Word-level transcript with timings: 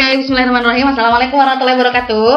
Bismillahirrahmanirrahim. 0.00 0.96
Assalamualaikum 0.96 1.36
warahmatullahi 1.36 1.76
wabarakatuh. 1.76 2.32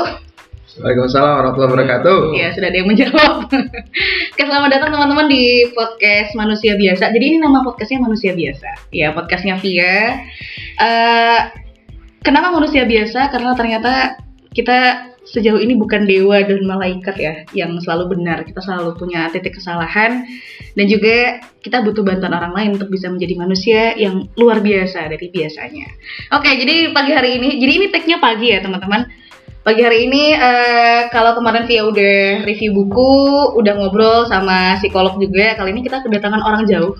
Waalaikumsalam 0.84 1.31
warahmatullahi 1.31 1.71
wabarakatuh. 1.71 2.20
Ya, 2.36 2.52
sudah 2.52 2.68
ada 2.68 2.75
yang 2.75 2.91
menjawab. 2.91 3.47
Oke, 4.36 4.43
selamat 4.43 4.68
datang 4.68 4.91
teman-teman 4.91 5.32
di 5.32 5.71
podcast 5.71 6.36
Manusia 6.36 6.75
Biasa. 6.75 7.15
Jadi 7.15 7.23
ini 7.23 7.38
nama 7.39 7.64
podcastnya 7.64 8.04
Manusia 8.04 8.36
Biasa. 8.36 8.68
Ya, 8.91 9.15
podcastnya 9.15 9.55
Via. 9.64 10.28
Eh, 10.75 11.39
kenapa 12.20 12.52
Manusia 12.52 12.84
Biasa? 12.84 13.32
Karena 13.32 13.55
ternyata 13.55 14.20
kita 14.52 15.12
sejauh 15.23 15.59
ini 15.59 15.79
bukan 15.79 16.03
dewa 16.03 16.43
dan 16.43 16.67
malaikat 16.67 17.15
ya 17.15 17.33
yang 17.55 17.79
selalu 17.79 18.19
benar. 18.19 18.43
Kita 18.43 18.59
selalu 18.59 18.99
punya 18.99 19.31
titik 19.31 19.55
kesalahan 19.55 20.27
dan 20.75 20.85
juga 20.85 21.39
kita 21.64 21.79
butuh 21.81 22.04
bantuan 22.04 22.36
orang 22.36 22.54
lain 22.54 22.69
untuk 22.75 22.91
bisa 22.91 23.07
menjadi 23.07 23.33
manusia 23.39 23.81
yang 23.95 24.28
luar 24.36 24.59
biasa 24.59 25.07
dari 25.07 25.31
biasanya. 25.31 25.87
Oke, 26.36 26.51
jadi 26.59 26.91
pagi 26.91 27.11
hari 27.15 27.39
ini, 27.39 27.55
jadi 27.57 27.71
ini 27.79 27.86
tag-nya 27.89 28.17
pagi 28.19 28.51
ya 28.51 28.59
teman-teman. 28.59 29.07
Pagi 29.64 29.79
hari 29.79 30.11
ini 30.11 30.36
eh, 30.36 31.07
kalau 31.07 31.39
kemarin 31.39 31.64
Via 31.64 31.87
udah 31.87 32.44
review 32.44 32.75
buku, 32.75 33.55
udah 33.64 33.80
ngobrol 33.80 34.28
sama 34.28 34.75
psikolog 34.75 35.16
juga, 35.23 35.55
kali 35.55 35.72
ini 35.72 35.88
kita 35.88 36.03
kedatangan 36.03 36.44
orang 36.44 36.67
jauh. 36.67 37.00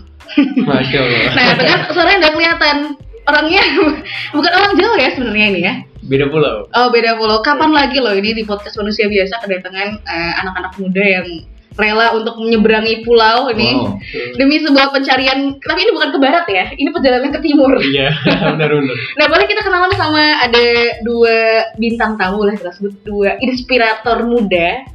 Masya 0.64 1.00
Allah. 1.04 1.22
Nah, 1.36 1.46
kan 1.60 1.80
suaranya 1.92 2.18
nggak 2.24 2.36
kelihatan. 2.40 2.78
Orangnya 3.24 3.64
bukan 4.36 4.52
orang 4.52 4.74
jauh 4.80 4.96
ya 4.96 5.10
sebenarnya 5.12 5.48
ini 5.52 5.60
ya. 5.60 5.74
Beda 6.04 6.28
pulau. 6.28 6.68
Oh 6.68 6.88
beda 6.92 7.16
pulau. 7.16 7.40
Kapan 7.40 7.72
lagi 7.72 8.04
loh 8.04 8.12
ini 8.12 8.36
di 8.36 8.44
podcast 8.44 8.76
manusia 8.76 9.08
biasa 9.08 9.40
kedatangan 9.40 9.90
eh, 10.04 10.34
anak-anak 10.44 10.74
muda 10.76 11.04
yang 11.04 11.28
rela 11.74 12.14
untuk 12.14 12.38
menyeberangi 12.38 13.02
pulau 13.02 13.50
ini 13.50 13.74
Wow. 13.74 13.98
demi 14.38 14.62
sebuah 14.62 14.94
pencarian. 14.94 15.58
Tapi 15.58 15.80
ini 15.82 15.92
bukan 15.92 16.14
ke 16.14 16.20
barat 16.22 16.46
ya, 16.46 16.70
ini 16.78 16.94
perjalanan 16.94 17.34
ke 17.34 17.42
timur. 17.42 17.82
Iya, 17.82 18.14
benar-benar. 18.54 18.96
Nah 19.18 19.26
boleh 19.26 19.46
kita 19.50 19.66
kenalan 19.66 19.90
sama 19.98 20.38
ada 20.38 20.66
dua 21.02 21.66
bintang 21.82 22.14
tamu 22.14 22.46
lah 22.46 22.54
kita 22.54 22.70
sebut 22.78 22.94
dua 23.02 23.42
inspirator 23.42 24.22
muda 24.22 24.86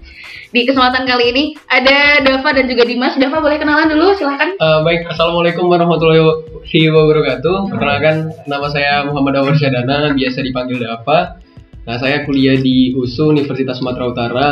di 0.49 0.65
kesempatan 0.65 1.05
kali 1.05 1.25
ini 1.33 1.45
ada 1.69 2.25
Dava 2.25 2.51
dan 2.57 2.65
juga 2.65 2.89
Dimas. 2.89 3.17
Dava 3.21 3.39
boleh 3.41 3.61
kenalan 3.61 3.89
dulu 3.93 4.17
silahkan. 4.17 4.57
Eh, 4.57 4.81
baik, 4.85 5.09
assalamualaikum 5.13 5.69
warahmatullahi 5.69 6.25
wabarakatuh. 6.65 7.69
Perkenalkan, 7.69 8.33
nama 8.49 8.67
saya 8.73 9.05
Muhammad 9.05 9.45
Awar 9.45 9.55
Syadana, 9.61 10.17
biasa 10.17 10.41
dipanggil 10.41 10.81
Dava. 10.81 11.41
Nah, 11.89 11.97
saya 11.97 12.25
kuliah 12.29 12.57
di 12.61 12.93
USU 12.93 13.33
Universitas 13.33 13.81
Sumatera 13.81 14.13
Utara, 14.13 14.49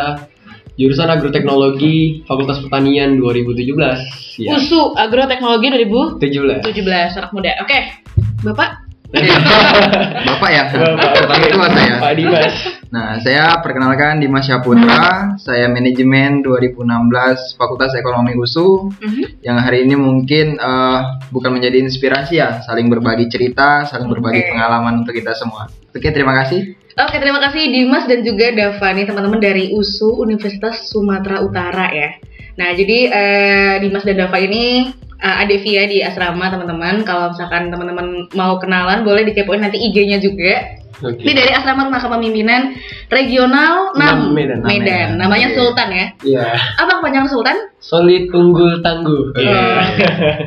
jurusan 0.80 1.12
Agroteknologi, 1.12 2.24
Fakultas 2.24 2.60
Pertanian 2.64 3.20
2017. 3.20 4.40
Ya, 4.40 4.56
USU 4.56 4.96
Agroteknologi 4.96 5.68
17. 5.72 6.64
2017 6.64 7.20
anak 7.20 7.32
muda. 7.32 7.52
Oke, 7.60 8.04
Bapak. 8.44 8.85
Bapak 10.26 10.50
ya, 10.52 10.62
Bapak. 10.68 11.10
orang 11.24 11.50
tua 11.50 11.68
saya. 11.72 11.94
Pak 11.98 12.12
Dimas. 12.14 12.54
Nah, 12.86 13.18
saya 13.18 13.58
perkenalkan 13.60 14.20
Dimas 14.20 14.46
Syaputra, 14.46 15.34
saya 15.40 15.66
manajemen 15.66 16.40
2016 16.40 17.56
Fakultas 17.58 17.92
Ekonomi 17.92 18.36
USU 18.36 18.92
Mhm. 18.94 19.42
yang 19.42 19.58
hari 19.58 19.84
ini 19.84 19.96
mungkin 19.96 20.56
eh, 20.56 21.00
bukan 21.28 21.50
menjadi 21.52 21.82
inspirasi 21.82 22.38
ya, 22.38 22.60
saling 22.62 22.86
berbagi 22.86 23.26
cerita, 23.26 23.84
saling 23.84 24.06
berbagi 24.06 24.46
pengalaman 24.46 25.02
untuk 25.02 25.12
kita 25.12 25.34
semua. 25.34 25.66
Oke, 25.90 26.12
terima 26.12 26.36
kasih. 26.36 26.76
Oke, 26.96 27.20
terima 27.20 27.40
kasih 27.42 27.68
Dimas 27.68 28.08
dan 28.08 28.24
juga 28.24 28.48
Dava 28.52 28.88
nih 28.92 29.04
teman-teman 29.04 29.36
dari 29.36 29.68
USU 29.70 30.16
Universitas 30.16 30.88
Sumatera 30.88 31.44
Utara 31.44 31.92
ya. 31.92 32.16
Nah, 32.56 32.72
jadi 32.72 32.98
eh, 33.08 33.74
Dimas 33.84 34.00
dan 34.00 34.16
Dava 34.16 34.38
ini 34.40 34.88
eh, 35.20 35.36
ada 35.44 35.54
via 35.60 35.82
di 35.88 35.98
asrama 36.02 36.48
teman-teman. 36.48 37.04
Kalau 37.04 37.32
misalkan 37.32 37.68
teman-teman 37.68 38.28
mau 38.36 38.56
kenalan 38.60 39.04
boleh 39.04 39.24
dikepoin 39.28 39.60
nanti 39.62 39.80
IG-nya 39.80 40.20
juga. 40.20 40.82
Oke. 40.96 41.28
Ini 41.28 41.32
dari 41.36 41.52
asrama 41.52 41.84
rumah 41.84 42.00
kepemimpinan 42.00 42.72
regional 43.12 43.92
6 43.92 44.00
Enam, 44.00 44.32
Medan. 44.32 44.64
Medan. 44.64 44.64
Medan. 44.64 45.08
Namanya. 45.20 45.48
Sultan 45.52 45.88
ya. 45.92 46.06
Iya. 46.24 46.46
Apa 46.80 47.04
kepanjangan 47.04 47.28
Sultan? 47.28 47.56
Solid 47.84 48.32
unggul 48.32 48.80
tangguh. 48.80 49.36
Eh, 49.36 49.82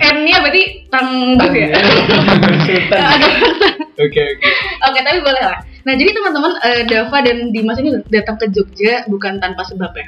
N-nya 0.10 0.42
berarti 0.42 0.90
tangguh 0.90 1.54
ya. 1.54 1.70
Sultan. 2.66 3.10
Oke, 4.00 4.22
oke. 4.26 4.50
Oke, 4.90 5.00
tapi 5.06 5.20
boleh 5.22 5.44
lah. 5.44 5.60
Nah, 5.86 5.94
jadi 5.94 6.12
teman-teman, 6.12 6.52
eh, 6.66 6.82
Dava 6.88 7.18
dan 7.22 7.54
Dimas 7.54 7.78
ini 7.78 8.00
datang 8.10 8.42
ke 8.42 8.50
Jogja 8.50 9.06
bukan 9.06 9.38
tanpa 9.38 9.62
sebab 9.68 9.92
ya. 9.94 10.08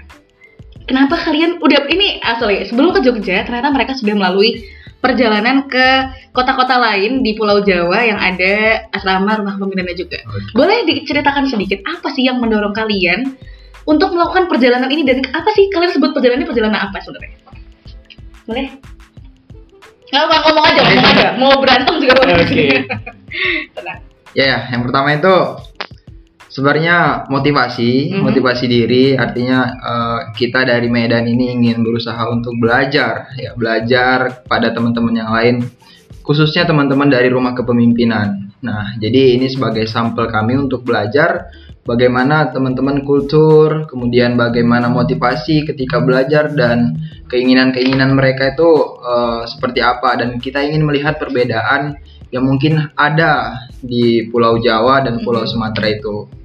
Kenapa 0.89 1.15
kalian 1.21 1.61
udah 1.61 1.87
ini 1.91 2.19
asli 2.21 2.65
sebelum 2.65 2.91
ke 2.95 2.99
Jogja 3.05 3.45
ternyata 3.45 3.69
mereka 3.69 3.93
sudah 3.93 4.17
melalui 4.17 4.65
perjalanan 5.01 5.65
ke 5.65 6.13
kota-kota 6.31 6.77
lain 6.77 7.25
di 7.25 7.33
Pulau 7.33 7.65
Jawa 7.65 8.05
yang 8.05 8.21
ada 8.21 8.85
asrama 8.93 9.41
rumah 9.41 9.57
pembinaan 9.57 9.97
juga. 9.97 10.21
Oke. 10.29 10.53
Boleh 10.53 10.85
diceritakan 10.85 11.49
sedikit 11.49 11.81
apa 11.89 12.13
sih 12.13 12.29
yang 12.29 12.37
mendorong 12.37 12.71
kalian 12.77 13.33
untuk 13.89 14.13
melakukan 14.13 14.45
perjalanan 14.45 14.87
ini 14.93 15.01
dan 15.01 15.25
apa 15.33 15.49
sih 15.57 15.67
kalian 15.73 15.89
sebut 15.89 16.13
perjalanan 16.13 16.45
ini 16.45 16.47
perjalanan 16.47 16.79
apa 16.85 16.97
sebenarnya? 17.01 17.37
Boleh? 18.45 18.67
Nggak 20.13 20.23
apa 20.27 20.35
ngomong 20.45 20.65
aja, 20.69 20.81
ngomong 20.85 21.11
aja. 21.17 21.27
Mau 21.39 21.51
berantem 21.57 21.95
juga 21.97 22.13
boleh. 22.21 22.35
Oke. 22.45 22.65
Tenang. 23.75 23.99
Ya, 24.31 24.45
ya, 24.47 24.57
yang 24.71 24.87
pertama 24.87 25.11
itu 25.11 25.35
sebenarnya 26.51 27.25
motivasi, 27.31 28.11
Mhm. 28.11 28.27
motivasi 28.27 28.65
diri 28.67 29.15
artinya 29.15 29.59
eh, 29.71 30.19
kita 30.35 30.67
dari 30.67 30.91
Medan 30.91 31.25
ini 31.25 31.55
ingin 31.55 31.79
berusaha 31.81 32.19
untuk 32.27 32.59
belajar, 32.59 33.31
ya 33.39 33.55
belajar 33.55 34.43
pada 34.45 34.75
teman-teman 34.75 35.15
yang 35.15 35.31
lain, 35.31 35.55
khususnya 36.21 36.67
teman-teman 36.67 37.07
dari 37.07 37.31
rumah 37.31 37.55
kepemimpinan. 37.55 38.51
Nah, 38.61 38.93
jadi 38.99 39.39
ini 39.39 39.47
sebagai 39.49 39.87
sampel 39.89 40.29
kami 40.29 40.53
untuk 40.53 40.85
belajar 40.85 41.49
bagaimana 41.81 42.53
teman-teman 42.53 43.01
kultur, 43.01 43.89
kemudian 43.89 44.37
bagaimana 44.37 44.85
motivasi 44.85 45.65
ketika 45.65 45.97
belajar 46.03 46.53
dan 46.53 46.93
keinginan-keinginan 47.31 48.11
mereka 48.13 48.53
itu 48.53 48.69
eh, 49.01 49.41
seperti 49.47 49.79
apa 49.79 50.19
dan 50.19 50.35
kita 50.37 50.59
ingin 50.61 50.83
melihat 50.83 51.15
perbedaan 51.15 51.95
yang 52.31 52.47
mungkin 52.47 52.91
ada 52.95 53.59
di 53.83 54.27
Pulau 54.31 54.55
Jawa 54.59 55.03
dan 55.03 55.19
Pulau 55.19 55.43
Sumatera 55.43 55.87
itu. 55.91 56.40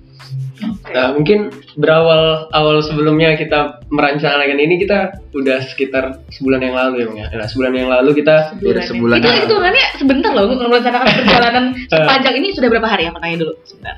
Nah, 0.86 1.12
mungkin 1.12 1.48
berawal 1.74 2.48
awal 2.50 2.80
sebelumnya 2.80 3.34
kita 3.34 3.84
merancangkan 3.88 4.56
ini 4.56 4.78
kita 4.78 4.98
udah 5.30 5.58
sekitar 5.66 6.24
sebulan 6.30 6.60
yang 6.60 6.74
lalu 6.74 6.94
ya, 6.96 7.04
Bang 7.06 7.18
ya. 7.18 7.26
Nah, 7.34 7.46
sebulan 7.46 7.72
yang 7.74 7.88
lalu 7.88 8.10
kita 8.14 8.54
sebulan 8.54 8.82
itu 9.18 9.26
yang 9.26 9.36
itu 9.38 9.46
lalu. 9.46 9.60
orangnya 9.60 9.86
sebentar 9.94 10.30
loh 10.32 10.44
merencanakan 10.48 11.06
perjalanan 11.18 11.64
sepanjang 11.86 12.34
ini 12.36 12.48
sudah 12.52 12.68
berapa 12.70 12.88
hari 12.88 13.02
aku 13.06 13.18
tanya 13.18 13.36
dulu 13.38 13.52
sebentar 13.62 13.94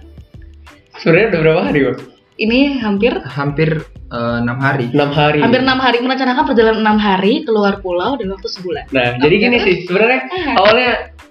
sebenarnya 0.96 1.26
udah 1.28 1.40
berapa 1.40 1.62
hari, 1.62 1.80
Bang? 1.84 1.98
ini 2.38 2.60
hampir 2.78 3.12
Hampir 3.18 3.70
eh, 4.08 4.38
enam 4.40 4.58
hari. 4.58 4.86
6 4.90 4.98
hari. 5.10 5.38
hampir 5.42 5.60
enam 5.60 5.78
hari 5.78 5.98
merencanakan 5.98 6.44
perjalanan 6.44 6.80
enam 6.80 6.98
hari 6.98 7.42
keluar 7.42 7.78
pulau 7.78 8.14
dan 8.14 8.30
waktu 8.30 8.48
sebulan 8.48 8.84
Nah, 8.90 9.18
jadi 9.18 9.34
gini 9.36 9.56
sih, 9.58 9.76
sebenarnya 9.84 10.20
Ah. 10.26 10.54
awalnya 10.56 10.90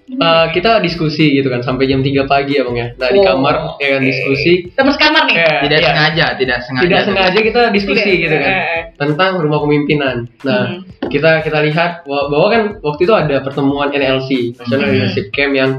uh, 0.09 0.47
kita 0.49 0.79
diskusi 0.79 1.33
gitu 1.33 1.47
kan 1.47 1.59
sampai 1.59 1.85
jam 1.85 1.99
3 1.99 2.23
pagi 2.23 2.55
ya, 2.55 2.63
Bang 2.63 2.75
ya. 2.75 2.87
Nah, 2.93 3.09
di 3.09 3.19
Oh, 3.19 3.23
kamar 3.25 3.55
ya 3.77 3.87
kan 3.93 4.01
diskusi. 4.01 4.71
teman 4.71 4.91
sekamar 4.91 5.23
nih 5.25 5.35
Ya, 5.35 5.49
Tidak 5.61 5.77
ya. 5.77 5.85
sengaja, 5.85 6.25
tidak 6.35 6.57
sengaja. 6.61 6.83
Tidak 6.83 7.01
sengaja 7.03 7.39
kita 7.41 7.59
diskusi 7.69 8.01
Tidak. 8.03 8.21
gitu 8.21 8.35
kan 8.35 8.49
Eh, 8.49 8.63
eh. 8.63 8.81
tentang 8.95 9.31
rumah 9.37 9.59
pemimpinan. 9.59 10.15
Nah, 10.41 10.63
Hmm. 10.73 10.79
kita 11.05 11.41
kita 11.41 11.59
lihat 11.61 12.03
bahwa 12.03 12.23
bahwa 12.29 12.47
kan 12.47 12.61
waktu 12.79 13.01
itu 13.03 13.13
ada 13.13 13.35
pertemuan 13.39 13.89
NLC 13.89 14.29
National 14.55 14.79
Hmm. 14.81 14.93
Leadership 14.93 15.27
Camp 15.29 15.53
yang 15.53 15.71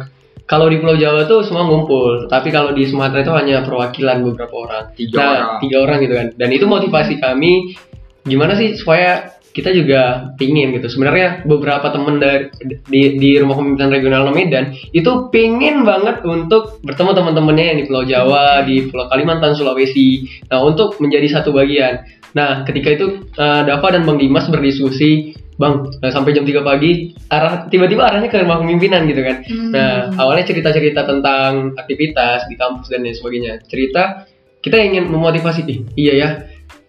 kalau 0.44 0.64
di 0.66 0.76
Pulau 0.76 0.96
Jawa 0.96 1.24
tuh 1.24 1.44
semua 1.44 1.60
ngumpul, 1.62 2.24
tapi 2.26 2.48
kalau 2.48 2.72
di 2.72 2.84
Sumatera 2.84 3.20
itu 3.20 3.32
hanya 3.32 3.60
perwakilan 3.60 4.24
beberapa 4.24 4.54
orang. 4.58 4.84
Tiga 4.94 5.16
Nah, 5.16 5.28
orang. 5.28 5.48
tiga 5.60 5.76
orang 5.78 5.98
gitu 6.00 6.14
kan. 6.14 6.26
Dan 6.34 6.48
itu 6.50 6.64
motivasi 6.64 7.14
kami 7.16 7.76
gimana 8.24 8.52
sih 8.52 8.72
supaya 8.72 9.37
kita 9.58 9.74
juga 9.74 10.30
pingin 10.38 10.70
gitu. 10.78 10.86
Sebenarnya 10.86 11.42
beberapa 11.42 11.90
temen 11.90 12.22
dari 12.22 12.46
di, 12.86 13.18
di 13.18 13.30
rumah 13.42 13.58
pemimpinan 13.58 13.90
regional 13.90 14.30
Medan 14.30 14.70
itu 14.94 15.10
pingin 15.34 15.82
banget 15.82 16.22
untuk 16.22 16.78
bertemu 16.86 17.10
teman-temannya 17.18 17.64
yang 17.74 17.78
di 17.82 17.84
Pulau 17.90 18.04
Jawa, 18.06 18.62
di 18.62 18.86
Pulau 18.86 19.10
Kalimantan, 19.10 19.58
Sulawesi. 19.58 20.30
Nah, 20.46 20.62
untuk 20.62 21.02
menjadi 21.02 21.26
satu 21.26 21.50
bagian. 21.50 22.06
Nah, 22.38 22.62
ketika 22.62 22.94
itu 22.94 23.26
eh, 23.34 23.62
Dava 23.66 23.88
dan 23.90 24.06
Bang 24.06 24.22
Dimas 24.22 24.46
berdiskusi, 24.46 25.34
Bang, 25.58 25.90
nah, 25.98 26.14
sampai 26.14 26.38
jam 26.38 26.46
3 26.46 26.62
pagi 26.62 27.18
arah 27.34 27.66
tiba-tiba 27.66 28.06
arahnya 28.06 28.30
ke 28.30 28.38
rumah 28.38 28.62
pemimpinan 28.62 29.10
gitu 29.10 29.26
kan. 29.26 29.42
Hmm. 29.42 29.70
Nah, 29.74 30.14
awalnya 30.14 30.46
cerita-cerita 30.46 31.02
tentang 31.02 31.74
aktivitas 31.74 32.46
di 32.46 32.54
kampus 32.54 32.86
dan 32.86 33.02
lain 33.02 33.18
sebagainya. 33.18 33.52
Cerita 33.66 34.22
kita 34.62 34.78
ingin 34.78 35.10
memotivasi, 35.10 35.66
"Ih, 35.66 35.80
iya 35.98 36.14
ya. 36.14 36.28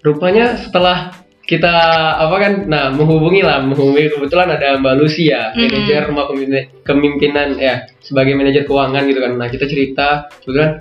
Rupanya 0.05 0.53
setelah 0.53 1.18
kita 1.49 1.75
apa 2.21 2.35
kan, 2.37 2.53
nah 2.69 2.93
menghubungi 2.93 3.41
lah, 3.41 3.65
menghubungi 3.65 4.13
kebetulan 4.13 4.53
ada 4.53 4.77
Mbak 4.77 4.95
Lucia, 5.01 5.49
Mm-mm. 5.57 5.65
manajer 5.65 6.01
rumah 6.05 6.29
kepemimpinan 6.85 7.57
ya, 7.57 7.89
sebagai 8.05 8.37
manajer 8.37 8.69
keuangan 8.69 9.01
gitu 9.09 9.17
kan. 9.17 9.33
Nah, 9.33 9.49
kita 9.49 9.65
cerita, 9.65 10.29
kebetulan 10.45 10.77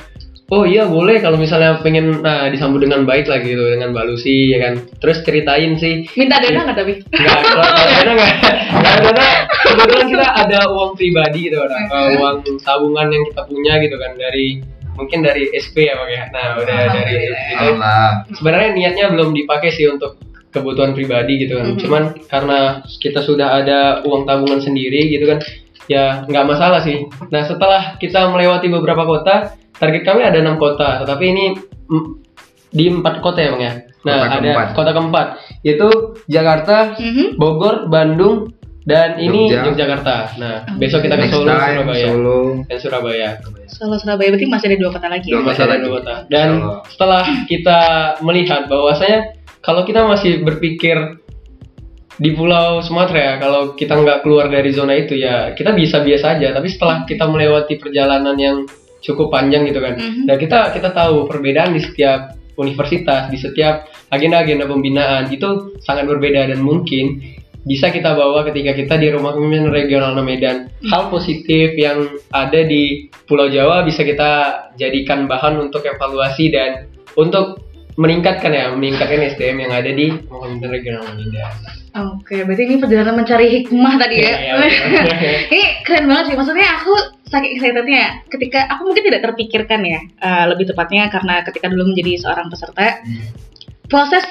oh 0.49 0.65
iya 0.65 0.89
boleh 0.89 1.21
kalau 1.21 1.37
misalnya 1.37 1.77
pengen 1.85 2.25
nah 2.25 2.49
disambut 2.49 2.81
dengan 2.81 3.05
baik 3.05 3.29
lah 3.29 3.41
gitu 3.45 3.61
dengan 3.69 3.93
Mbak 3.93 4.05
Lucy 4.09 4.57
ya 4.57 4.59
kan 4.65 4.81
terus 4.97 5.21
ceritain 5.21 5.77
sih 5.77 6.09
Minta 6.17 6.41
dana 6.41 6.65
nggak 6.65 6.77
tapi? 6.77 6.93
Kalau 7.13 7.69
dana 7.69 8.13
enggak. 8.17 8.35
Kalau 8.73 9.01
dana 9.13 9.27
kebetulan 9.61 10.07
kita 10.09 10.27
ada 10.49 10.59
uang 10.73 10.97
pribadi 10.97 11.53
gitu 11.53 11.61
kan. 11.61 11.85
Uh, 11.93 12.17
uang 12.17 12.37
tabungan 12.65 13.13
yang 13.13 13.25
kita 13.29 13.43
punya 13.45 13.73
gitu 13.85 13.97
kan 14.01 14.13
dari 14.17 14.65
mungkin 14.97 15.21
dari 15.21 15.53
SP 15.53 15.85
ya 15.85 15.95
bang 16.01 16.11
ya. 16.17 16.25
Nah 16.33 16.47
udah 16.65 16.79
dari 16.97 17.17
Allah. 17.53 18.25
sebenarnya 18.33 18.71
niatnya 18.73 19.05
belum 19.13 19.37
dipakai 19.37 19.69
sih 19.69 19.85
untuk 19.85 20.17
kebutuhan 20.51 20.93
pribadi 20.93 21.41
gitu 21.41 21.57
kan. 21.57 21.67
Mhm. 21.69 21.79
Cuman 21.79 22.03
karena 22.25 22.59
kita 22.97 23.21
sudah 23.21 23.57
ada 23.57 23.81
uang 24.03 24.25
tabungan 24.25 24.59
sendiri 24.59 25.09
gitu 25.09 25.27
kan, 25.27 25.39
ya 25.87 26.25
nggak 26.25 26.47
masalah 26.47 26.81
sih. 26.81 27.05
Nah 27.29 27.43
setelah 27.43 27.97
kita 27.97 28.27
melewati 28.27 28.69
beberapa 28.69 29.03
kota, 29.03 29.51
target 29.75 30.03
kami 30.03 30.23
ada 30.23 30.39
enam 30.39 30.57
kota, 30.57 31.01
tetapi 31.01 31.25
ini 31.27 31.45
mm, 31.87 32.05
di 32.69 32.85
empat 32.91 33.21
kota 33.21 33.39
ya 33.39 33.51
bang 33.51 33.63
ya. 33.63 33.73
Nah 33.99 34.15
Kota 34.15 34.29
ada 34.31 34.39
keempat. 34.41 34.67
kota 34.73 34.91
keempat, 34.93 35.27
yaitu 35.63 35.89
Jakarta, 36.27 36.77
Mhm. 36.95 37.35
Bogor, 37.35 37.89
Bandung, 37.89 38.53
dan 38.83 39.17
ini 39.17 39.53
Jogja. 39.53 39.69
Yogyakarta. 39.69 40.17
Nah 40.39 40.55
besok 40.75 41.03
kita 41.03 41.15
ke 41.15 41.29
Solo, 41.29 41.45
time 41.45 41.77
Surabaya, 41.77 42.07
Solo. 42.07 42.39
dan 42.65 42.79
Surabaya. 42.79 43.29
Solo 43.69 43.95
Surabaya 43.97 44.29
berarti 44.33 44.47
masih 44.47 44.67
ada 44.67 44.77
dua 44.79 44.91
kota 44.91 45.09
lagi 45.09 45.27
ya? 45.29 45.33
Dua 45.35 45.43
Masih 45.45 45.63
ada 45.63 45.71
lagi. 45.71 45.83
dua 45.83 45.93
kota. 46.01 46.15
Dan 46.27 46.49
setelah 46.89 47.25
kita 47.45 47.79
melihat 48.23 48.65
bahwasanya 48.65 49.19
kalau 49.61 49.83
kita 49.85 50.07
masih 50.07 50.43
berpikir 50.43 51.21
di 52.19 52.35
Pulau 52.35 52.83
Sumatera 52.83 53.19
ya, 53.19 53.35
kalau 53.39 53.79
kita 53.79 53.95
nggak 53.95 54.27
keluar 54.27 54.51
dari 54.51 54.75
zona 54.75 54.99
itu 54.99 55.15
ya 55.15 55.55
kita 55.55 55.71
bisa 55.71 56.03
biasa 56.03 56.39
aja. 56.39 56.51
Tapi 56.51 56.67
setelah 56.67 57.07
kita 57.07 57.31
melewati 57.31 57.79
perjalanan 57.79 58.35
yang 58.35 58.67
cukup 58.99 59.31
panjang 59.31 59.63
gitu 59.71 59.79
kan, 59.79 59.95
Mhm. 59.95 60.27
dan 60.27 60.37
kita 60.43 60.75
kita 60.75 60.91
tahu 60.91 61.31
perbedaan 61.31 61.71
di 61.71 61.79
setiap 61.79 62.35
universitas, 62.59 63.31
di 63.31 63.39
setiap 63.39 63.87
agenda-agenda 64.11 64.67
pembinaan 64.67 65.31
itu 65.31 65.79
sangat 65.79 66.11
berbeda 66.11 66.51
dan 66.51 66.59
mungkin 66.59 67.23
bisa 67.63 67.95
kita 67.95 68.19
bawa 68.19 68.43
ketika 68.51 68.75
kita 68.75 68.99
di 68.99 69.15
rumah 69.15 69.39
pemimpin 69.39 69.71
regional 69.71 70.19
Medan. 70.19 70.73
Hal 70.91 71.13
positif 71.13 71.79
yang 71.79 72.19
ada 72.35 72.67
di 72.67 73.07
Pulau 73.29 73.47
Jawa 73.47 73.87
bisa 73.87 74.03
kita 74.03 74.65
jadikan 74.75 75.31
bahan 75.31 75.61
untuk 75.63 75.87
evaluasi 75.87 76.51
dan 76.51 76.91
untuk 77.15 77.68
meningkatkan 77.99 78.55
ya, 78.55 78.71
meningkatkan 78.71 79.27
SDM 79.35 79.67
yang 79.67 79.73
ada 79.75 79.91
di 79.91 80.15
pemimpin 80.15 80.71
regional 80.71 81.03
Medan. 81.19 81.51
Oke, 82.15 82.47
berarti 82.47 82.63
ini 82.71 82.79
perjalanan 82.79 83.19
mencari 83.19 83.47
hikmah 83.59 83.95
tadi 83.99 84.17
ya. 84.23 84.35
Iya, 84.39 84.55
iya. 84.55 85.31
ini 85.53 85.65
keren 85.83 86.07
banget 86.07 86.31
sih. 86.31 86.37
Maksudnya 86.39 86.69
aku 86.79 86.95
saking 87.27 87.59
excitednya 87.59 88.23
ketika 88.31 88.71
aku 88.71 88.87
mungkin 88.87 89.03
tidak 89.03 89.23
terpikirkan 89.27 89.83
ya, 89.83 89.99
eh, 89.99 90.45
lebih 90.47 90.71
tepatnya 90.71 91.11
karena 91.11 91.43
ketika 91.43 91.67
dulu 91.67 91.91
menjadi 91.91 92.23
seorang 92.23 92.47
peserta, 92.47 93.03
proses 93.91 94.23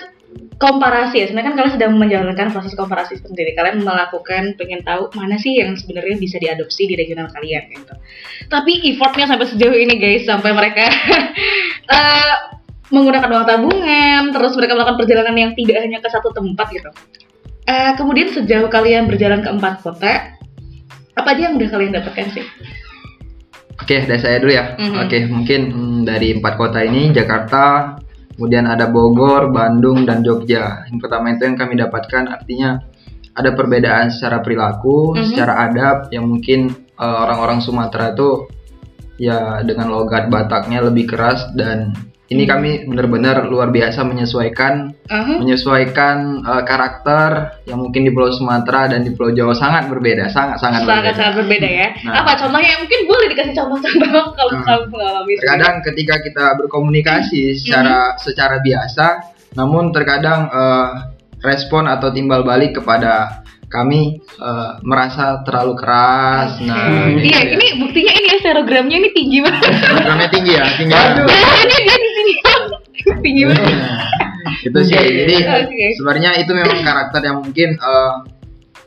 komparasi 0.55 1.15
ya. 1.19 1.25
Sebenarnya 1.27 1.47
kan 1.51 1.55
kalian 1.59 1.73
sedang 1.75 1.93
menjalankan 1.99 2.47
proses 2.55 2.71
komparasi 2.71 3.19
sendiri. 3.19 3.51
Kalian 3.51 3.83
melakukan 3.83 4.55
pengen 4.55 4.79
tahu 4.87 5.11
mana 5.11 5.35
sih 5.35 5.59
yang 5.59 5.75
sebenarnya 5.75 6.15
bisa 6.15 6.39
diadopsi 6.39 6.87
di 6.87 6.95
regional 6.95 7.27
kalian 7.35 7.67
gitu. 7.67 7.93
Tapi 8.47 8.95
effortnya 8.95 9.27
sampai 9.27 9.43
sejauh 9.43 9.75
ini 9.75 9.99
guys, 9.99 10.23
sampai 10.23 10.55
mereka 10.55 10.87
eh, 11.99 12.35
menggunakan 12.87 13.29
uang 13.29 13.45
tabungan, 13.47 14.21
terus 14.31 14.53
mereka 14.55 14.73
melakukan 14.79 14.97
perjalanan 14.99 15.35
yang 15.35 15.51
tidak 15.55 15.77
hanya 15.83 15.99
ke 15.99 16.09
satu 16.09 16.31
tempat 16.31 16.67
gitu. 16.71 16.89
Eh, 17.67 17.91
kemudian 17.99 18.31
sejauh 18.31 18.71
kalian 18.71 19.11
berjalan 19.11 19.43
ke 19.43 19.49
empat 19.51 19.83
kota, 19.83 20.39
apa 21.19 21.27
aja 21.35 21.51
yang 21.51 21.59
udah 21.59 21.67
kalian 21.67 21.91
dapatkan 21.99 22.27
sih? 22.31 22.45
Oke, 23.77 24.07
dari 24.07 24.21
saya 24.21 24.39
dulu 24.39 24.51
ya. 24.55 24.79
Mhm. 24.79 24.95
Oke, 25.03 25.17
mungkin 25.27 25.61
hmm, 25.69 25.99
dari 26.07 26.33
empat 26.39 26.53
kota 26.55 26.79
ini 26.81 27.11
Jakarta, 27.11 27.95
kemudian 28.35 28.65
ada 28.65 28.87
Bogor, 28.87 29.51
Bandung, 29.51 30.07
dan 30.07 30.23
Jogja. 30.23 30.87
Yang 30.87 30.99
pertama 31.03 31.35
itu 31.35 31.43
yang 31.43 31.57
kami 31.59 31.73
dapatkan 31.75 32.23
artinya 32.31 32.79
ada 33.37 33.53
perbedaan 33.53 34.09
secara 34.09 34.41
perilaku, 34.41 35.13
Mhm. 35.13 35.25
secara 35.27 35.53
adab 35.67 36.07
yang 36.09 36.25
mungkin 36.25 36.71
eh, 36.97 37.05
orang-orang 37.05 37.61
Sumatera 37.61 38.17
itu 38.17 38.49
ya 39.21 39.61
dengan 39.61 39.93
logat 39.93 40.33
Bataknya 40.33 40.81
lebih 40.81 41.05
keras 41.05 41.45
dan 41.53 41.93
ini 42.27 42.43
Mhm. 42.43 42.49
kami 42.49 42.69
benar-benar 42.85 43.45
luar 43.45 43.69
biasa 43.69 44.03
menyesuaikan 44.03 44.91
Aha. 45.07 45.39
menyesuaikan 45.39 46.17
eh, 46.41 46.63
karakter 46.63 47.29
yang 47.63 47.79
mungkin 47.79 48.03
di 48.03 48.11
Pulau 48.11 48.29
Sumatera 48.29 48.87
dan 48.87 49.01
di 49.01 49.11
Pulau 49.11 49.31
Jawa 49.31 49.51
sangat 49.51 49.87
berbeda, 49.87 50.27
sangat 50.27 50.57
sangat 50.57 50.83
berbeda. 50.83 51.07
sangat 51.07 51.13
sangat 51.15 51.33
berbeda 51.37 51.67
ya. 51.67 51.87
Nah. 52.03 52.13
Apa 52.21 52.31
contohnya? 52.37 52.73
Mungkin 52.77 52.99
boleh 53.05 53.27
dikasih 53.29 53.53
contoh-contoh 53.53 54.25
kalau 54.37 54.51
Hmm. 54.53 54.63
kamu 54.63 54.83
mengalami. 54.89 55.33
terkadang 55.35 55.75
ketika 55.81 56.15
kita 56.19 56.45
berkomunikasi 56.57 57.41
secara 57.53 57.97
secara 58.17 58.59
biasa 58.59 59.07
namun 59.53 59.89
terkadang 59.89 60.47
eh, 60.47 60.89
respon 61.39 61.85
atau 61.85 62.09
timbal 62.09 62.41
balik 62.41 62.75
kepada 62.75 63.41
kami 63.67 64.15
eh, 64.23 64.69
merasa 64.81 65.43
terlalu 65.43 65.75
keras 65.75 66.55
Oke. 66.55 66.65
nah 66.65 66.87
gitu 67.09 67.19
iya, 67.25 67.39
ya. 67.41 67.51
ini 67.51 67.67
buktinya 67.77 68.13
ini 68.15 68.27
ya 68.29 68.37
serogramnya 68.39 68.95
ini 68.97 69.09
tinggi 69.11 69.37
banget. 69.41 69.71
programnya 69.91 70.29
tinggi 70.29 70.51
ya 70.53 70.65
tinggi 70.73 70.93
Aduh. 70.93 71.27
ini 71.63 71.75
dia 71.83 71.96
tinggi 73.23 73.43
banget. 73.45 73.75
Itu 74.67 74.79
sih 74.81 74.95
jadi 74.95 75.35
Oke. 75.67 75.85
sebenarnya 75.95 76.31
itu 76.39 76.51
memang 76.51 76.79
karakter 76.81 77.21
yang 77.21 77.43
mungkin 77.43 77.75
eh, 77.75 78.13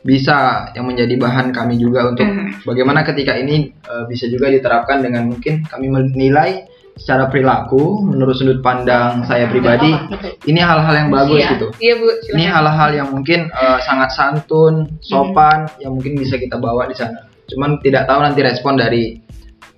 bisa 0.01 0.65
yang 0.73 0.89
menjadi 0.89 1.13
bahan 1.15 1.53
kami 1.53 1.77
juga 1.77 2.09
untuk 2.09 2.25
Hmm. 2.25 2.49
bagaimana 2.65 3.05
ketika 3.05 3.37
ini 3.37 3.69
eh, 3.69 4.03
bisa 4.09 4.25
juga 4.25 4.49
diterapkan 4.49 5.05
dengan 5.05 5.29
mungkin 5.29 5.61
kami 5.63 5.87
menilai 5.87 6.65
secara 6.97 7.29
perilaku 7.29 8.01
menurut 8.03 8.33
sudut 8.33 8.59
pandang 8.59 9.21
saya 9.23 9.45
pribadi 9.47 9.93
Betul. 10.09 10.33
ini 10.49 10.59
hal-hal 10.59 10.93
yang 10.97 11.09
bagus 11.09 11.39
Iya. 11.39 11.49
gitu 11.55 11.67
Iya 11.77 11.93
bu. 11.97 12.07
ini 12.33 12.43
hal-hal 12.45 12.89
yang 12.91 13.07
mungkin 13.13 13.39
eh, 13.47 13.79
sangat 13.85 14.09
santun 14.11 14.89
sopan 14.99 15.69
yang 15.77 15.93
mungkin 15.93 16.17
bisa 16.17 16.35
kita 16.35 16.57
bawa 16.57 16.89
di 16.89 16.97
sana 16.97 17.21
cuman 17.45 17.77
tidak 17.79 18.09
tahu 18.09 18.25
nanti 18.25 18.41
respon 18.41 18.79
dari 18.79 19.20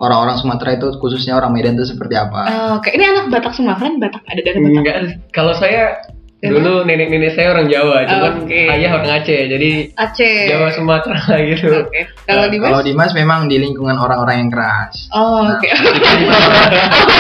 orang-orang 0.03 0.35
Sumatera 0.35 0.75
itu 0.75 0.87
khususnya 0.99 1.39
orang 1.39 1.55
Medan 1.55 1.79
itu 1.79 1.87
seperti 1.87 2.19
apa? 2.19 2.41
Oh, 2.51 2.71
Oke, 2.83 2.91
ini 2.91 3.07
anak 3.07 3.31
Batak 3.31 3.55
semua 3.55 3.79
kan 3.79 3.95
Batak 3.97 4.23
ada 4.27 4.41
dari 4.43 4.59
Batak. 4.59 4.79
Enggak, 4.83 4.95
kalau 5.31 5.53
saya 5.55 6.03
dulu 6.43 6.83
nenek-nenek 6.83 7.31
saya 7.33 7.55
orang 7.55 7.71
Jawa, 7.71 8.03
cuman 8.03 8.33
Oke. 8.43 8.67
ayah 8.67 8.91
orang 8.99 9.09
Aceh, 9.21 9.41
jadi 9.47 9.69
Aceh. 9.95 10.37
Jawa 10.51 10.67
Sumatera 10.75 11.21
gitu. 11.55 11.67
Oke. 11.87 12.01
Kalau 12.27 12.45
di 12.51 12.57
kalau 12.59 12.79
Mas? 12.79 12.87
Dimas 12.87 13.11
memang 13.15 13.47
di 13.47 13.59
lingkungan 13.59 13.95
orang-orang 13.95 14.47
yang 14.47 14.51
keras 14.51 15.07
Oh, 15.11 15.43
oke. 15.43 15.67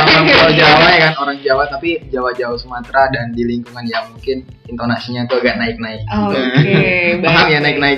orang 0.03 0.25
Pulau 0.27 0.51
Jawa 0.53 0.87
ya 0.91 0.99
kan 1.09 1.13
orang 1.19 1.37
Jawa 1.39 1.63
tapi 1.67 1.99
Jawa-Jawa 2.07 2.55
Sumatera 2.55 3.09
dan 3.11 3.31
di 3.31 3.43
lingkungan 3.43 3.83
yang 3.83 4.07
mungkin 4.09 4.43
intonasinya 4.63 5.27
tuh 5.27 5.43
agak 5.43 5.59
naik-naik 5.59 6.01
Oke, 6.07 6.79
paham 7.23 7.45
ya 7.51 7.59
naik-naik 7.59 7.97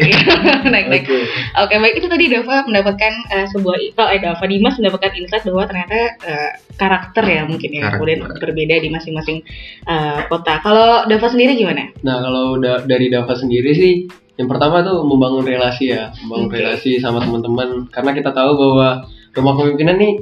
naik-naik. 0.65 1.03
Oke. 1.05 1.19
Oke, 1.61 1.73
baik 1.77 1.95
itu 2.01 2.07
tadi 2.09 2.25
Dava 2.27 2.65
mendapatkan 2.65 3.13
eh, 3.31 3.47
sebuah 3.53 3.75
oh, 3.77 4.07
eh 4.09 4.19
Dava 4.19 4.45
Dimas 4.45 4.75
mendapatkan 4.77 5.13
insight 5.13 5.45
bahwa 5.45 5.65
ternyata 5.69 5.97
eh, 6.25 6.51
karakter 6.75 7.23
ya 7.23 7.41
mungkin 7.47 7.69
ya 7.71 7.81
Karakter. 7.87 7.95
kemudian 7.95 8.19
berbeda 8.41 8.75
di 8.81 8.89
masing-masing 8.89 9.37
eh, 9.85 10.19
kota. 10.27 10.59
Kalau 10.59 11.05
Dava 11.15 11.31
sendiri 11.31 11.55
gimana? 11.55 11.95
Nah, 12.03 12.19
kalau 12.19 12.59
da- 12.59 12.83
dari 12.83 13.07
Dava 13.07 13.31
sendiri 13.31 13.71
sih, 13.71 13.93
yang 14.35 14.51
pertama 14.51 14.83
tuh 14.83 15.07
membangun 15.07 15.47
relasi 15.47 15.95
ya, 15.95 16.11
membangun 16.27 16.51
Oke. 16.51 16.59
relasi 16.59 16.99
sama 16.99 17.23
teman-teman, 17.23 17.87
karena 17.87 18.11
kita 18.11 18.35
tahu 18.35 18.51
bahwa 18.59 19.07
rumah 19.31 19.53
pemimpinan 19.55 19.95
nih 19.95 20.13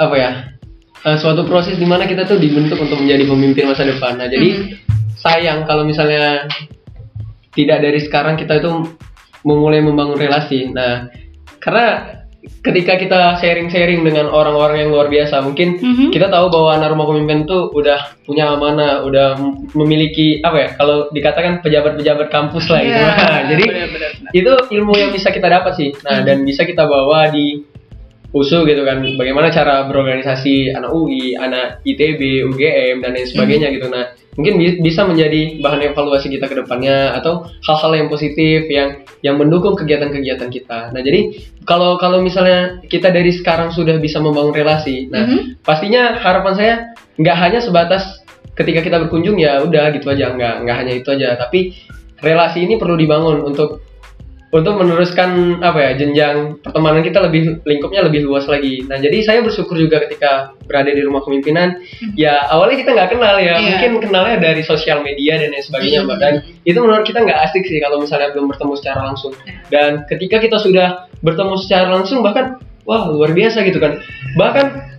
apa 0.00 0.16
ya, 0.16 0.30
eh, 1.04 1.16
suatu 1.20 1.44
proses 1.44 1.76
di 1.76 1.84
mana 1.84 2.08
kita 2.08 2.24
tuh 2.24 2.40
dibentuk 2.40 2.80
untuk 2.80 2.96
menjadi 2.96 3.28
pemimpin 3.28 3.68
masa 3.68 3.84
depan. 3.84 4.16
Nah, 4.16 4.32
jadi 4.32 4.48
Mhm. 4.48 4.64
sayang 5.20 5.68
kalau 5.68 5.84
misalnya 5.84 6.48
tidak 7.52 7.84
dari 7.84 8.00
sekarang 8.00 8.40
kita 8.40 8.64
itu 8.64 8.96
memulai 9.44 9.84
membangun 9.84 10.16
relasi. 10.16 10.72
Nah, 10.72 11.04
karena 11.60 12.19
ketika 12.40 12.96
kita 12.96 13.20
sharing-sharing 13.36 14.00
dengan 14.00 14.26
orang-orang 14.26 14.80
yang 14.80 14.90
luar 14.90 15.06
biasa, 15.06 15.40
mungkin 15.40 15.76
Mhm. 15.76 16.08
kita 16.08 16.26
tahu 16.26 16.48
bahwa 16.48 16.70
anak 16.72 16.88
rumah 16.90 17.06
pemimpin 17.06 17.44
tuh 17.44 17.68
udah 17.70 18.16
punya 18.24 18.48
amanah, 18.48 19.04
udah 19.04 19.36
memiliki 19.74 20.40
apa 20.40 20.56
ya? 20.56 20.68
Kalau 20.74 21.08
dikatakan 21.08 21.60
pejabat-pejabat 21.60 22.28
kampus 22.28 22.68
lah 22.68 22.80
gitu. 22.80 22.96
Iya, 22.96 23.08
Nah, 23.10 23.40
Jadi 23.52 23.64
benar-benar. 23.66 24.10
itu 24.30 24.52
ilmu 24.72 24.92
yang 24.94 25.10
bisa 25.10 25.28
kita 25.28 25.48
dapat 25.48 25.72
sih. 25.74 25.88
Nah, 26.00 26.20
Hmm. 26.20 26.26
dan 26.26 26.36
bisa 26.42 26.64
kita 26.64 26.84
bawa 26.84 27.28
di 27.28 27.60
USU 28.30 28.62
gitu 28.62 28.82
kan. 28.82 29.02
Bagaimana 29.14 29.50
cara 29.50 29.84
berorganisasi 29.84 30.70
anak 30.70 30.90
UI, 30.90 31.34
anak 31.34 31.82
ITB, 31.82 32.46
UGM 32.46 33.02
dan 33.02 33.10
lain 33.12 33.26
sebagainya 33.26 33.68
Hmm. 33.70 33.76
gitu. 33.76 33.86
Nah, 33.90 34.04
mungkin 34.38 34.54
bi- 34.56 34.78
bisa 34.80 35.02
menjadi 35.02 35.58
bahan 35.58 35.90
evaluasi 35.90 36.30
kita 36.30 36.46
ke 36.46 36.54
depannya 36.54 37.12
atau 37.12 37.50
hal-hal 37.66 37.92
yang 37.96 38.08
positif 38.08 38.70
yang 38.70 39.02
yang 39.20 39.34
mendukung 39.34 39.74
kegiatan-kegiatan 39.74 40.46
kita. 40.46 40.94
Nah, 40.94 41.02
jadi 41.02 41.34
kalau 41.64 41.98
kalau 41.98 42.22
misalnya 42.22 42.78
kita 42.86 43.10
dari 43.10 43.34
sekarang 43.34 43.74
sudah 43.74 43.98
bisa 43.98 44.22
membangun 44.22 44.54
relasi, 44.54 45.10
nah 45.10 45.26
Mhm. 45.26 45.60
pastinya 45.60 46.14
harapan 46.16 46.54
saya 46.54 46.74
nggak 47.18 47.36
hanya 47.36 47.60
sebatas 47.60 48.22
ketika 48.54 48.80
kita 48.80 48.96
berkunjung 49.00 49.36
ya 49.36 49.60
udah 49.60 49.90
gitu 49.90 50.06
aja, 50.08 50.30
nggak 50.30 50.54
nggak 50.64 50.76
hanya 50.78 50.92
itu 50.94 51.08
aja, 51.10 51.34
tapi 51.34 51.74
relasi 52.20 52.64
ini 52.64 52.76
perlu 52.76 52.94
dibangun 52.94 53.42
untuk 53.42 53.82
untuk 54.50 54.82
meneruskan 54.82 55.62
apa 55.62 55.78
ya 55.78 55.90
jenjang 55.94 56.58
pertemanan 56.58 57.06
kita 57.06 57.22
lebih 57.22 57.62
lingkupnya 57.62 58.02
lebih 58.02 58.26
luas 58.26 58.50
lagi. 58.50 58.82
Nah 58.90 58.98
jadi 58.98 59.22
saya 59.22 59.40
bersyukur 59.46 59.78
juga 59.78 60.02
ketika 60.02 60.58
berada 60.66 60.90
di 60.90 61.06
rumah 61.06 61.22
kepemimpinan. 61.22 61.78
Ya 62.18 62.50
awalnya 62.50 62.82
kita 62.82 62.90
nggak 62.98 63.10
kenal 63.14 63.38
ya, 63.38 63.54
Iya. 63.54 63.78
mungkin 63.78 64.10
kenalnya 64.10 64.36
dari 64.42 64.66
sosial 64.66 65.06
media 65.06 65.38
dan 65.38 65.54
lain 65.54 65.62
sebagainya, 65.62 66.02
Hmm. 66.02 66.10
Mbak. 66.10 66.18
Dan 66.18 66.34
itu 66.66 66.78
menurut 66.82 67.06
kita 67.06 67.22
nggak 67.22 67.40
asik 67.46 67.62
sih 67.62 67.78
kalau 67.78 68.02
misalnya 68.02 68.34
belum 68.34 68.50
bertemu 68.50 68.74
secara 68.74 69.00
langsung. 69.06 69.32
Dan 69.70 70.02
ketika 70.10 70.42
kita 70.42 70.58
sudah 70.58 71.06
bertemu 71.22 71.54
secara 71.62 71.86
langsung 71.86 72.26
bahkan 72.26 72.58
wah 72.82 73.06
luar 73.06 73.30
biasa 73.30 73.62
gitu 73.62 73.78
kan 73.78 74.02
bahkan 74.34 74.98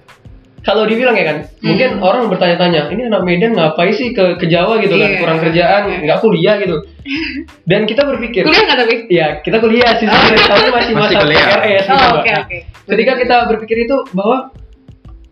kalau 0.61 0.85
dibilang 0.85 1.13
ya 1.13 1.25
kan 1.25 1.37
mungkin 1.59 1.97
Hmm. 1.97 2.03
orang 2.03 2.23
bertanya-tanya 2.27 2.87
ini 2.87 3.01
anak 3.05 3.21
Medan 3.21 3.51
ngapain 3.51 3.89
sih 3.91 4.11
ke 4.11 4.37
ke 4.37 4.45
Jawa 4.45 4.77
gitu 4.77 4.93
kan 4.93 5.09
Iya. 5.09 5.17
kurang 5.17 5.39
kerjaan 5.39 5.81
nggak 6.01 6.19
kuliah 6.19 6.55
gitu 6.57 6.75
dan 7.69 7.81
kita 7.83 8.05
berpikir 8.05 8.45
Kuliah 8.45 8.63
nggak 8.63 8.79
tapi? 8.79 8.95
ya 9.09 9.27
kita 9.39 9.57
kuliah 9.57 9.91
sih 9.95 10.05
sebenarnya 10.05 10.47
tapi 10.47 10.67
masih 10.69 10.93
Masih 10.99 11.15
masa 11.15 11.19
kuliah. 11.19 11.45
PRS 11.51 11.83
gitu 11.83 11.91
Oh, 11.91 11.97
Mbak. 11.97 12.13
oke 12.15 12.29
Nah, 12.29 12.41
oke. 12.41 12.57
ketika 12.87 13.13
kita 13.17 13.35
berpikir 13.47 13.77
itu 13.81 13.97
bahwa 14.11 14.37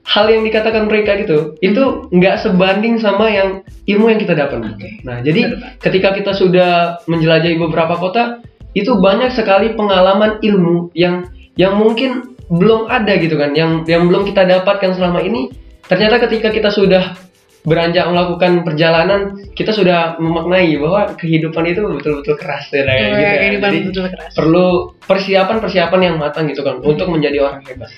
hal 0.03 0.25
yang 0.25 0.41
dikatakan 0.41 0.83
mereka 0.86 1.13
gitu 1.15 1.38
itu 1.59 1.83
nggak 2.09 2.36
sebanding 2.39 2.98
sama 2.98 3.29
yang 3.29 3.62
ilmu 3.86 4.09
yang 4.09 4.17
kita 4.17 4.33
dapat. 4.33 4.57
Oke. 4.67 5.01
Nah, 5.03 5.21
jadi 5.21 5.53
Betul, 5.53 5.77
ketika 5.79 6.09
kita 6.13 6.31
sudah 6.33 6.71
menjelajahi 7.05 7.57
beberapa 7.59 7.93
kota, 7.93 8.41
itu 8.71 8.98
banyak 8.98 9.29
sekali 9.29 9.74
pengalaman 9.74 10.38
ilmu 10.39 10.89
yang 10.93 11.29
yang 11.53 11.74
mungkin 11.75 12.38
belum 12.50 12.89
ada 12.89 13.13
gitu 13.22 13.38
kan, 13.38 13.53
yang 13.53 13.86
yang 13.86 14.10
belum 14.10 14.25
kita 14.25 14.46
dapatkan 14.46 14.98
selama 14.98 15.22
ini. 15.22 15.53
Ternyata 15.89 16.22
ketika 16.25 16.53
kita 16.53 16.70
sudah 16.70 17.18
beranjak 17.65 18.08
melakukan 18.08 18.63
perjalanan, 18.63 19.36
kita 19.51 19.75
sudah 19.75 20.15
memaknai 20.18 20.79
bahwa 20.79 21.13
kehidupan 21.20 21.63
itu 21.68 21.82
betul-betul 21.84 22.36
keras 22.39 22.72
ya, 22.72 22.88
kayak 22.88 23.03
gitu. 23.03 23.20
ya. 23.20 23.32
Jadi, 23.60 23.77
betul 23.91 24.06
keras. 24.08 24.32
perlu 24.32 24.68
persiapan-persiapan 25.03 26.00
yang 26.01 26.15
matang 26.18 26.48
gitu 26.48 26.63
kan 26.63 26.79
untuk 26.79 27.08
menjadi 27.12 27.44
orang 27.44 27.62
hebat. 27.68 27.89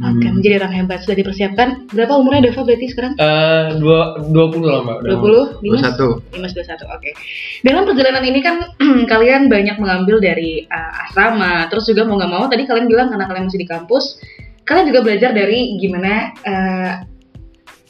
Oke, 0.00 0.24
Hmm. 0.24 0.40
menjadi 0.40 0.64
orang 0.64 0.72
hebat 0.72 1.04
sudah 1.04 1.12
dipersiapkan. 1.12 1.68
Berapa 1.92 2.16
umurnya 2.16 2.48
Deva 2.48 2.64
berarti 2.64 2.86
sekarang? 2.88 3.12
Eh 3.20 3.76
dua 3.76 4.16
dua 4.32 4.46
puluh 4.48 4.68
lah 4.72 4.80
mbak. 4.80 4.96
udah. 5.04 5.12
20? 5.60 5.60
Dimas? 5.60 5.80
21. 5.92 6.24
Dimas 6.32 6.52
21, 6.56 6.88
oke. 6.88 7.10
Dalam 7.60 7.82
perjalanan 7.84 8.24
ini 8.24 8.40
kan 8.40 8.56
kalian 9.12 9.52
banyak 9.52 9.76
mengambil 9.76 10.16
dari 10.24 10.64
uh, 10.72 11.04
asrama, 11.04 11.68
terus 11.68 11.84
juga 11.84 12.08
mau 12.08 12.16
nggak 12.16 12.32
mau 12.32 12.44
tadi 12.48 12.64
kalian 12.64 12.88
bilang 12.88 13.12
karena 13.12 13.28
kalian 13.28 13.44
masih 13.52 13.60
di 13.60 13.68
kampus, 13.68 14.04
kalian 14.64 14.88
juga 14.88 15.00
belajar 15.04 15.30
dari 15.36 15.76
gimana 15.76 16.32
uh, 16.48 16.92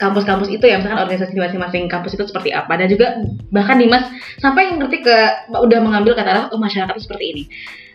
kampus-kampus 0.01 0.49
itu 0.49 0.65
ya, 0.65 0.81
misalkan 0.81 1.05
organisasi 1.05 1.37
di 1.37 1.43
masing-masing 1.45 1.85
kampus 1.87 2.17
itu 2.17 2.25
seperti 2.25 2.51
apa, 2.57 2.73
dan 2.75 2.89
juga 2.89 3.21
bahkan 3.53 3.77
Dimas 3.77 4.09
sampai 4.41 4.73
ngerti 4.75 5.05
ke 5.05 5.17
udah 5.53 5.79
mengambil 5.85 6.17
kata 6.17 6.49
oh 6.51 6.59
masyarakat 6.59 6.97
itu 6.97 7.05
seperti 7.05 7.25
ini. 7.37 7.45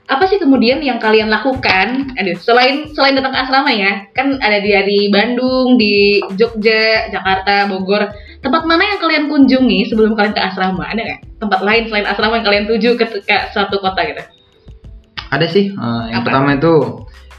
Apa 0.05 0.29
sih 0.29 0.37
kemudian 0.37 0.85
yang 0.85 1.01
kalian 1.01 1.33
lakukan? 1.33 2.13
Aduh, 2.13 2.37
selain 2.37 2.93
selain 2.93 3.17
datang 3.17 3.33
ke 3.33 3.39
asrama 3.41 3.73
ya, 3.73 4.05
kan 4.13 4.37
ada 4.37 4.61
di 4.61 4.69
di 4.85 4.99
Bandung, 5.09 5.81
di 5.81 6.21
Jogja, 6.37 7.09
Jakarta, 7.09 7.65
Bogor. 7.65 8.13
Tempat 8.45 8.69
mana 8.69 8.85
yang 8.85 9.01
kalian 9.01 9.25
kunjungi 9.33 9.89
sebelum 9.89 10.13
kalian 10.13 10.37
ke 10.37 10.43
asrama? 10.45 10.85
Ada 10.85 11.01
nggak 11.01 11.21
tempat 11.41 11.59
lain 11.65 11.83
selain 11.89 12.05
asrama 12.05 12.37
yang 12.37 12.45
kalian 12.45 12.65
tuju 12.69 12.89
ke, 13.01 13.05
ke 13.25 13.37
suatu 13.49 13.81
kota 13.81 14.05
gitu? 14.05 14.21
Ada 15.33 15.49
sih. 15.49 15.73
eh, 15.73 16.03
yang 16.13 16.21
Apa? 16.21 16.29
pertama 16.29 16.49
itu 16.53 16.73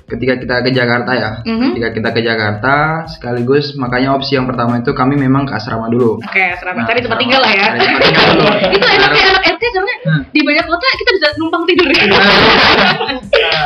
ketika 0.06 0.34
kita 0.38 0.54
ke 0.62 0.70
Jakarta 0.70 1.12
ya. 1.12 1.30
Mhm. 1.42 1.74
Ketika 1.74 1.88
kita 1.92 2.08
ke 2.10 2.20
Jakarta, 2.22 2.74
sekaligus 3.06 3.74
makanya 3.74 4.14
opsi 4.14 4.34
yang 4.34 4.46
pertama 4.46 4.78
itu 4.78 4.90
kami 4.90 5.14
memang 5.14 5.44
ke 5.44 5.52
asrama 5.52 5.86
dulu. 5.86 6.18
Oke, 6.20 6.42
asrama. 6.46 6.82
Nah, 6.82 6.86
Cari 6.86 7.00
tempat 7.02 7.18
tinggal 7.18 7.40
lah 7.40 7.50
ya. 7.50 7.64
Cari 7.68 7.78
tempat 7.82 8.02
tinggal 8.04 8.26
dulu. 8.32 8.46
itu 8.76 8.86
enaknya 8.86 9.24
anak 9.28 9.42
RT 9.50 9.62
karena 9.66 9.94
Hmm. 10.06 10.22
di 10.30 10.38
banyak 10.38 10.64
kota 10.64 10.86
kita 10.94 11.10
bisa 11.12 11.26
numpang 11.34 11.62
tidur 11.66 11.90
ya. 11.90 11.98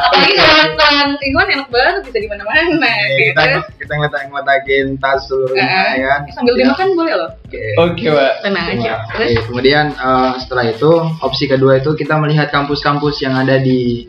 Apalagi 0.00 0.35
kalau 0.35 0.54
orang 0.73 1.09
lingkungan 1.20 1.49
enak 1.52 1.68
banget 1.68 2.02
bisa 2.09 2.18
di 2.18 2.28
mana-mana. 2.28 2.88
Oke, 2.88 3.12
gitu. 3.20 3.37
kita 3.37 3.42
kita 3.76 3.92
ngeletak 3.94 4.20
ngeletakin 4.26 4.87
tas 4.97 5.20
seluruhnya 5.28 5.61
Eh, 5.61 5.92
ya 6.00 6.06
kan. 6.09 6.20
Sambil 6.32 6.52
Kemudian- 6.56 6.68
dimakan 6.73 6.88
boleh 6.97 7.14
loh. 7.14 7.30
Oke. 7.44 7.62
Oke 7.76 8.04
mbak. 8.09 8.32
Tenang 8.40 8.66
aja. 8.70 8.90
Nah, 8.90 8.99
Terus 9.12 9.28
oke, 9.30 9.42
kemudian 9.50 9.87
eh, 9.92 10.30
setelah 10.40 10.64
itu 10.66 10.90
opsi 11.20 11.44
kedua 11.44 11.73
itu 11.76 11.90
kita 11.92 12.14
melihat 12.16 12.49
kampus-kampus 12.49 13.20
yang 13.20 13.35
ada 13.37 13.61
di 13.61 14.09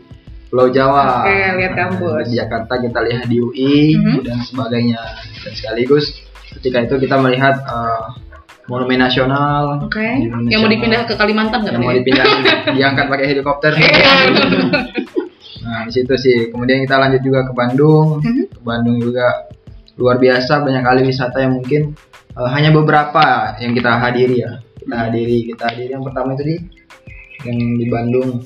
Pulau 0.52 0.68
Jawa. 0.68 1.24
Oke, 1.24 1.32
lihat 1.64 1.72
kampus. 1.72 2.28
Di 2.28 2.36
Jakarta 2.36 2.76
kita 2.76 3.00
lihat 3.08 3.24
di 3.24 3.40
UI 3.40 3.96
Mhm. 3.96 4.20
dan 4.20 4.36
sebagainya. 4.44 5.00
Dan 5.40 5.52
sekaligus 5.56 6.12
ketika 6.60 6.84
itu 6.84 7.00
kita 7.00 7.16
melihat 7.16 7.64
eh, 7.64 8.04
monumen 8.68 9.00
nasional. 9.00 9.80
Oke, 9.80 10.04
monumen 10.28 10.52
yang 10.52 10.60
mau 10.60 10.68
dipindah 10.68 11.08
ke 11.08 11.16
Kalimantan 11.16 11.64
yang 11.64 11.80
mau 11.80 11.96
dipindah 11.96 12.24
diangkat 12.76 13.04
pakai 13.08 13.26
helikopter. 13.32 13.72
Iya. 13.72 14.12
Nah, 15.64 15.88
di 15.88 15.92
situ 15.96 16.14
sih. 16.20 16.52
Kemudian 16.52 16.84
kita 16.84 17.00
lanjut 17.00 17.24
juga 17.24 17.48
ke 17.48 17.52
Bandung. 17.56 18.20
Mhm. 18.20 18.52
Ke 18.52 18.60
Bandung 18.60 19.00
juga 19.00 19.48
luar 19.96 20.20
biasa 20.20 20.60
banyak 20.60 20.84
kali 20.84 21.00
wisata 21.08 21.40
yang 21.40 21.56
mungkin 21.56 21.96
eh, 22.36 22.48
hanya 22.52 22.76
beberapa 22.76 23.56
yang 23.56 23.72
kita 23.72 23.96
hadiri 23.96 24.44
ya. 24.44 24.60
Kita 24.76 24.96
hadiri, 25.08 25.48
kita 25.48 25.64
hadiri 25.72 25.96
yang 25.96 26.04
pertama 26.04 26.36
itu 26.36 26.44
di 26.44 26.56
yang 27.44 27.58
di 27.78 27.86
Bandung. 27.88 28.42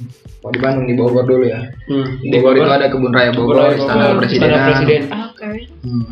Oh, 0.47 0.51
di 0.55 0.61
Bandung 0.63 0.87
di 0.87 0.95
Bogor 0.95 1.27
dulu 1.27 1.43
ya. 1.43 1.59
Hmm. 1.91 2.07
Di 2.23 2.29
Bogor 2.39 2.55
itu 2.55 2.71
ada 2.71 2.87
kebun 2.87 3.11
raya 3.11 3.35
Bogor, 3.35 3.57
Bogor, 3.59 3.75
istana 3.75 4.03
Bogor, 4.15 4.17
presidenan. 4.23 4.51
Istana 4.55 4.67
Presiden. 4.71 5.03
Oke. 5.11 5.47
Hmm. 5.83 6.07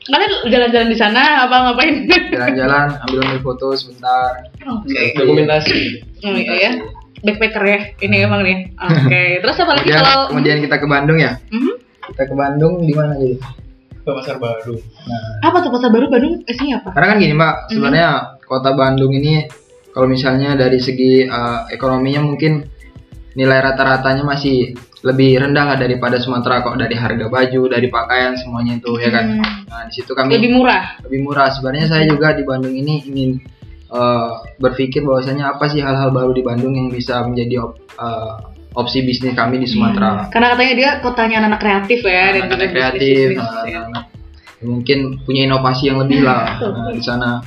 Kalian 0.00 0.32
jalan-jalan 0.50 0.88
di 0.90 0.98
sana 0.98 1.22
apa 1.46 1.56
ngapain? 1.70 1.94
Jalan-jalan, 2.34 2.86
ambil 3.06 3.18
ambil 3.26 3.40
foto 3.42 3.66
sebentar. 3.74 4.32
Oke. 4.62 5.14
Dokumentasi. 5.14 5.78
Oh 6.24 6.34
iya 6.34 6.54
ya. 6.56 6.72
Backpacker 7.20 7.64
ya. 7.66 7.78
Ini 8.00 8.16
emang 8.24 8.40
nih. 8.42 8.72
Oke. 8.78 9.22
Terus 9.44 9.56
apa 9.60 9.72
lagi 9.76 9.86
Kemudian, 9.86 10.02
kalau 10.02 10.22
kemudian 10.32 10.58
kita 10.64 10.76
ke 10.80 10.86
Bandung 10.88 11.18
ya. 11.20 11.32
Mhm. 11.52 11.72
Kita 12.10 12.22
ke 12.26 12.34
Bandung 12.34 12.74
di 12.82 12.94
mana 12.96 13.12
gitu? 13.20 13.36
Ke 14.00 14.10
pasar 14.16 14.36
baru. 14.40 14.74
Nah, 15.04 15.22
apa 15.44 15.56
tuh 15.60 15.70
pasar 15.70 15.90
baru 15.92 16.06
Bandung 16.08 16.40
isinya 16.48 16.80
apa? 16.80 16.96
Karena 16.96 17.06
kan 17.12 17.16
gini 17.20 17.34
mbak, 17.36 17.54
Mhm. 17.54 17.70
sebenarnya 17.76 18.08
kota 18.48 18.70
Bandung 18.72 19.12
ini 19.12 19.44
kalau 19.90 20.06
misalnya 20.06 20.54
dari 20.54 20.78
segi 20.78 21.24
uh, 21.24 21.66
ekonominya 21.68 22.22
mungkin 22.22 22.62
nilai 23.34 23.58
rata-ratanya 23.62 24.26
masih 24.26 24.74
lebih 25.00 25.40
rendah 25.40 25.64
lah 25.64 25.76
daripada 25.80 26.20
Sumatera 26.20 26.60
kok 26.60 26.76
dari 26.76 26.92
harga 26.92 27.26
baju, 27.26 27.62
dari 27.72 27.88
pakaian 27.88 28.36
semuanya 28.36 28.76
itu 28.76 28.90
ya 29.00 29.08
kan. 29.08 29.24
Hmm. 29.40 29.64
Nah 29.70 29.82
di 29.88 29.92
situ 29.96 30.12
kami 30.12 30.36
Lebih 30.36 30.50
murah. 30.52 31.00
lebih 31.08 31.20
murah. 31.24 31.48
Sebenarnya 31.48 31.86
saya 31.88 32.04
juga 32.04 32.36
di 32.36 32.44
Bandung 32.44 32.74
ini 32.76 33.00
ingin 33.08 33.40
uh, 33.88 34.44
berpikir 34.60 35.00
bahwasanya 35.00 35.56
apa 35.56 35.72
sih 35.72 35.80
hal-hal 35.80 36.12
baru 36.12 36.36
di 36.36 36.44
Bandung 36.44 36.76
yang 36.76 36.92
bisa 36.92 37.24
menjadi 37.24 37.64
op- 37.64 37.80
uh, 37.96 38.44
opsi 38.76 39.00
bisnis 39.02 39.32
kami 39.32 39.56
di 39.58 39.66
Sumatera. 39.66 40.28
Karena 40.28 40.52
katanya 40.52 40.74
dia 40.76 40.90
kotanya 41.00 41.36
anak 41.48 41.60
kreatif 41.64 42.04
ya 42.04 42.24
dan 42.36 42.42
anak 42.44 42.50
juga 42.52 42.66
kreatif, 42.68 43.24
bisnis-bisnis, 43.34 43.72
ya. 43.72 43.80
anak- 43.88 44.06
mungkin 44.60 44.98
punya 45.24 45.42
inovasi 45.48 45.88
yang 45.88 45.98
lebih 46.04 46.20
lah 46.20 46.60
Nah, 46.60 46.92
di 46.92 47.00
sana. 47.00 47.40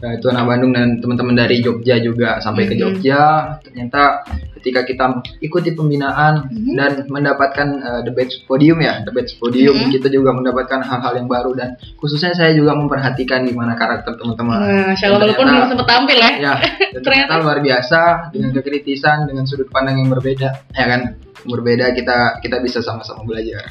Nah, 0.00 0.10
itu 0.12 0.26
anak 0.26 0.44
Bandung 0.46 0.72
dan 0.72 0.96
teman-teman 0.96 1.36
dari 1.36 1.60
Jogja 1.60 1.96
juga 1.96 2.40
sampai 2.40 2.64
ke 2.64 2.72
Mhm. 2.72 2.80
Jogja. 2.80 3.22
Ternyata 3.60 4.24
ketika 4.54 4.80
kita 4.82 5.04
ikuti 5.38 5.72
pembinaan 5.72 6.48
Mhm. 6.48 6.72
dan 6.74 6.90
mendapatkan 7.06 7.68
uh, 7.78 8.00
the 8.00 8.10
best 8.10 8.44
podium 8.44 8.76
ya, 8.78 9.00
the 9.00 9.10
best 9.10 9.36
podium, 9.36 9.72
Mhm. 9.72 9.88
kita 9.90 10.08
juga 10.08 10.32
mendapatkan 10.32 10.80
hal-hal 10.80 11.14
yang 11.14 11.24
baru 11.26 11.52
dan 11.52 11.68
khususnya 11.94 12.32
saya 12.32 12.52
juga 12.52 12.72
memperhatikan 12.74 13.44
gimana 13.44 13.72
karakter 13.72 14.16
teman-teman. 14.16 14.56
Nah, 14.58 14.84
Masya 14.90 15.04
Allah, 15.06 15.18
Dan 15.18 15.26
walaupun 15.28 15.46
belum 15.46 15.68
sempat 15.70 15.86
tampil 15.86 16.16
ya. 16.16 16.30
ya 16.40 16.52
Ternyata- 16.96 17.04
ternyata 17.04 17.34
luar 17.38 17.58
biasa 17.60 18.00
dengan 18.30 18.50
kekritisan 18.52 19.18
dengan 19.24 19.44
sudut 19.44 19.68
pandang 19.68 19.96
yang 19.96 20.08
berbeda 20.08 20.48
ya 20.70 20.84
kan 20.86 21.00
berbeda 21.42 21.92
kita 21.92 22.40
kita 22.40 22.56
bisa 22.58 22.80
sama-sama 22.80 23.20
belajar 23.22 23.64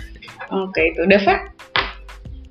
Oke 0.49 0.81
itu, 0.89 1.05
Dava? 1.05 1.35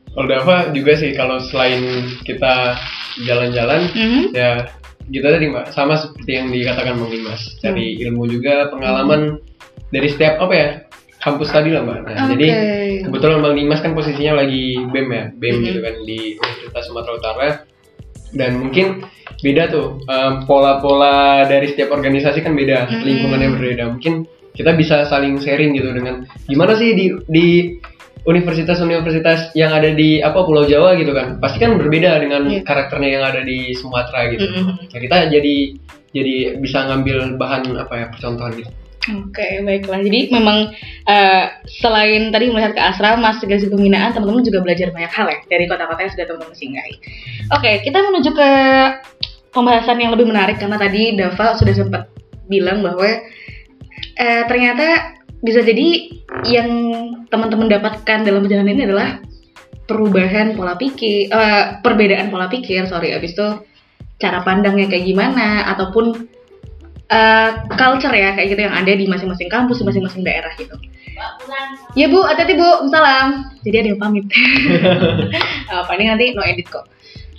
Kalau 0.09 0.27
Dava 0.27 0.57
juga 0.71 0.93
sih 0.95 1.13
kalau 1.13 1.39
selain 1.41 1.81
kita 2.23 2.75
jalan-jalan 3.23 3.81
Mhm. 3.93 4.23
ya 4.33 4.67
gitu 5.09 5.25
tadi 5.25 5.49
mbak 5.49 5.73
sama 5.73 5.97
seperti 5.97 6.31
yang 6.37 6.53
dikatakan 6.53 7.01
bang 7.01 7.11
Dimas 7.11 7.41
cari 7.59 7.97
ilmu 8.05 8.29
juga 8.29 8.69
pengalaman 8.69 9.41
dari 9.89 10.05
setiap 10.05 10.37
apa 10.39 10.53
ya 10.55 10.69
kampus 11.19 11.49
tadi 11.49 11.73
lah 11.73 11.81
mbak 11.81 11.99
nah 12.05 12.29
Oke. 12.29 12.37
jadi 12.37 12.49
kebetulan 13.03 13.41
bang 13.41 13.55
Dimas 13.57 13.81
kan 13.81 13.97
posisinya 13.97 14.45
lagi 14.45 14.77
bem 14.93 15.09
ya 15.09 15.25
bem 15.33 15.55
Mhm. 15.59 15.65
gitu 15.65 15.79
kan 15.81 15.95
di 16.05 16.19
Universitas 16.37 16.85
Sumatera 16.85 17.15
Utara 17.17 17.49
dan 18.37 18.51
mungkin 18.61 18.87
beda 19.41 19.63
tuh 19.73 19.87
em, 20.05 20.45
pola-pola 20.45 21.49
dari 21.49 21.73
setiap 21.73 21.89
organisasi 21.91 22.45
kan 22.45 22.53
beda 22.53 22.93
Mhm. 22.93 23.01
lingkungannya 23.01 23.49
berbeda 23.57 23.85
mungkin 23.89 24.29
kita 24.53 24.77
bisa 24.77 25.09
saling 25.09 25.41
sharing 25.41 25.73
gitu 25.73 25.89
dengan 25.91 26.21
gimana 26.45 26.77
sih 26.77 26.93
di 26.93 27.17
di 27.25 27.47
universitas-universitas 28.27 29.53
yang 29.55 29.71
ada 29.71 29.93
di 29.93 30.19
apa 30.19 30.43
Pulau 30.43 30.67
Jawa 30.67 30.97
gitu 30.99 31.15
kan 31.15 31.39
pasti 31.39 31.61
kan 31.61 31.77
berbeda 31.79 32.19
dengan 32.19 32.49
Iya. 32.49 32.63
karakternya 32.65 33.11
yang 33.19 33.25
ada 33.25 33.41
di 33.45 33.75
Sumatera 33.75 34.27
gitu 34.33 34.47
Mhm. 34.47 34.91
Nah, 34.91 35.01
kita 35.01 35.17
jadi 35.31 35.57
jadi 36.09 36.35
bisa 36.59 36.89
ngambil 36.89 37.37
bahan 37.37 37.63
apa 37.77 37.95
ya 37.95 38.07
percontohan 38.11 38.53
gitu 38.57 38.71
Oke, 39.09 39.65
baiklah. 39.65 40.05
Jadi 40.05 40.29
memang 40.29 40.69
eh, 41.09 41.45
selain 41.81 42.29
tadi 42.29 42.53
melihat 42.53 42.77
ke 42.77 42.83
asrama, 42.83 43.33
segala 43.41 43.65
pembinaan, 43.65 44.13
teman-teman 44.13 44.45
juga 44.45 44.61
belajar 44.61 44.93
banyak 44.93 45.09
hal 45.09 45.27
ya 45.33 45.39
dari 45.49 45.65
kota-kota 45.65 46.05
yang 46.05 46.13
sudah 46.13 46.27
teman-teman 46.29 46.53
singgahi. 46.53 46.95
Oke, 47.57 47.81
kita 47.89 48.05
menuju 48.05 48.37
ke 48.37 48.51
pembahasan 49.49 49.97
yang 49.97 50.13
lebih 50.13 50.29
menarik 50.29 50.61
karena 50.61 50.77
tadi 50.77 51.17
Dava 51.17 51.57
sudah 51.57 51.73
sempat 51.73 52.03
bilang 52.53 52.85
bahwa 52.85 53.09
eh, 54.13 54.43
ternyata 54.45 55.17
bisa 55.39 55.63
jadi 55.63 56.11
yang 56.51 56.71
teman-teman 57.31 57.71
dapatkan 57.71 58.27
dalam 58.27 58.43
perjalanan 58.43 58.75
ini 58.75 58.85
adalah 58.91 59.23
perubahan 59.89 60.59
pola 60.59 60.75
pikir, 60.77 61.31
eh, 61.31 61.65
perbedaan 61.81 62.29
pola 62.29 62.51
pikir, 62.51 62.85
sorry, 62.91 63.15
abis 63.15 63.33
itu 63.39 63.49
cara 64.19 64.43
pandangnya 64.43 64.91
kayak 64.91 65.07
gimana, 65.07 65.71
ataupun 65.73 66.29
eh, 67.09 67.51
culture 67.73 68.13
ya 68.13 68.37
kayak 68.37 68.53
gitu 68.53 68.61
yang 68.69 68.77
ada 68.77 68.93
di 68.93 69.09
masing-masing 69.09 69.49
kampus, 69.49 69.81
di 69.81 69.87
masing-masing 69.89 70.23
daerah 70.27 70.53
gitu. 70.61 70.77
Ya 71.97 72.07
Bu, 72.07 72.23
hati-hati 72.23 72.55
Bu, 72.55 72.87
salam. 72.93 73.49
Jadi 73.65 73.77
ada 73.81 73.89
yang 73.91 74.01
pamit. 74.01 74.29
Apa 75.73 75.91
ini 75.99 76.05
nanti 76.07 76.37
no 76.37 76.45
edit 76.45 76.69
kok. 76.71 76.87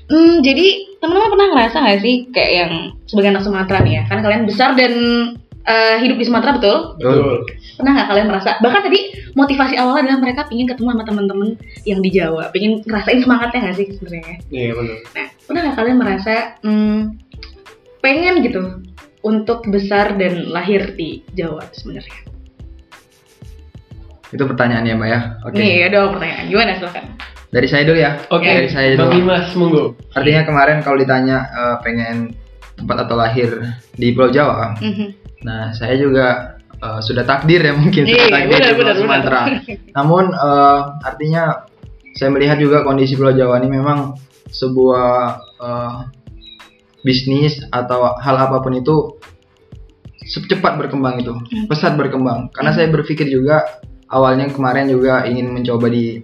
Hmm, 0.10 0.42
jadi 0.42 0.98
teman-teman 0.98 1.30
pernah 1.38 1.48
ngerasa 1.54 1.78
nggak 1.86 2.00
sih 2.02 2.16
kayak 2.34 2.52
yang 2.52 2.72
sebagai 3.06 3.30
anak 3.30 3.44
Sumatera 3.46 3.80
nih 3.86 3.94
ya? 3.94 4.04
Kan 4.10 4.26
kalian 4.26 4.50
besar 4.50 4.74
dan 4.74 4.94
eh, 5.70 5.96
hidup 6.02 6.18
di 6.18 6.26
Sumatera 6.26 6.58
betul? 6.58 6.98
Betul. 6.98 7.46
Pernah 7.78 7.92
nggak 7.96 8.08
kalian 8.10 8.28
merasa? 8.28 8.50
Bahkan 8.60 8.82
tadi 8.84 9.00
motivasi 9.38 9.78
awalnya 9.78 10.02
adalah 10.10 10.20
mereka 10.20 10.42
pingin 10.50 10.66
ketemu 10.66 10.98
sama 10.98 11.04
teman-teman 11.06 11.50
yang 11.86 12.02
di 12.02 12.10
Jawa, 12.10 12.50
pingin 12.50 12.82
ngerasain 12.84 13.22
semangatnya 13.22 13.60
nggak 13.70 13.76
sih 13.78 13.88
sebenarnya? 13.96 14.36
Iya 14.50 14.72
benar. 14.76 14.98
Nah, 15.14 15.28
pernah 15.46 15.62
nggak 15.64 15.78
kalian 15.78 15.98
merasa 15.98 16.34
hmm, 16.66 17.00
pengen 18.02 18.36
gitu 18.42 18.62
untuk 19.22 19.68
besar 19.70 20.18
dan 20.18 20.50
lahir 20.50 20.98
di 20.98 21.22
Jawa 21.38 21.70
sebenarnya? 21.72 22.20
Itu 24.30 24.46
pertanyaannya 24.46 24.94
Mbak 24.94 25.10
ya. 25.10 25.20
Oke. 25.42 25.56
Nih 25.58 25.74
ada 25.90 26.10
pertanyaan, 26.14 26.46
gimana 26.48 26.72
silakan? 26.78 27.06
Dari 27.50 27.66
saya 27.66 27.82
dulu 27.82 27.98
ya. 27.98 28.12
Oke, 28.30 28.46
Dari 28.46 28.70
saya 28.70 28.94
Bang 28.94 29.10
dulu. 29.10 29.16
Dimas, 29.18 29.48
monggo. 29.58 29.84
Artinya 30.14 30.42
kemarin 30.46 30.78
kalau 30.86 30.98
ditanya 31.02 31.38
eh, 31.50 31.76
pengen 31.82 32.38
tempat 32.78 33.10
atau 33.10 33.18
lahir 33.18 33.50
di 33.98 34.14
Pulau 34.14 34.30
Jawa, 34.30 34.78
Mhm. 34.80 35.29
Nah 35.40 35.72
saya 35.72 35.96
juga 35.96 36.58
eh, 36.76 37.00
sudah 37.00 37.24
takdir 37.24 37.62
ya 37.62 37.74
mungkin 37.74 38.04
Iya, 38.04 38.16
sudah 38.18 38.30
takdir 38.30 38.50
benar, 38.52 38.68
di 38.68 38.74
Pulau 38.74 38.76
benar, 38.76 38.96
benar. 38.96 39.02
Sumatera. 39.02 39.42
Namun 39.98 40.24
eh, 40.32 40.80
artinya 41.04 41.44
saya 42.14 42.30
melihat 42.30 42.58
juga 42.58 42.84
kondisi 42.84 43.16
Pulau 43.16 43.32
Jawa 43.32 43.60
ini 43.60 43.70
memang 43.72 44.16
sebuah 44.50 45.10
eh, 45.60 45.98
bisnis 47.00 47.64
atau 47.70 48.16
hal 48.16 48.36
apa 48.38 48.60
pun 48.60 48.76
itu 48.76 49.16
cepat 50.30 50.78
berkembang 50.78 51.18
itu, 51.18 51.32
Hmm. 51.34 51.66
pesat 51.66 51.96
berkembang. 51.96 52.52
Karena 52.52 52.70
saya 52.70 52.86
berpikir 52.88 53.26
juga 53.26 53.66
awalnya 54.06 54.46
kemarin 54.48 54.86
juga 54.86 55.24
ingin 55.26 55.50
mencoba 55.50 55.88
di 55.88 56.22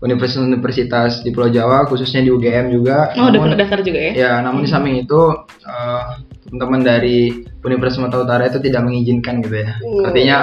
universitas-universitas 0.00 1.20
di 1.20 1.30
Pulau 1.30 1.48
Jawa, 1.48 1.84
khususnya 1.84 2.20
di 2.20 2.28
UGM 2.28 2.68
juga. 2.68 3.12
Oh, 3.14 3.28
udah 3.28 3.32
Namun- 3.32 3.40
pernah 3.48 3.58
daftar 3.60 3.80
juga 3.80 4.00
ya? 4.00 4.12
Ya, 4.12 4.32
namun 4.40 4.64
di 4.64 4.68
samping 4.68 4.96
itu 4.98 5.20
eh, 5.62 6.04
teman-teman 6.50 6.82
dari 6.82 7.46
Universitas 7.62 8.02
Sumatera 8.02 8.26
Utara 8.26 8.42
itu 8.50 8.58
tidak 8.58 8.82
mengizinkan 8.82 9.38
gitu 9.38 9.62
ya. 9.62 9.70
Oh. 9.86 10.02
Artinya 10.02 10.36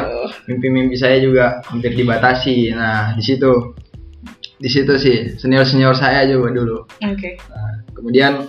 mimpi-mimpi 0.48 0.96
saya 0.96 1.20
juga 1.20 1.60
hampir 1.68 1.92
dibatasi. 2.00 2.72
Nah, 2.72 3.12
di 3.20 3.24
situ 3.28 3.76
di 4.58 4.70
situ 4.72 4.96
sih 4.98 5.36
senior-senior 5.36 5.94
saya 6.00 6.24
juga 6.24 6.56
dulu. 6.56 6.88
Oke. 7.04 7.36
Nah, 7.52 7.84
kemudian 7.92 8.48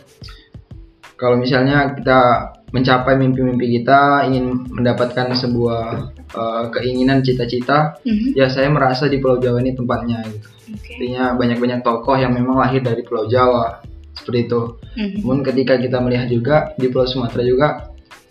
kalau 1.19 1.35
misalnya 1.35 1.99
kita 1.99 2.55
mencapai 2.71 3.17
mimpi-mimpi 3.19 3.81
kita, 3.81 4.29
ingin 4.29 4.69
mendapatkan 4.71 5.35
sebuah 5.35 6.15
eh, 6.29 6.65
keinginan 6.77 7.25
cita-cita, 7.25 7.97
Mhm. 8.05 8.37
ya 8.37 8.53
saya 8.53 8.69
merasa 8.69 9.09
di 9.09 9.17
Pulau 9.17 9.41
Jawa 9.41 9.65
ini 9.65 9.73
tempatnya 9.73 10.21
gitu. 10.29 10.49
Oke. 10.77 10.93
Artinya 11.00 11.25
banyak-banyak 11.33 11.81
tokoh 11.81 12.21
yang 12.21 12.37
memang 12.37 12.61
lahir 12.61 12.85
dari 12.85 13.00
Pulau 13.00 13.25
Jawa. 13.25 13.81
Seperti 14.18 14.38
itu. 14.44 14.60
Mhm. 14.94 15.22
Namun 15.22 15.38
ketika 15.40 15.75
kita 15.76 15.98
melihat 15.98 16.26
juga 16.26 16.56
di 16.75 16.90
Pulau 16.90 17.06
Sumatera 17.06 17.42
juga 17.42 17.68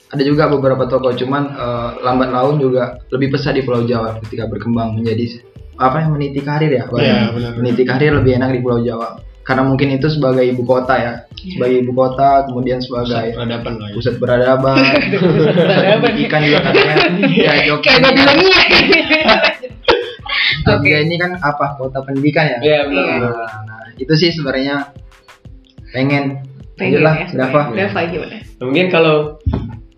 ada 0.08 0.24
juga 0.24 0.48
beberapa 0.48 0.86
tokoh 0.86 1.12
cuman 1.14 1.44
eh, 1.52 1.90
lambat 2.00 2.30
laun 2.30 2.56
juga 2.58 3.00
lebih 3.10 3.36
pesat 3.36 3.52
di 3.52 3.64
Pulau 3.64 3.84
Jawa 3.84 4.20
ketika 4.24 4.48
berkembang 4.48 4.96
menjadi 4.96 5.44
apa 5.78 6.02
yang 6.02 6.16
meniti 6.16 6.42
karir 6.42 6.72
ya, 6.72 6.88
Pak? 6.88 6.98
Iya, 6.98 7.30
benar. 7.32 7.52
meniti 7.56 7.84
karir 7.84 8.12
lebih 8.16 8.40
enak 8.40 8.50
di 8.50 8.60
Pulau 8.60 8.80
Jawa 8.82 9.20
karena 9.44 9.64
mungkin 9.64 9.96
itu 9.96 10.08
sebagai 10.08 10.44
ibu 10.44 10.64
kota 10.64 10.96
ya, 11.00 11.14
Iya. 11.40 11.56
sebagai 11.56 11.78
ibu 11.84 11.92
kota 11.96 12.44
kemudian 12.48 12.84
sebagai 12.84 13.32
peradaban 13.32 13.74
lah 13.80 13.88
ya. 13.88 13.94
pusat 13.96 14.16
peradaban, 14.20 14.76
Peradaban. 14.76 16.00
pendidikan 16.04 16.40
juga 16.44 16.60
katanya 16.68 16.96
ya 17.32 17.54
Jogja 17.64 17.90
Kayak 17.96 18.12
bilangnya. 18.12 18.60
Jogja 20.68 20.98
ini 21.00 21.16
kan 21.16 21.32
apa 21.40 21.66
kota 21.78 22.00
pendidikan 22.04 22.46
ya? 22.48 22.58
Iya, 22.60 22.80
benar. 22.92 23.06
Iya. 23.08 23.18
Nah, 23.24 23.60
nah, 23.68 23.82
itu 23.96 24.14
sih 24.16 24.30
sebenarnya 24.32 24.76
pengen 25.98 26.26
Pengen 26.78 27.02
Lanjutlah, 27.02 27.16
ya. 27.18 27.26
Dafa. 27.34 27.62
Dafa 27.74 28.00
gimana? 28.06 28.38
Nah, 28.38 28.64
mungkin 28.70 28.86
kalau 28.94 29.16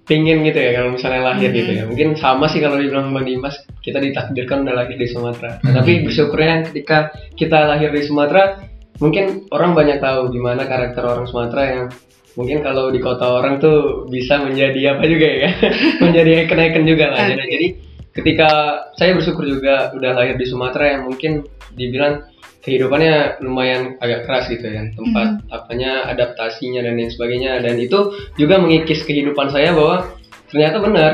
pingin 0.08 0.42
gitu 0.42 0.58
ya 0.58 0.72
kalau 0.74 0.96
misalnya 0.96 1.22
lahir 1.22 1.52
Mhm. 1.52 1.58
gitu 1.60 1.72
ya 1.76 1.84
mungkin 1.86 2.08
sama 2.16 2.48
sih 2.48 2.58
kalau 2.58 2.80
dibilang 2.80 3.12
Bang 3.12 3.28
Dimas 3.28 3.54
kita 3.84 4.00
ditakdirkan 4.00 4.64
udah 4.64 4.74
lahir 4.74 4.96
di 4.96 5.06
Sumatera 5.06 5.60
Nah, 5.60 5.70
Mhm. 5.70 5.76
tapi 5.76 5.92
bersyukurnya 6.02 6.56
ketika 6.66 6.98
kita 7.36 7.68
lahir 7.68 7.92
di 7.92 8.02
Sumatera 8.02 8.58
mungkin 8.98 9.46
orang 9.52 9.76
banyak 9.76 10.00
tahu 10.00 10.32
gimana 10.32 10.66
karakter 10.66 11.04
orang 11.04 11.28
Sumatera 11.28 11.64
yang 11.68 11.86
mungkin 12.34 12.64
kalau 12.64 12.90
di 12.90 12.98
kota 12.98 13.28
orang 13.28 13.60
tuh 13.60 14.08
bisa 14.08 14.40
menjadi 14.40 14.96
apa 14.96 15.04
juga 15.04 15.28
ya 15.28 15.50
menjadi 16.02 16.48
kenaikan 16.48 16.88
juga 16.88 17.06
lah 17.12 17.30
jadi 17.30 17.68
ketika 18.10 18.50
saya 18.96 19.14
bersyukur 19.14 19.46
juga 19.46 19.92
udah 19.94 20.12
lahir 20.16 20.36
di 20.36 20.48
Sumatera 20.48 20.96
yang 20.96 21.06
mungkin 21.06 21.46
dibilang 21.76 22.24
kehidupannya 22.60 23.40
lumayan 23.40 23.96
agak 24.04 24.28
keras 24.28 24.52
gitu 24.52 24.68
ya 24.68 24.92
tempat 24.92 25.40
apanya 25.48 26.08
adaptasinya 26.12 26.84
dan 26.84 27.00
lain 27.00 27.12
sebagainya. 27.12 27.64
Dan 27.64 27.80
itu 27.80 28.16
juga 28.36 28.60
mengikis 28.60 29.08
kehidupan 29.08 29.52
saya 29.52 29.72
bahwa 29.72 30.12
ternyata 30.52 30.78
benar 30.84 31.12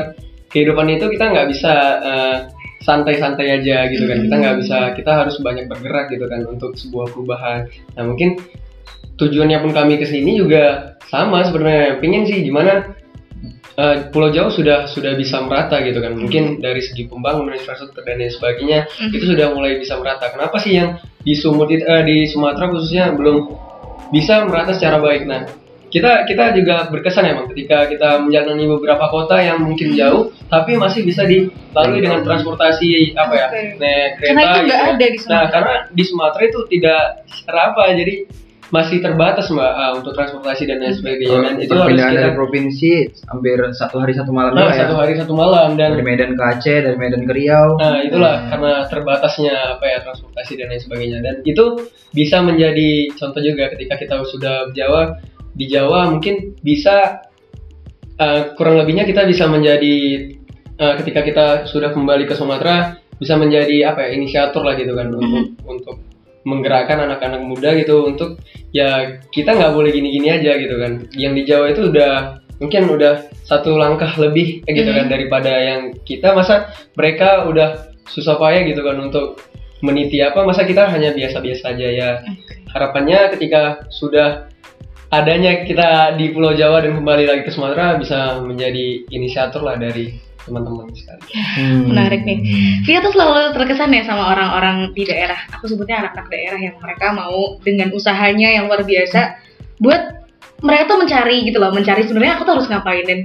kehidupan 0.50 0.86
itu 0.90 1.06
kita 1.12 1.24
nggak 1.30 1.48
bisa 1.50 1.72
eh, 2.02 2.36
santai-santai 2.82 3.62
aja 3.62 3.86
gitu 3.90 4.04
kan. 4.10 4.18
Kita 4.26 4.34
nggak 4.36 4.56
bisa 4.62 4.78
kita 4.98 5.12
harus 5.22 5.38
banyak 5.38 5.70
bergerak 5.70 6.10
gitu 6.10 6.26
kan 6.26 6.42
untuk 6.50 6.74
sebuah 6.74 7.14
perubahan. 7.14 7.70
Nah 7.94 8.02
mungkin 8.06 8.42
tujuannya 9.16 9.58
pun 9.62 9.72
kami 9.72 10.02
ke 10.02 10.06
sini 10.06 10.38
juga 10.38 10.98
sama 11.06 11.46
sebenarnya. 11.46 12.02
Pingin 12.02 12.26
sih 12.26 12.42
gimana 12.42 12.90
eh, 13.76 13.96
Pulau 14.08 14.30
Jawa 14.30 14.48
sudah 14.48 14.86
sudah 14.86 15.12
bisa 15.14 15.40
merata 15.40 15.80
gitu 15.80 15.98
kan. 15.98 16.12
Mungkin 16.12 16.58
dari 16.58 16.80
segi 16.80 17.04
pembangunan 17.04 17.52
infrastruktur 17.52 18.02
dan 18.02 18.16
lain 18.16 18.30
sebagainya 18.30 18.88
Mhm. 18.88 19.12
itu 19.12 19.24
sudah 19.26 19.46
mulai 19.52 19.76
bisa 19.76 19.96
merata. 19.96 20.28
Kenapa 20.28 20.56
sih 20.56 20.74
yang 20.74 20.96
di 21.20 21.34
Sumut 21.34 21.68
itu- 21.68 21.84
eh, 21.84 22.02
di 22.02 22.24
Sumatera 22.24 22.68
khususnya 22.68 23.12
belum 23.12 23.46
bisa 24.08 24.44
merata 24.44 24.72
secara 24.72 24.96
baik? 24.98 25.24
Nah 25.24 25.44
kita 25.86 26.26
kita 26.26 26.50
juga 26.52 26.90
berkesan 26.90 27.24
emang 27.26 27.46
ketika 27.48 27.86
kita 27.86 28.18
menjalani 28.18 28.66
beberapa 28.66 29.06
kota 29.06 29.38
yang 29.38 29.62
mungkin 29.62 29.94
jauh 29.94 30.34
tapi 30.50 30.74
masih 30.74 31.06
bisa 31.06 31.22
dilalui 31.22 32.02
dengan 32.02 32.26
transportasi 32.26 33.14
apa 33.14 33.32
ya 33.32 33.46
naik 33.78 34.10
kereta 34.18 34.34
Karena 34.34 34.42
itu 34.42 34.66
gitu. 34.66 34.74
ada 34.74 34.92
di 34.98 35.06
nah 35.06 35.14
Sumatera. 35.22 35.46
karena 35.48 35.74
di 35.88 36.02
Sumatera 36.02 36.42
itu 36.42 36.60
tidak 36.68 37.00
serapa 37.30 37.82
jadi 37.94 38.14
masih 38.74 38.98
terbatas 38.98 39.46
mbak 39.50 39.72
ah, 39.72 39.94
untuk 39.94 40.14
transportasi 40.14 40.66
dan 40.66 40.82
lain 40.82 40.94
sebagainya 40.94 41.38
dan 41.38 41.54
itu 41.62 41.70
harus 41.70 41.94
kita 41.94 42.18
dari 42.18 42.32
provinsi 42.34 42.90
hampir 43.30 43.58
satu 43.74 44.02
hari 44.02 44.12
satu 44.18 44.34
malam 44.34 44.58
nah, 44.58 44.74
ya. 44.74 44.86
satu 44.86 44.94
hari 44.98 45.14
satu 45.14 45.34
malam 45.38 45.78
dan 45.78 45.94
dari 45.94 46.02
Medan 46.02 46.34
ke 46.34 46.42
Aceh 46.42 46.78
dari 46.84 46.96
Medan 46.98 47.24
ke 47.24 47.32
Riau. 47.32 47.78
Nah, 47.80 48.02
itulah 48.04 48.46
karena 48.52 48.72
terbatasnya 48.86 49.78
apa 49.78 49.84
ya 49.88 49.98
transportasi 50.04 50.52
dan 50.60 50.66
lain 50.70 50.82
sebagainya. 50.82 51.18
Dan 51.24 51.34
itu 51.42 51.64
bisa 52.12 52.44
menjadi 52.44 53.10
contoh 53.16 53.40
juga 53.40 53.72
ketika 53.72 53.94
kita 53.96 54.14
sudah 54.28 54.70
Jawa 54.76 55.16
di 55.56 55.66
Jawa 55.70 56.12
mungkin 56.12 56.58
bisa 56.60 57.26
eh, 58.20 58.52
kurang 58.54 58.76
lebihnya 58.82 59.08
kita 59.08 59.24
bisa 59.24 59.48
menjadi 59.48 59.96
eh, 60.76 60.94
ketika 61.00 61.20
kita 61.24 61.46
sudah 61.64 61.90
kembali 61.96 62.28
ke 62.28 62.34
Sumatera 62.36 63.00
bisa 63.16 63.40
menjadi 63.40 63.96
apa 63.96 64.04
ya 64.04 64.08
inisiator 64.12 64.60
lah 64.60 64.76
gitu 64.76 64.92
kan 64.92 65.08
untuk 65.08 65.56
untuk 65.64 65.96
menggerakkan 66.46 67.02
anak-anak 67.02 67.42
muda 67.42 67.74
gitu 67.74 68.06
untuk 68.06 68.38
ya 68.70 69.18
kita 69.34 69.58
nggak 69.58 69.74
boleh 69.74 69.90
gini-gini 69.90 70.30
aja 70.30 70.54
gitu 70.54 70.78
kan. 70.78 71.10
Yang 71.12 71.32
di 71.34 71.42
Jawa 71.50 71.66
itu 71.74 71.90
udah 71.90 72.12
mungkin 72.62 72.88
udah 72.88 73.28
satu 73.42 73.74
langkah 73.74 74.14
lebih 74.16 74.62
eh, 74.64 74.72
gitu 74.72 74.94
kan 74.94 75.10
daripada 75.10 75.50
yang 75.50 75.92
kita. 76.06 76.30
Masa 76.32 76.70
mereka 76.94 77.44
udah 77.50 77.90
susah 78.06 78.38
payah 78.38 78.62
gitu 78.62 78.80
kan 78.86 78.96
untuk 79.02 79.42
meniti 79.82 80.22
apa 80.24 80.46
masa 80.46 80.64
kita 80.64 80.88
hanya 80.88 81.10
biasa-biasa 81.12 81.74
aja 81.74 81.88
ya. 81.90 82.10
Harapannya 82.70 83.34
ketika 83.34 83.82
sudah 83.90 84.46
adanya 85.10 85.66
kita 85.66 86.14
di 86.14 86.30
Pulau 86.30 86.54
Jawa 86.54 86.82
dan 86.82 86.98
kembali 86.98 87.24
lagi 87.26 87.42
ke 87.46 87.50
Sumatera 87.50 87.98
bisa 87.98 88.38
menjadi 88.42 89.06
inisiator 89.10 89.62
lah 89.62 89.78
dari 89.78 90.14
teman-teman 90.46 90.86
sekali. 90.94 91.22
Hmm. 91.34 91.90
Menarik 91.90 92.22
nih. 92.22 92.38
Via 92.86 93.02
tuh 93.02 93.12
selalu 93.12 93.50
terkesan 93.52 93.90
ya 93.90 94.06
sama 94.06 94.30
orang-orang 94.30 94.94
di 94.94 95.02
daerah. 95.02 95.36
Aku 95.58 95.66
sebutnya 95.66 96.06
anak-anak 96.06 96.30
daerah 96.30 96.58
yang 96.62 96.78
mereka 96.78 97.10
mau 97.10 97.58
dengan 97.66 97.90
usahanya 97.90 98.54
yang 98.54 98.70
luar 98.70 98.86
biasa 98.86 99.42
buat 99.82 100.24
mereka 100.62 100.88
tuh 100.88 100.98
mencari 101.02 101.36
gitu 101.44 101.58
loh, 101.60 101.74
mencari 101.74 102.06
sebenarnya 102.06 102.40
aku 102.40 102.48
tuh 102.48 102.54
harus 102.56 102.70
ngapain 102.70 103.04
dan 103.04 103.20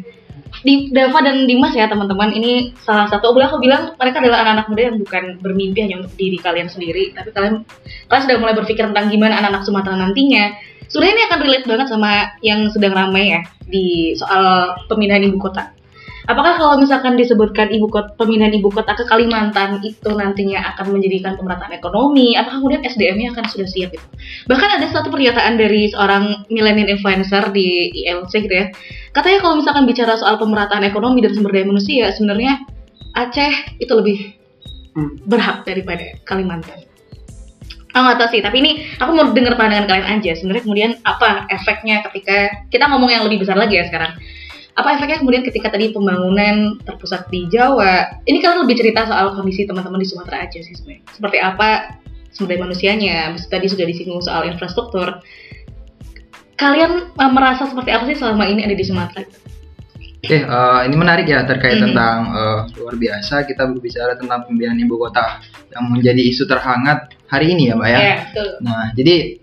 di 0.67 0.91
Dava 0.91 1.23
dan 1.23 1.47
Dimas 1.47 1.71
ya 1.71 1.87
teman-teman 1.87 2.35
ini 2.35 2.75
salah 2.83 3.07
satu 3.07 3.31
boleh 3.31 3.47
aku 3.47 3.63
bilang 3.63 3.95
mereka 3.95 4.19
adalah 4.19 4.43
anak-anak 4.43 4.67
muda 4.67 4.81
yang 4.91 4.97
bukan 4.99 5.23
bermimpi 5.39 5.79
hanya 5.79 6.03
untuk 6.03 6.13
diri 6.19 6.37
kalian 6.37 6.67
sendiri 6.67 7.15
tapi 7.15 7.31
kalian 7.31 7.63
kalian 8.11 8.23
sudah 8.27 8.37
mulai 8.37 8.55
berpikir 8.59 8.83
tentang 8.83 9.07
gimana 9.07 9.39
anak-anak 9.39 9.63
Sumatera 9.63 9.95
nantinya 9.95 10.51
sebenarnya 10.91 11.15
ini 11.15 11.23
akan 11.31 11.39
relate 11.39 11.65
banget 11.65 11.87
sama 11.87 12.11
yang 12.43 12.67
sedang 12.67 12.93
ramai 12.93 13.31
ya 13.31 13.41
di 13.63 14.11
soal 14.19 14.75
pemindahan 14.91 15.23
ibu 15.23 15.39
kota 15.39 15.71
Apakah 16.29 16.57
kalau 16.59 16.75
misalkan 16.77 17.17
disebutkan 17.17 17.73
ibu 17.73 17.89
kota 17.89 18.13
pemindahan 18.17 18.53
ibu 18.53 18.69
kota 18.69 18.93
ke 18.93 19.07
Kalimantan 19.09 19.81
itu 19.81 20.09
nantinya 20.13 20.61
akan 20.75 20.93
menjadikan 20.93 21.33
pemerataan 21.37 21.73
ekonomi? 21.73 22.37
Apakah 22.37 22.61
kemudian 22.61 22.85
SDM-nya 22.85 23.33
akan 23.33 23.45
sudah 23.49 23.67
siap 23.69 23.89
itu? 23.95 24.07
Bahkan 24.45 24.69
ada 24.81 24.87
satu 24.91 25.09
pernyataan 25.09 25.57
dari 25.57 25.89
seorang 25.89 26.45
millennial 26.53 26.93
influencer 26.93 27.49
di 27.49 27.89
ILC 28.05 28.33
gitu 28.45 28.53
ya. 28.53 28.69
Katanya 29.15 29.39
kalau 29.41 29.57
misalkan 29.57 29.83
bicara 29.89 30.13
soal 30.19 30.37
pemerataan 30.37 30.85
ekonomi 30.85 31.25
dan 31.25 31.33
sumber 31.33 31.57
daya 31.57 31.65
manusia, 31.65 32.13
sebenarnya 32.13 32.61
Aceh 33.11 33.75
itu 33.83 33.91
lebih 33.91 34.41
Hmm. 34.91 35.15
berhak 35.23 35.63
daripada 35.63 36.03
Kalimantan. 36.27 36.83
Aku 37.91 38.03
nggak 38.07 38.17
tahu 38.23 38.29
sih, 38.31 38.41
tapi 38.43 38.63
ini 38.63 38.71
aku 39.03 39.11
mau 39.11 39.27
dengar 39.35 39.59
pandangan 39.59 39.87
kalian 39.87 40.07
aja. 40.19 40.31
Sebenarnya 40.35 40.63
kemudian 40.63 40.91
apa 41.03 41.47
efeknya 41.51 42.03
ketika 42.07 42.67
kita 42.71 42.87
ngomong 42.87 43.11
yang 43.11 43.23
lebih 43.27 43.43
besar 43.43 43.59
lagi 43.59 43.75
ya 43.79 43.87
sekarang. 43.87 44.15
Apa 44.71 44.95
efeknya 44.95 45.19
kemudian 45.19 45.43
ketika 45.43 45.67
tadi 45.67 45.91
pembangunan 45.91 46.79
terpusat 46.87 47.27
di 47.27 47.43
Jawa? 47.51 48.23
Ini 48.23 48.39
kalian 48.39 48.63
lebih 48.63 48.79
cerita 48.79 49.03
soal 49.03 49.35
kondisi 49.35 49.67
teman-teman 49.67 49.99
di 49.99 50.07
Sumatera 50.07 50.47
aja 50.47 50.59
sih 50.63 50.71
sebenarnya. 50.71 51.03
Seperti 51.11 51.37
apa 51.43 51.69
sumber 52.31 52.55
daya 52.55 52.63
manusianya? 52.63 53.35
Tadi 53.35 53.67
sudah 53.67 53.83
disinggung 53.83 54.23
soal 54.23 54.47
infrastruktur. 54.47 55.19
Kalian 56.55 57.11
uh, 57.19 57.31
merasa 57.33 57.67
seperti 57.67 57.91
apa 57.91 58.07
sih 58.07 58.15
selama 58.15 58.47
ini 58.47 58.63
ada 58.63 58.75
di 58.77 58.85
Sumatera? 58.85 59.27
Oke, 60.21 60.37
eh, 60.37 60.81
ini 60.85 60.95
menarik 61.01 61.25
ya 61.25 61.41
terkait 61.49 61.81
Mhm. 61.81 61.83
tentang 61.89 62.17
eh, 62.29 62.59
luar 62.77 62.93
biasa 62.93 63.41
kita 63.49 63.65
berbicara 63.73 64.13
tentang 64.21 64.45
pemindahan 64.45 64.77
ibu 64.77 64.93
kota 65.01 65.41
yang 65.73 65.89
menjadi 65.89 66.21
isu 66.21 66.45
terhangat 66.45 67.09
hari 67.25 67.57
ini 67.57 67.73
ya, 67.73 67.75
Mbak 67.75 67.89
ya. 67.89 67.97
Ya, 67.97 68.15
betul. 68.29 68.49
Nah, 68.61 68.93
jadi 68.93 69.41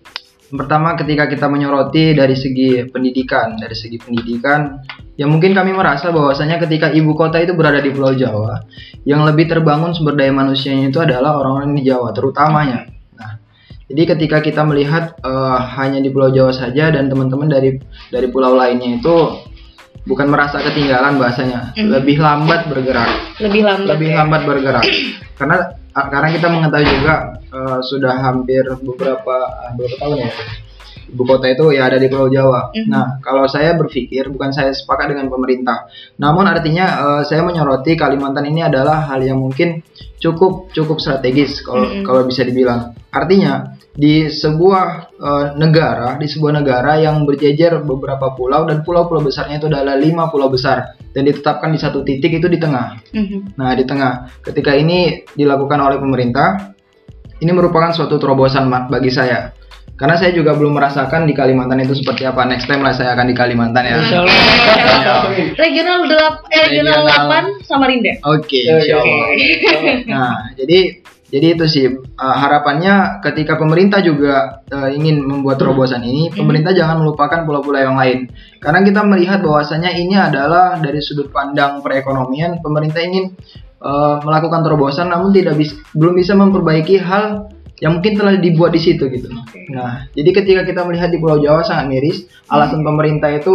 pertama 0.55 0.95
ketika 0.95 1.27
kita 1.27 1.51
menyoroti 1.51 2.15
dari 2.15 2.39
segi 2.39 2.87
pendidikan, 2.95 3.59
dari 3.59 3.75
segi 3.75 3.99
pendidikan, 3.99 4.79
ya 5.19 5.27
mungkin 5.27 5.51
kami 5.51 5.75
merasa 5.75 6.15
bahwasanya 6.15 6.63
ketika 6.63 6.89
ibu 6.89 7.11
kota 7.13 7.43
itu 7.43 7.53
berada 7.53 7.83
di 7.83 7.91
Pulau 7.91 8.15
Jawa, 8.15 8.63
yang 9.03 9.27
lebih 9.27 9.51
terbangun 9.51 9.91
sumber 9.91 10.15
daya 10.15 10.31
manusianya 10.31 10.89
itu 10.89 11.03
adalah 11.03 11.35
orang-orang 11.37 11.75
di 11.75 11.83
Jawa, 11.83 12.15
terutamanya. 12.15 12.87
Nah, 13.19 13.43
jadi 13.85 14.15
ketika 14.15 14.39
kita 14.39 14.63
melihat 14.63 15.19
eh, 15.19 15.59
hanya 15.75 15.99
di 15.99 16.09
Pulau 16.09 16.31
Jawa 16.31 16.55
saja 16.55 16.95
dan 16.95 17.11
teman-teman 17.11 17.51
dari 17.51 17.75
dari 18.09 18.31
pulau 18.31 18.55
lainnya 18.55 18.95
itu 18.95 19.17
bukan 20.07 20.31
merasa 20.31 20.63
ketinggalan 20.63 21.19
bahasanya, 21.19 21.75
Mhm. 21.75 21.91
lebih 21.93 22.17
lambat 22.17 22.71
bergerak 22.71 23.11
Lebih 23.43 23.61
lambat. 23.67 23.89
lebih 23.93 24.09
ya. 24.09 24.17
lambat 24.23 24.43
bergerak 24.47 24.85
karena 25.37 25.57
karena 25.93 26.29
kita 26.31 26.47
mengetahui 26.47 26.89
juga 26.89 27.15
eh, 27.43 27.79
sudah 27.83 28.15
hampir 28.17 28.63
beberapa 28.81 29.35
ah, 29.67 29.75
beberapa 29.75 29.99
tahun 29.99 30.17
ya 30.25 30.33
ibu 31.09 31.23
kota 31.25 31.49
itu 31.49 31.73
ya 31.73 31.89
ada 31.89 31.97
di 31.97 32.07
Pulau 32.07 32.29
Jawa. 32.29 32.73
Mhm. 32.75 32.89
Nah 32.89 33.07
kalau 33.25 33.49
saya 33.49 33.75
berpikir 33.75 34.29
bukan 34.29 34.53
saya 34.53 34.73
sepakat 34.73 35.17
dengan 35.17 35.33
pemerintah, 35.33 35.89
namun 36.21 36.45
artinya 36.49 36.87
eh, 36.87 37.23
saya 37.29 37.45
menyoroti 37.45 37.97
Kalimantan 37.97 38.47
ini 38.49 38.65
adalah 38.65 39.09
hal 39.09 39.25
yang 39.25 39.41
mungkin 39.41 39.81
cukup 40.19 40.75
cukup 40.75 40.99
strategis 40.99 41.63
kalau 41.63 41.87
Mhm. 41.87 42.03
kalau 42.05 42.23
bisa 42.27 42.43
dibilang. 42.43 42.93
Artinya 43.09 43.79
di 43.99 44.29
sebuah 44.31 44.87
eh, 45.19 45.47
negara 45.59 46.15
di 46.21 46.31
sebuah 46.31 46.53
negara 46.63 47.03
yang 47.03 47.27
berjejer 47.27 47.83
beberapa 47.83 48.35
pulau 48.39 48.69
dan 48.69 48.87
pulau-pulau 48.87 49.25
besarnya 49.25 49.59
itu 49.59 49.67
adalah 49.67 49.99
lima 49.99 50.31
pulau 50.31 50.47
besar 50.47 50.95
dan 51.11 51.27
ditetapkan 51.27 51.75
di 51.75 51.79
satu 51.83 52.07
titik 52.07 52.39
itu 52.39 52.47
di 52.47 52.63
tengah. 52.63 53.01
Mhm. 53.11 53.59
Nah, 53.59 53.75
di 53.75 53.83
tengah, 53.83 54.39
ketika 54.45 54.77
ini 54.77 55.27
dilakukan 55.35 55.81
oleh 55.81 55.99
pemerintah, 55.99 56.77
ini 57.43 57.51
merupakan 57.51 57.91
suatu 57.91 58.23
terobosan 58.23 58.71
bagi 58.87 59.11
saya. 59.11 59.51
Karena 59.99 60.15
saya 60.15 60.31
juga 60.31 60.55
belum 60.55 60.79
merasakan 60.79 61.27
di 61.27 61.35
Kalimantan 61.35 61.83
itu 61.83 61.99
seperti 61.99 62.23
apa. 62.23 62.47
Next 62.47 62.71
time 62.71 62.87
lah 62.87 62.95
saya 62.95 63.19
akan 63.19 63.27
di 63.27 63.35
Kalimantan 63.35 63.83
ya. 63.83 63.99
Insya 63.99 64.19
Allah. 64.23 64.37
Oke. 65.27 65.43
Regional 65.59 65.99
8 66.07 66.55
eh, 66.55 66.61
regional. 66.71 66.99
8 67.03 67.67
Samarinda. 67.67 68.13
Oke, 68.31 68.63
Ya, 68.63 68.79
insya 68.79 68.95
ya. 68.95 69.03
Allah. 69.03 69.27
Nah, 70.07 70.35
jadi 70.55 71.03
jadi 71.29 71.47
itu 71.59 71.65
sih 71.69 71.85
uh, 71.93 72.37
harapannya 72.41 73.21
ketika 73.21 73.61
pemerintah 73.61 74.01
juga 74.01 74.65
uh, 74.71 74.89
ingin 74.89 75.21
membuat 75.21 75.61
terobosan 75.61 76.01
ini, 76.01 76.33
pemerintah 76.33 76.73
jangan 76.73 77.05
melupakan 77.05 77.45
pulau-pulau 77.45 77.83
yang 77.83 77.99
lain. 77.99 78.33
Karena 78.63 78.81
kita 78.81 79.05
melihat 79.05 79.45
bahwasanya 79.45 79.93
ini 79.93 80.17
adalah 80.17 80.81
dari 80.81 81.03
sudut 81.05 81.29
pandang 81.29 81.85
perekonomian, 81.85 82.65
pemerintah 82.65 83.05
ingin 83.05 83.37
uh, 83.83 84.23
melakukan 84.25 84.65
terobosan 84.65 85.13
namun 85.13 85.35
tidak 85.35 85.59
bis- 85.59 85.77
belum 85.93 86.17
bisa 86.19 86.33
memperbaiki 86.33 86.97
hal 87.03 87.53
yang 87.79 87.99
mungkin 87.99 88.19
telah 88.19 88.35
dibuat 88.39 88.75
di 88.75 88.81
situ 88.83 89.07
gitu. 89.07 89.31
Oke. 89.31 89.71
Nah, 89.71 90.11
jadi 90.11 90.31
ketika 90.35 90.63
kita 90.67 90.83
melihat 90.83 91.15
di 91.15 91.19
Pulau 91.23 91.39
Jawa 91.39 91.63
sangat 91.63 91.87
miris, 91.87 92.27
alasan 92.51 92.83
pemerintah 92.83 93.31
itu 93.31 93.55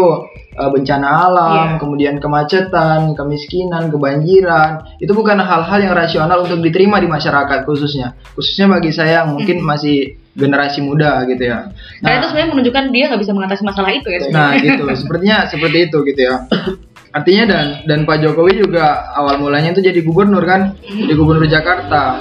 uh, 0.55 0.69
bencana 0.71 1.07
alam, 1.27 1.67
Iya. 1.75 1.79
kemudian 1.83 2.15
kemacetan, 2.23 3.19
kemiskinan, 3.19 3.91
kebanjiran, 3.91 4.95
itu 5.03 5.11
bukan 5.11 5.43
hal-hal 5.43 5.79
yang 5.83 5.91
rasional 5.91 6.47
untuk 6.47 6.63
diterima 6.63 7.03
di 7.03 7.11
masyarakat 7.11 7.67
khususnya. 7.67 8.15
Khususnya 8.31 8.71
bagi 8.71 8.95
saya 8.95 9.27
yang 9.27 9.35
mungkin 9.35 9.59
masih 9.59 10.15
generasi 10.33 10.79
muda 10.81 11.27
gitu 11.27 11.43
ya. 11.43 11.69
Karena 11.99 12.17
itu 12.23 12.27
sebenarnya 12.31 12.49
menunjukkan 12.55 12.83
dia 12.95 13.05
nggak 13.11 13.21
bisa 13.21 13.33
mengatasi 13.35 13.61
masalah 13.67 13.91
itu 13.91 14.07
ya. 14.07 14.19
sebenarnya. 14.23 14.39
Nah, 14.39 14.51
gitu. 14.63 14.83
Sepertinya 15.03 15.37
seperti 15.51 15.77
itu 15.91 15.97
gitu 16.07 16.21
ya. 16.31 16.35
Artinya 17.13 17.43
dan 17.45 17.65
dan 17.85 17.99
Pak 18.09 18.25
Jokowi 18.25 18.65
juga 18.65 19.13
awal 19.13 19.37
mulanya 19.37 19.69
itu 19.77 19.85
jadi 19.85 20.01
gubernur 20.01 20.41
kan, 20.47 20.73
jadi 20.81 21.13
gubernur 21.13 21.45
Jakarta. 21.45 22.17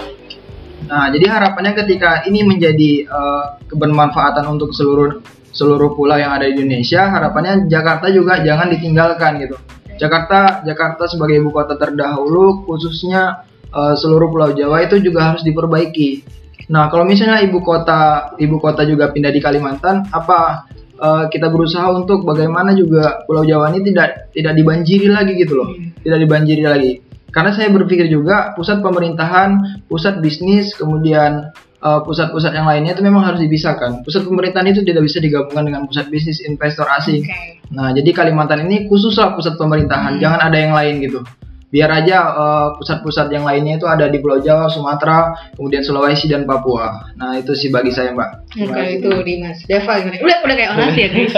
Nah, 0.92 1.08
jadi 1.08 1.24
harapannya 1.24 1.72
ketika 1.72 2.20
ini 2.28 2.44
menjadi 2.44 3.08
eh, 3.08 3.44
kebermanfaatan 3.64 4.44
untuk 4.44 4.76
seluruh 4.76 5.24
seluruh 5.48 5.96
pulau 5.96 6.20
yang 6.20 6.36
ada 6.36 6.44
di 6.44 6.60
Indonesia, 6.60 7.08
harapannya 7.08 7.64
Jakarta 7.64 8.12
juga 8.12 8.44
jangan 8.44 8.68
ditinggalkan 8.68 9.40
gitu. 9.40 9.56
Jakarta 9.96 10.60
Jakarta 10.68 11.08
sebagai 11.08 11.40
ibu 11.40 11.48
kota 11.48 11.80
terdahulu 11.80 12.68
khususnya 12.68 13.48
eh, 13.72 13.96
seluruh 13.96 14.28
pulau 14.28 14.52
Jawa 14.52 14.84
itu 14.84 15.00
juga 15.00 15.32
harus 15.32 15.40
diperbaiki. 15.40 16.28
Nah, 16.68 16.92
kalau 16.92 17.08
misalnya 17.08 17.40
ibu 17.40 17.64
kota 17.64 18.36
ibu 18.36 18.60
kota 18.60 18.84
juga 18.84 19.08
pindah 19.08 19.32
di 19.32 19.40
Kalimantan, 19.40 20.12
apa 20.12 20.68
eh, 21.00 21.24
kita 21.32 21.48
berusaha 21.48 21.88
untuk 21.88 22.20
bagaimana 22.28 22.76
juga 22.76 23.24
Pulau 23.24 23.48
Jawa 23.48 23.72
ini 23.72 23.80
tidak 23.80 24.28
tidak 24.36 24.52
dibanjiri 24.60 25.08
lagi 25.08 25.40
gitu 25.40 25.56
loh, 25.56 25.72
tidak 26.04 26.20
dibanjiri 26.20 26.64
lagi. 26.68 27.11
Karena 27.32 27.50
saya 27.50 27.72
berpikir 27.72 28.12
juga 28.12 28.52
pusat 28.52 28.84
pemerintahan, 28.84 29.82
pusat 29.88 30.20
bisnis, 30.20 30.76
kemudian 30.76 31.48
eh, 31.80 32.00
pusat-pusat 32.04 32.52
yang 32.52 32.68
lainnya 32.68 32.92
itu 32.92 33.02
memang 33.02 33.24
harus 33.24 33.40
dipisahkan. 33.40 34.04
Pusat 34.04 34.28
pemerintahan 34.28 34.68
itu 34.68 34.84
tidak 34.84 35.08
bisa 35.08 35.18
digabungkan 35.18 35.64
dengan 35.64 35.88
pusat 35.88 36.12
bisnis 36.12 36.44
investor 36.44 36.84
asing. 36.92 37.24
Oke. 37.24 37.64
Nah, 37.72 37.96
jadi 37.96 38.12
Kalimantan 38.12 38.68
ini 38.68 38.84
khususlah 38.84 39.32
pusat 39.32 39.56
pemerintahan, 39.56 40.20
jangan 40.20 40.44
ada 40.44 40.58
yang 40.60 40.76
lain 40.76 41.00
gitu. 41.00 41.24
Biar 41.72 41.88
aja 41.88 42.16
eh, 42.36 42.68
pusat-pusat 42.76 43.32
yang 43.32 43.48
lainnya 43.48 43.80
itu 43.80 43.88
ada 43.88 44.12
di 44.12 44.20
Pulau 44.20 44.36
Jawa, 44.44 44.68
Sumatera, 44.68 45.32
kemudian 45.56 45.80
Sulawesi 45.80 46.28
dan 46.28 46.44
Papua. 46.44 47.16
Nah, 47.16 47.40
itu 47.40 47.56
sih 47.56 47.72
bagi 47.72 47.88
saya, 47.88 48.12
Mbak. 48.12 48.60
Oke, 48.60 48.82
itu 49.00 49.08
Dimas. 49.24 49.64
Deva 49.64 50.04
gimana? 50.04 50.20
Udah 50.20 50.38
udah 50.44 50.56
kayak 50.60 50.70
orang 50.76 50.88
sih 50.92 51.00
ya 51.00 51.08
guys. 51.08 51.32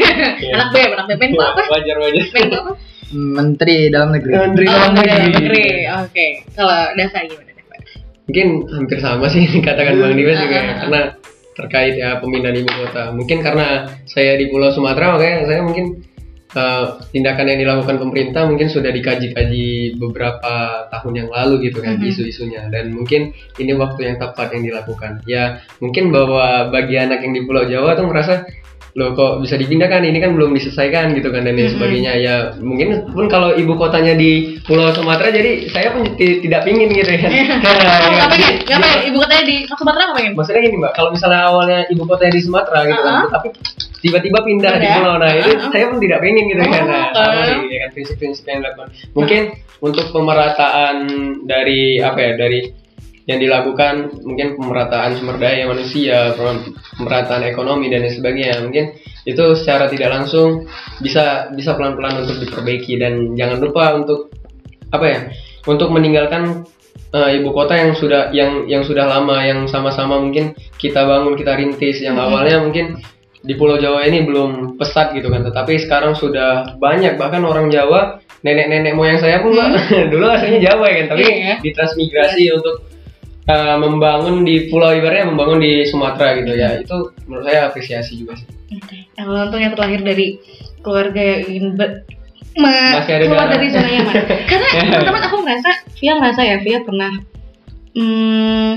Anak 0.56 0.68
BEM, 0.72 0.90
anak 0.96 1.06
BEM. 1.12 1.18
Menko 1.20 1.44
apa? 1.44 1.62
Wajar 1.68 1.96
wajar. 2.00 2.24
Menko 2.32 2.56
apa? 2.64 2.72
Menteri 3.14 3.88
dalam 3.88 4.10
negeri. 4.10 4.32
Menteri 4.34 4.64
Oh, 4.66 4.74
dalam 4.74 4.90
Menteri 4.92 5.08
dalam 5.08 5.30
negeri. 5.30 5.64
Oke. 6.02 6.26
Kalau 6.50 6.80
Dava 6.92 7.20
gimana? 7.22 7.50
Mungkin 8.24 8.46
hampir 8.72 8.98
sama 8.98 9.26
sih 9.28 9.44
dikatakan 9.46 10.00
Bang 10.00 10.16
Dimas 10.16 10.40
juga 10.40 10.56
ya, 10.56 10.64
Ah. 10.64 10.76
karena 10.80 11.00
terkait 11.54 11.94
ya 11.94 12.18
pemindahan 12.18 12.56
ibu 12.56 12.72
kota. 12.72 13.12
Mungkin 13.12 13.38
karena 13.38 13.84
saya 14.04 14.34
di 14.34 14.48
Pulau 14.48 14.72
Sumatera 14.72 15.14
makanya 15.14 15.44
saya 15.46 15.60
mungkin 15.62 16.02
eh, 16.54 16.86
tindakan 17.10 17.50
yang 17.50 17.58
dilakukan 17.66 17.98
pemerintah 17.98 18.46
mungkin 18.46 18.70
sudah 18.70 18.94
dikaji-kaji 18.94 19.98
beberapa 19.98 20.86
tahun 20.86 21.26
yang 21.26 21.28
lalu 21.28 21.66
gitu 21.66 21.82
kan 21.82 21.98
Mhm. 21.98 22.06
isu-isunya 22.06 22.70
dan 22.70 22.94
mungkin 22.94 23.34
ini 23.58 23.74
waktu 23.74 24.06
yang 24.06 24.16
tepat 24.22 24.54
yang 24.54 24.62
dilakukan. 24.62 25.18
Ya 25.26 25.58
mungkin 25.82 26.14
bahwa 26.14 26.70
bagi 26.70 26.94
anak 26.94 27.26
yang 27.26 27.34
di 27.34 27.42
Pulau 27.42 27.66
Jawa 27.66 27.98
tuh 27.98 28.06
merasa 28.06 28.46
loh 28.94 29.10
kok 29.10 29.42
bisa 29.42 29.54
dipindahkan 29.54 30.02
ini 30.02 30.16
kan 30.16 30.30
belum 30.30 30.50
diselesaikan 30.52 31.12
gitu 31.12 31.28
kan 31.28 31.42
dan 31.42 31.52
lain 31.52 31.66
sebagainya 31.68 32.12
ya 32.14 32.34
mungkin 32.56 33.02
pun 33.08 33.26
kalau 33.26 33.50
ibu 33.52 33.74
kotanya 33.74 34.14
di 34.14 34.30
Pulau 34.60 34.88
Sumatera 34.88 35.28
jadi 35.28 35.66
saya 35.66 35.90
pun 35.90 36.14
ti- 36.14 36.38
tidak 36.40 36.62
pingin 36.62 36.88
gitu 36.88 37.10
ya 37.10 37.26
Oh, 37.26 37.74
Nah, 37.74 37.98
ngapain? 38.22 38.38
jadi- 38.38 38.62
Ngapain? 38.64 38.98
Ibu 39.04 39.16
katanya 39.18 39.44
di 39.44 39.56
Sumatera 39.68 40.02
ngapain? 40.06 40.30
maksudnya 40.32 40.62
gini 40.62 40.76
mbak 40.78 40.92
kalau 40.92 41.10
misalnya 41.10 41.40
awalnya 41.44 41.78
ibu 41.88 42.02
kotanya 42.04 42.32
di 42.32 42.42
Sumatera 42.42 42.78
gitu 42.84 43.00
kan 43.00 43.14
Uh-huh. 43.16 43.30
tapi 43.32 43.48
tiba-tiba 43.98 44.38
pindah 44.40 44.74
di 44.76 44.86
pulau 44.88 45.14
nah 45.16 45.30
itu 45.32 45.50
Uh-huh. 45.50 45.70
saya 45.70 45.84
pun 45.86 45.98
tidak 45.98 46.18
pengen 46.20 46.44
gitu 46.46 46.62
kan 46.62 46.82
nah 46.84 47.04
Oh, 47.04 47.24
sama 47.26 47.42
sih 47.42 47.58
ya 47.66 47.78
kan 47.80 47.90
prinsip-prinsip 47.92 48.44
yang 48.44 48.58
dilakukan 48.60 48.88
mungkin 49.10 49.42
untuk 49.80 50.06
pemerataan 50.08 50.94
dari 51.42 51.98
apa 51.98 52.18
ya 52.20 52.32
dari 52.36 52.60
yang 53.24 53.40
dilakukan 53.40 54.20
mungkin 54.20 54.54
pemerataan 54.54 55.16
sumber 55.16 55.40
daya 55.40 55.64
manusia 55.64 56.36
pem- 56.36 56.76
pemerataan 56.96 57.42
ekonomi 57.44 57.88
dan 57.88 58.04
lain 58.04 58.12
sebagainya 58.12 58.60
mungkin 58.60 58.92
itu 59.24 59.44
secara 59.56 59.88
tidak 59.88 60.12
langsung 60.12 60.68
bisa 61.00 61.48
bisa 61.50 61.72
pelan-pelan 61.72 62.20
untuk 62.20 62.36
diperbaiki 62.38 63.00
dan 63.00 63.32
jangan 63.32 63.64
lupa 63.64 63.96
untuk 63.96 64.28
apa 64.92 65.06
ya 65.08 65.18
untuk 65.64 65.88
meninggalkan 65.88 66.68
eh, 67.10 67.40
ibu 67.40 67.48
kota 67.50 67.72
yang 67.74 67.96
sudah 67.96 68.28
yang 68.30 68.68
yang 68.68 68.84
sudah 68.84 69.08
lama 69.08 69.40
yang 69.40 69.64
sama-sama 69.64 70.20
mungkin 70.20 70.52
kita 70.76 71.02
bangun 71.02 71.32
kita 71.32 71.56
rintis 71.56 72.04
yang 72.04 72.20
Mhm. 72.20 72.24
awalnya 72.28 72.56
mungkin 72.60 72.86
di 73.40 73.56
Pulau 73.56 73.76
Jawa 73.76 74.04
ini 74.04 74.24
belum 74.24 74.76
pesat 74.76 75.12
gitu 75.12 75.28
kan 75.28 75.40
tetapi 75.42 75.80
sekarang 75.80 76.12
sudah 76.12 76.76
banyak 76.76 77.16
bahkan 77.16 77.40
orang 77.40 77.68
Jawa 77.68 78.20
nenek-nenek 78.40 78.92
moyang 78.92 79.16
saya 79.16 79.40
pun 79.40 79.56
Mbak, 79.56 79.68
dulu 80.12 80.28
aslinya 80.28 80.60
Jawa 80.60 80.84
ya 80.92 80.94
kan 81.00 81.06
tapi 81.16 81.24
Hmm. 81.24 81.40
Iya. 81.40 81.54
ditransmigrasi 81.64 82.44
untuk 82.52 82.74
eh, 83.44 83.76
membangun 83.76 84.42
di 84.42 84.68
pulau 84.68 84.90
ibaratnya 84.90 85.28
membangun 85.28 85.60
di 85.60 85.84
Sumatera 85.84 86.38
gitu 86.38 86.52
ya 86.52 86.78
itu 86.78 86.96
menurut 87.24 87.44
saya 87.44 87.60
apresiasi 87.68 88.16
juga 88.16 88.34
sih 88.36 88.48
Oke. 88.74 89.06
Untuk 89.16 89.60
yang 89.60 89.70
terlahir 89.70 90.02
dari 90.02 90.40
keluarga 90.82 91.20
yang 91.22 91.42
ingin 91.46 91.66
ber- 91.78 92.02
me- 92.58 92.96
ada 92.98 93.06
keluar 93.06 93.46
darah. 93.46 93.54
dari 93.54 93.66
zona 93.70 93.86
nyaman. 93.86 94.14
Karena 94.50 94.66
teman-teman 94.82 95.22
aku 95.24 95.36
merasa, 95.46 95.70
Via 95.94 96.12
merasa 96.18 96.40
ya, 96.42 96.56
Via 96.58 96.82
pernah 96.82 97.12
hmm, 97.94 98.72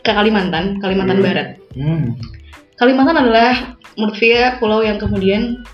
ke 0.00 0.10
Kalimantan, 0.10 0.76
Kalimantan 0.78 1.16
Hmm. 1.16 1.24
Barat. 1.24 1.48
Hmm. 1.72 2.06
Kalimantan 2.76 3.16
adalah 3.18 3.52
menurut 3.94 4.16
Via 4.18 4.58
pulau 4.58 4.82
yang 4.82 4.98
kemudian 4.98 5.64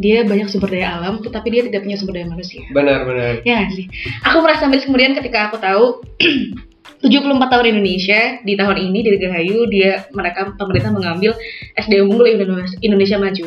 dia 0.00 0.24
banyak 0.24 0.48
sumber 0.48 0.72
daya 0.72 0.96
alam, 0.96 1.20
tetapi 1.20 1.52
dia 1.52 1.62
tidak 1.64 1.84
punya 1.84 1.96
sumber 1.96 2.16
daya 2.16 2.26
manusia. 2.26 2.64
Benar 2.72 3.04
benar. 3.04 3.44
Ya 3.44 3.68
sih? 3.68 3.92
Aku 4.24 4.40
merasa 4.40 4.64
miris 4.66 4.88
kemudian 4.88 5.12
ketika 5.12 5.52
aku 5.52 5.60
tahu 5.60 6.00
74 7.02 7.50
tahun 7.50 7.66
Indonesia 7.74 8.38
di 8.46 8.54
tahun 8.54 8.76
ini 8.78 8.98
di 9.02 9.08
Dirgahayu 9.18 9.66
dia 9.66 10.06
mereka 10.14 10.54
pemerintah 10.54 10.94
mengambil 10.94 11.34
SDM 11.74 12.06
unggul 12.06 12.30
Indonesia, 12.30 13.18
maju. 13.18 13.46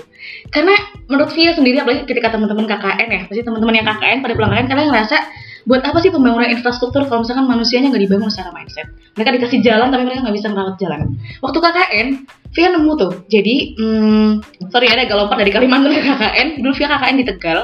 Karena 0.52 0.76
menurut 1.08 1.32
Via 1.32 1.56
sendiri 1.56 1.80
apalagi 1.80 2.04
ketika 2.04 2.36
teman-teman 2.36 2.68
KKN 2.68 3.08
ya, 3.08 3.22
pasti 3.32 3.41
teman-teman 3.48 3.80
yang 3.80 3.88
KKN 3.88 4.20
pada 4.20 4.34
pulang 4.36 4.52
KKN 4.52 4.68
kalian 4.68 4.89
ngerasa 4.91 5.18
buat 5.65 5.82
apa 5.82 5.98
sih 5.98 6.13
pembangunan 6.13 6.46
infrastruktur 6.52 7.10
kalau 7.10 7.26
misalkan 7.26 7.50
manusianya 7.50 7.89
nggak 7.89 8.04
dibangun 8.06 8.30
secara 8.30 8.52
mindset. 8.52 8.91
Mereka 9.18 9.30
dikasih 9.39 9.60
jalan 9.63 9.88
tapi 9.89 10.04
mereka 10.04 10.20
nggak 10.28 10.36
bisa 10.36 10.48
merawat 10.52 10.76
jalan. 10.78 11.15
Waktu 11.39 11.58
KKN, 11.63 12.08
Via 12.52 12.70
nemu 12.76 12.91
tuh. 13.00 13.12
Jadi, 13.32 13.56
hmm, 13.80 14.30
sorry 14.70 14.91
ada 14.91 15.08
agak 15.08 15.15
lompat 15.15 15.39
dari 15.39 15.52
Kalimantan 15.56 15.96
ke 15.96 16.04
KKN. 16.04 16.48
Dulu 16.60 16.74
Via 16.76 16.88
KKN 16.91 17.15
di 17.24 17.26
Tegal, 17.26 17.60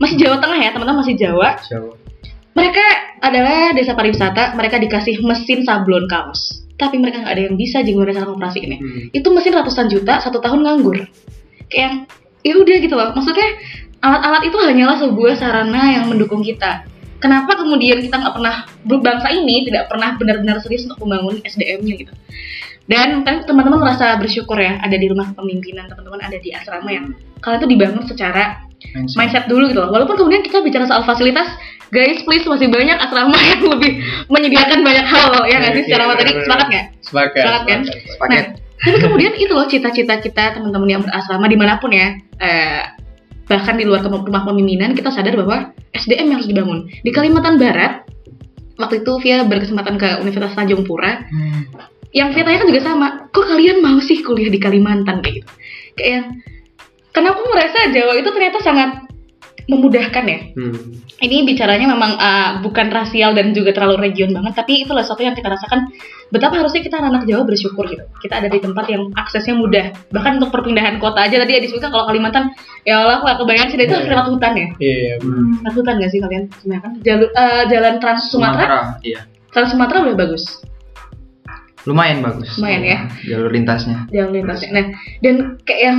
masih 0.00 0.16
Jawa 0.18 0.36
Tengah 0.40 0.58
ya 0.58 0.70
teman-teman 0.72 1.04
masih 1.04 1.14
Jawa. 1.20 1.48
Jawa. 1.68 2.03
Mereka 2.54 2.86
adalah 3.18 3.74
desa 3.74 3.98
pariwisata, 3.98 4.54
mereka 4.54 4.78
dikasih 4.78 5.18
mesin 5.26 5.66
sablon 5.66 6.06
kaos. 6.06 6.62
Tapi 6.74 6.98
mereka 6.98 7.22
nggak 7.22 7.34
ada 7.34 7.42
yang 7.50 7.56
bisa 7.58 7.82
jenggot 7.82 8.10
cara 8.14 8.30
operasi 8.30 8.58
ini. 8.62 8.76
Hmm. 8.78 9.02
Itu 9.14 9.30
mesin 9.30 9.54
ratusan 9.54 9.86
juta, 9.90 10.22
satu 10.22 10.38
tahun 10.42 10.62
nganggur. 10.66 11.06
Kayak 11.70 11.82
yang, 11.82 11.94
ya 12.42 12.54
udah 12.58 12.76
gitu 12.82 12.94
loh. 12.94 13.08
Maksudnya 13.14 13.48
alat-alat 14.02 14.42
itu 14.46 14.56
hanyalah 14.58 14.96
sebuah 15.02 15.34
sarana 15.38 15.82
yang 15.98 16.04
mendukung 16.10 16.42
kita. 16.42 16.86
Kenapa 17.22 17.56
kemudian 17.56 18.04
kita 18.04 18.20
nggak 18.20 18.34
pernah 18.36 18.68
bangsa 18.84 19.32
ini 19.32 19.64
tidak 19.64 19.88
pernah 19.88 20.12
benar-benar 20.20 20.60
serius 20.60 20.84
untuk 20.84 21.00
membangun 21.08 21.40
SDM-nya 21.40 21.94
gitu. 22.04 22.14
Dan 22.84 23.24
kan 23.24 23.48
teman-teman 23.48 23.80
merasa 23.80 24.12
bersyukur 24.20 24.60
ya 24.60 24.76
ada 24.76 24.92
di 24.92 25.08
rumah 25.08 25.32
kepemimpinan, 25.32 25.88
teman-teman 25.88 26.20
ada 26.20 26.36
di 26.36 26.52
asrama 26.52 26.92
yang 26.92 27.16
kalian 27.40 27.58
tuh 27.64 27.70
dibangun 27.70 28.04
secara 28.04 28.60
Mindset. 28.92 29.16
mindset 29.16 29.44
dulu 29.48 29.72
gitu 29.72 29.80
loh. 29.80 29.88
Walaupun 29.88 30.20
kemudian 30.20 30.44
kita 30.44 30.60
bicara 30.60 30.84
soal 30.84 31.00
fasilitas, 31.08 31.48
guys 31.94 32.18
please 32.26 32.42
masih 32.42 32.66
banyak 32.66 32.98
asrama 32.98 33.38
yang 33.38 33.62
lebih 33.70 34.02
menyediakan 34.26 34.82
banyak 34.82 35.06
hal 35.06 35.46
ya 35.46 35.56
nggak 35.62 35.72
sih 35.78 35.82
secara 35.86 36.04
materi 36.10 36.34
benar-benar. 36.34 36.44
sepakat 36.44 36.66
nggak? 36.66 36.86
Sepakat. 37.06 37.44
Sepakat 37.46 37.62
kan? 37.70 37.80
sepakat. 37.86 38.30
Nah, 38.34 38.42
tapi 38.84 38.98
kemudian 39.00 39.32
itu 39.38 39.52
loh 39.54 39.64
cita-cita 39.64 40.18
kita 40.20 40.44
teman-teman 40.58 40.88
yang 40.90 41.02
berasrama 41.06 41.46
di 41.48 41.56
mana 41.56 41.80
pun 41.80 41.94
ya, 41.94 42.20
eh, 42.42 42.82
bahkan 43.48 43.78
di 43.78 43.86
luar 43.86 44.04
rumah 44.04 44.44
pemimpinan 44.44 44.92
kita 44.92 45.08
sadar 45.08 45.38
bahwa 45.40 45.72
SDM 45.94 46.34
yang 46.34 46.36
harus 46.42 46.50
dibangun 46.50 46.90
di 46.90 47.10
Kalimantan 47.14 47.56
Barat. 47.56 48.04
Waktu 48.74 49.06
itu 49.06 49.12
Via 49.22 49.46
berkesempatan 49.46 49.94
ke 50.02 50.18
Universitas 50.18 50.58
Tanjung 50.58 50.82
Pura. 50.82 51.22
Hmm. 51.30 51.70
Yang 52.10 52.28
Via 52.34 52.42
tanyakan 52.42 52.68
juga 52.74 52.82
sama, 52.82 53.06
kok 53.30 53.46
kalian 53.46 53.78
mau 53.78 54.02
sih 54.02 54.18
kuliah 54.18 54.50
di 54.50 54.58
Kalimantan 54.58 55.22
kayak 55.22 55.34
gitu? 55.42 55.50
Kayak 55.94 56.10
yang, 56.10 56.26
kenapa 57.14 57.38
aku 57.38 57.54
merasa 57.54 57.78
Jawa 57.94 58.18
itu 58.18 58.30
ternyata 58.34 58.58
sangat 58.58 58.90
memudahkan 59.64 60.24
ya 60.24 60.38
Hmm. 60.52 60.76
ini 61.18 61.42
bicaranya 61.44 61.88
memang 61.88 62.14
uh, 62.14 62.50
bukan 62.60 62.88
rasial 62.88 63.32
dan 63.32 63.50
juga 63.50 63.72
terlalu 63.72 64.06
region 64.06 64.30
banget 64.30 64.52
tapi 64.54 64.84
itulah 64.84 65.00
sesuatu 65.00 65.22
yang 65.22 65.32
kita 65.32 65.48
rasakan 65.48 65.88
betapa 66.28 66.58
harusnya 66.58 66.80
kita 66.80 66.98
anak 66.98 67.24
Jawa 67.24 67.42
bersyukur 67.42 67.88
gitu 67.88 68.04
kita 68.20 68.38
ada 68.38 68.48
di 68.48 68.58
tempat 68.58 68.84
yang 68.86 69.08
aksesnya 69.14 69.54
mudah 69.54 69.92
bahkan 70.10 70.36
untuk 70.36 70.52
perpindahan 70.52 70.98
kota 70.98 71.24
aja 71.24 71.40
tadi 71.40 71.56
ya 71.56 71.60
disebutkan 71.62 71.88
kalau 71.88 72.04
Kalimantan 72.04 72.52
ya 72.82 73.00
Allah 73.00 73.18
aku 73.18 73.24
gak 73.24 73.38
kebayang 73.40 73.68
sih 73.68 73.78
itu 73.78 73.92
harus 73.92 74.08
lewat 74.08 74.26
hutan 74.28 74.52
ya 74.52 74.66
Iya. 74.76 75.14
Hmm. 75.22 75.50
lewat 75.62 75.74
hutan 75.74 75.94
gak 75.96 76.10
sih 76.10 76.20
kalian 76.20 76.44
sebenarnya 76.54 76.82
kan 76.82 76.92
jalur 77.00 77.28
uh, 77.32 77.62
jalan 77.66 77.94
Trans 77.98 78.22
Sumatera 78.28 78.76
Iya. 79.00 79.20
Trans 79.50 79.70
Sumatera 79.70 79.98
udah 80.04 80.18
bagus 80.18 80.44
Lumayan 81.84 82.24
bagus. 82.24 82.48
Lumayan 82.56 82.80
ya. 82.82 82.98
Jalur 83.28 83.52
lintasnya. 83.52 84.08
jalan 84.08 84.32
lintasnya 84.32 84.68
nah 84.72 84.86
dan 85.20 85.34
kayak 85.68 85.80
yang 85.84 85.98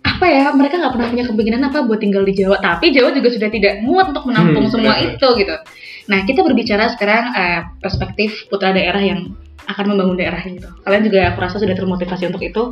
apa 0.00 0.24
ya 0.26 0.52
mereka 0.56 0.80
nggak 0.80 0.92
pernah 0.96 1.08
punya 1.12 1.24
kemungkinan 1.28 1.60
apa 1.68 1.78
buat 1.84 2.00
tinggal 2.00 2.24
di 2.24 2.32
Jawa. 2.36 2.56
Tapi 2.60 2.92
Jawa 2.92 3.12
juga 3.12 3.28
sudah 3.28 3.48
tidak 3.48 3.84
muat 3.84 4.12
untuk 4.12 4.24
menampung 4.28 4.64
Hmm, 4.68 4.72
semua 4.72 4.94
benar. 4.96 5.16
itu 5.16 5.26
gitu. 5.36 5.56
Nah 6.08 6.18
kita 6.24 6.40
berbicara 6.40 6.84
sekarang 6.92 7.24
eh, 7.32 7.60
perspektif 7.78 8.48
putra 8.48 8.72
daerah 8.72 9.00
yang 9.00 9.36
akan 9.68 9.84
membangun 9.86 10.16
daerah 10.18 10.40
gitu. 10.42 10.66
Kalian 10.82 11.02
juga 11.04 11.20
aku 11.30 11.38
rasa 11.40 11.56
sudah 11.60 11.76
termotivasi 11.76 12.24
untuk 12.28 12.42
itu. 12.42 12.62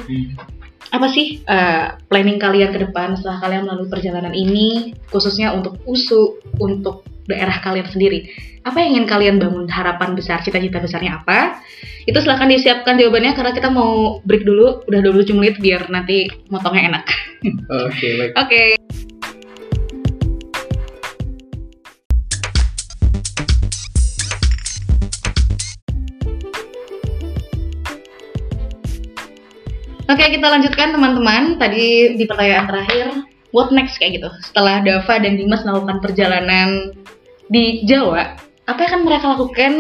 Apa 0.89 1.07
sih 1.13 1.45
eh, 1.45 1.87
planning 2.09 2.41
kalian 2.41 2.73
ke 2.73 2.81
depan 2.81 3.13
setelah 3.15 3.45
kalian 3.45 3.69
melalui 3.69 3.89
perjalanan 3.93 4.33
ini 4.33 4.97
khususnya 5.13 5.53
untuk 5.53 5.77
USU 5.85 6.41
untuk 6.57 7.05
daerah 7.29 7.61
kalian 7.61 7.85
sendiri 7.85 8.25
apa 8.69 8.85
yang 8.85 9.01
ingin 9.01 9.07
kalian 9.09 9.37
bangun 9.41 9.65
harapan 9.73 10.13
besar 10.13 10.45
cita-cita 10.45 10.77
besarnya 10.77 11.25
apa 11.25 11.57
itu 12.05 12.21
silahkan 12.21 12.53
disiapkan 12.53 13.01
jawabannya 13.01 13.33
karena 13.33 13.53
kita 13.57 13.73
mau 13.73 14.21
break 14.29 14.45
dulu 14.45 14.85
udah 14.85 15.01
27 15.01 15.33
menit 15.33 15.57
biar 15.57 15.89
nanti 15.89 16.29
motongnya 16.53 16.93
enak 16.93 17.05
Oke, 17.89 18.09
baik. 18.21 18.33
oke 18.37 18.63
Oke, 30.09 30.25
kita 30.33 30.49
lanjutkan 30.49 30.97
teman-teman. 30.97 31.61
Tadi 31.61 32.17
di 32.17 32.25
pertanyaan 32.25 32.65
terakhir, 32.65 33.29
what 33.53 33.69
next 33.69 34.01
kayak 34.01 34.17
gitu. 34.17 34.33
Setelah 34.41 34.81
Dava 34.81 35.21
dan 35.21 35.37
Dimas 35.37 35.69
melakukan 35.69 36.01
perjalanan 36.01 36.97
di 37.53 37.85
Jawa, 37.85 38.48
apa 38.69 38.85
yang 38.85 38.91
akan 38.93 39.03
mereka 39.09 39.27
lakukan 39.33 39.73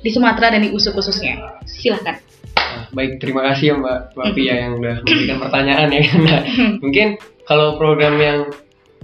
di 0.00 0.10
Sumatera 0.14 0.54
dan 0.54 0.62
di 0.62 0.70
USU 0.70 0.94
khususnya? 0.94 1.58
Silahkan. 1.66 2.22
Nah, 2.54 2.86
baik, 2.94 3.18
terima 3.18 3.42
kasih 3.50 3.74
ya 3.74 3.76
Mbak 3.82 3.98
Mbak 4.14 4.28
Pia 4.38 4.54
yang 4.54 4.72
udah 4.78 4.96
memberikan 5.02 5.38
pertanyaan 5.42 5.88
ya. 5.90 6.02
Nah, 6.30 6.40
mungkin 6.78 7.06
kalau 7.42 7.74
program 7.74 8.14
yang 8.22 8.38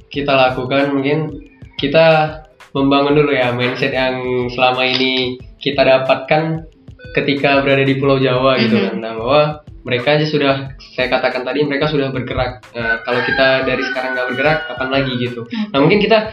kita 0.07 0.31
lakukan 0.31 0.95
mungkin 0.95 1.43
kita 1.75 2.41
membangun 2.71 3.19
dulu 3.19 3.35
ya 3.35 3.51
mindset 3.51 3.91
yang 3.91 4.47
selama 4.55 4.87
ini 4.87 5.43
kita 5.59 5.83
dapatkan 5.83 6.71
ketika 7.19 7.65
berada 7.67 7.83
di 7.83 7.99
Pulau 7.99 8.23
Jawa 8.23 8.63
gitu 8.63 8.79
kan. 8.79 8.95
Nah, 9.03 9.13
bahwa 9.19 9.43
mereka 9.83 10.19
aja 10.19 10.27
sudah 10.27 10.55
saya 10.95 11.11
katakan 11.11 11.43
tadi 11.43 11.67
mereka 11.67 11.91
sudah 11.91 12.15
bergerak. 12.15 12.63
Nah, 12.79 13.03
kalau 13.03 13.21
kita 13.27 13.67
dari 13.67 13.83
sekarang 13.83 14.15
nggak 14.15 14.29
bergerak, 14.31 14.59
kapan 14.71 14.89
lagi 14.95 15.13
gitu. 15.19 15.43
Nah, 15.75 15.79
mungkin 15.83 15.99
kita 15.99 16.31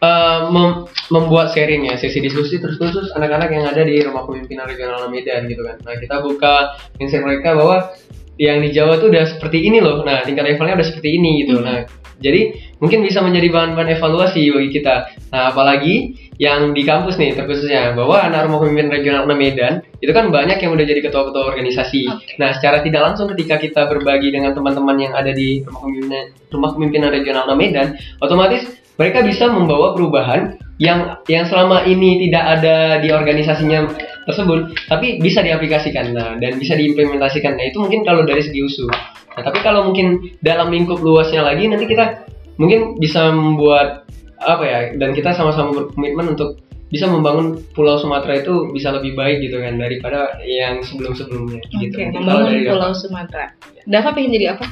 uh, 0.00 0.48
mem- 0.50 0.88
membuat 1.12 1.52
sharing 1.52 1.86
ya 1.86 1.94
sesi 1.96 2.18
diskusi 2.20 2.58
terus 2.58 2.80
khusus 2.80 3.12
anak-anak 3.14 3.48
yang 3.52 3.64
ada 3.68 3.84
di 3.84 4.00
rumah 4.02 4.24
pemimpinan 4.26 4.66
regional 4.66 5.06
Medan 5.12 5.46
gitu 5.46 5.62
kan. 5.64 5.76
Nah 5.84 5.94
kita 6.00 6.24
buka 6.24 6.54
mindset 6.96 7.22
mereka 7.22 7.54
bahwa 7.54 7.92
yang 8.40 8.64
di 8.64 8.72
Jawa 8.72 8.96
tuh 8.96 9.12
udah 9.12 9.28
seperti 9.28 9.68
ini 9.68 9.84
loh. 9.84 10.00
Nah 10.02 10.24
tingkat 10.24 10.48
levelnya 10.48 10.80
udah 10.80 10.88
seperti 10.88 11.20
ini 11.20 11.44
gitu. 11.44 11.60
Nah 11.60 11.84
jadi 12.20 12.52
mungkin 12.80 13.00
bisa 13.00 13.24
menjadi 13.24 13.48
bahan-bahan 13.48 13.96
evaluasi 13.96 14.48
bagi 14.52 14.70
kita. 14.80 15.12
Nah 15.32 15.52
apalagi 15.52 16.16
yang 16.40 16.72
di 16.72 16.88
kampus 16.88 17.20
nih 17.20 17.36
terkhususnya 17.36 17.92
bahwa 17.92 18.16
anak 18.16 18.48
rumah 18.48 18.64
pemimpin 18.64 18.88
regional 18.88 19.28
Medan 19.28 19.84
itu 20.00 20.08
kan 20.16 20.32
banyak 20.32 20.56
yang 20.56 20.72
udah 20.72 20.84
jadi 20.88 21.00
ketua-ketua 21.04 21.52
organisasi. 21.52 22.08
Oke. 22.08 22.40
Nah 22.40 22.56
secara 22.56 22.80
tidak 22.80 23.12
langsung 23.12 23.28
ketika 23.36 23.60
kita 23.60 23.84
berbagi 23.92 24.32
dengan 24.32 24.56
teman-teman 24.56 24.96
yang 24.96 25.12
ada 25.12 25.36
di 25.36 25.60
rumah 25.64 25.84
pemimpinan 25.84 26.24
rumah 26.48 26.70
pemimpinan 26.72 27.08
regional 27.12 27.44
Medan, 27.56 28.00
otomatis 28.24 28.64
mereka 29.00 29.24
bisa 29.24 29.48
membawa 29.48 29.96
perubahan 29.96 30.60
yang 30.76 31.16
yang 31.24 31.48
selama 31.48 31.88
ini 31.88 32.28
tidak 32.28 32.60
ada 32.60 33.00
di 33.00 33.08
organisasinya 33.08 33.88
tersebut, 34.28 34.76
tapi 34.92 35.16
bisa 35.16 35.40
diaplikasikan 35.40 36.12
nah, 36.12 36.36
dan 36.36 36.60
bisa 36.60 36.76
diimplementasikan. 36.76 37.56
Nah 37.56 37.64
itu 37.64 37.80
mungkin 37.80 38.04
kalau 38.04 38.28
dari 38.28 38.44
segi 38.44 38.60
usul. 38.60 38.92
Nah 39.36 39.40
tapi 39.40 39.64
kalau 39.64 39.88
mungkin 39.88 40.36
dalam 40.44 40.68
lingkup 40.68 41.00
luasnya 41.00 41.40
lagi 41.40 41.64
nanti 41.64 41.88
kita 41.88 42.28
mungkin 42.60 43.00
bisa 43.00 43.32
membuat 43.32 44.04
apa 44.40 44.64
ya 44.68 44.78
dan 45.00 45.16
kita 45.16 45.32
sama-sama 45.32 45.72
berkomitmen 45.72 46.36
untuk 46.36 46.60
bisa 46.90 47.06
membangun 47.06 47.56
Pulau 47.72 47.96
Sumatera 47.96 48.42
itu 48.42 48.68
bisa 48.74 48.90
lebih 48.90 49.14
baik 49.14 49.40
gitu 49.46 49.62
kan 49.62 49.78
daripada 49.80 50.36
yang 50.44 50.84
sebelum-sebelumnya 50.84 51.62
gitu. 51.72 51.96
Oke, 51.96 52.04
membangun 52.12 52.44
dari 52.52 52.68
Pulau 52.68 52.92
Sumatera. 52.92 53.46
Dava 53.88 54.10
pengen 54.12 54.36
jadi 54.36 54.58
apa? 54.58 54.66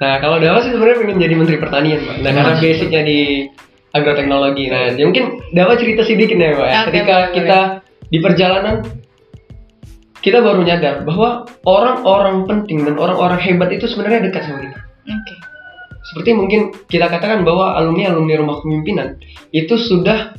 Nah, 0.00 0.16
kalau 0.16 0.40
Dawa 0.40 0.64
sih 0.64 0.72
sebenarnya 0.72 0.96
pengen 1.04 1.18
jadi 1.20 1.34
menteri 1.36 1.56
pertanian, 1.60 2.00
Pak. 2.00 2.16
Nah, 2.24 2.30
karena 2.32 2.52
basicnya 2.56 3.02
di 3.04 3.44
agroteknologi. 3.92 4.64
Nah, 4.72 4.96
jadi 4.96 5.04
mungkin 5.04 5.24
Dawa 5.52 5.76
cerita 5.76 6.02
sedikit 6.08 6.40
nih, 6.40 6.56
Pak. 6.56 6.68
ya. 6.72 6.80
Ketika 6.88 7.16
boleh, 7.16 7.34
kita 7.36 7.60
di 8.08 8.18
perjalanan 8.18 8.76
kita 10.20 10.38
baru 10.44 10.60
nyadar 10.64 11.04
bahwa 11.04 11.48
orang-orang 11.64 12.44
penting 12.44 12.84
dan 12.84 12.96
orang-orang 13.00 13.40
hebat 13.40 13.72
itu 13.72 13.88
sebenarnya 13.88 14.28
dekat 14.28 14.48
sama 14.48 14.60
kita. 14.64 14.78
Oke. 15.08 15.34
Seperti 16.12 16.30
mungkin 16.32 16.60
kita 16.88 17.08
katakan 17.08 17.44
bahwa 17.44 17.76
alumni-alumni 17.76 18.40
rumah 18.40 18.56
pemimpinan 18.64 19.20
itu 19.52 19.76
sudah 19.76 20.32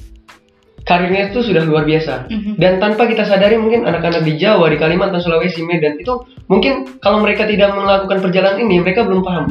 karirnya 0.81 1.29
itu 1.29 1.39
sudah 1.41 1.61
luar 1.61 1.85
biasa. 1.85 2.25
Mhm. 2.27 2.57
Dan 2.57 2.77
tanpa 2.77 3.05
kita 3.05 3.23
sadari 3.23 3.55
mungkin 3.55 3.85
anak-anak 3.85 4.25
di 4.25 4.35
Jawa, 4.35 4.65
di 4.67 4.77
Kalimantan, 4.77 5.21
Sulawesi, 5.21 5.61
Medan 5.61 5.97
itu 5.97 6.13
mungkin 6.45 6.99
kalau 6.99 7.21
mereka 7.21 7.45
tidak 7.45 7.71
melakukan 7.71 8.19
perjalanan 8.19 8.59
ini 8.61 8.81
mereka 8.81 9.05
belum 9.05 9.21
paham. 9.21 9.45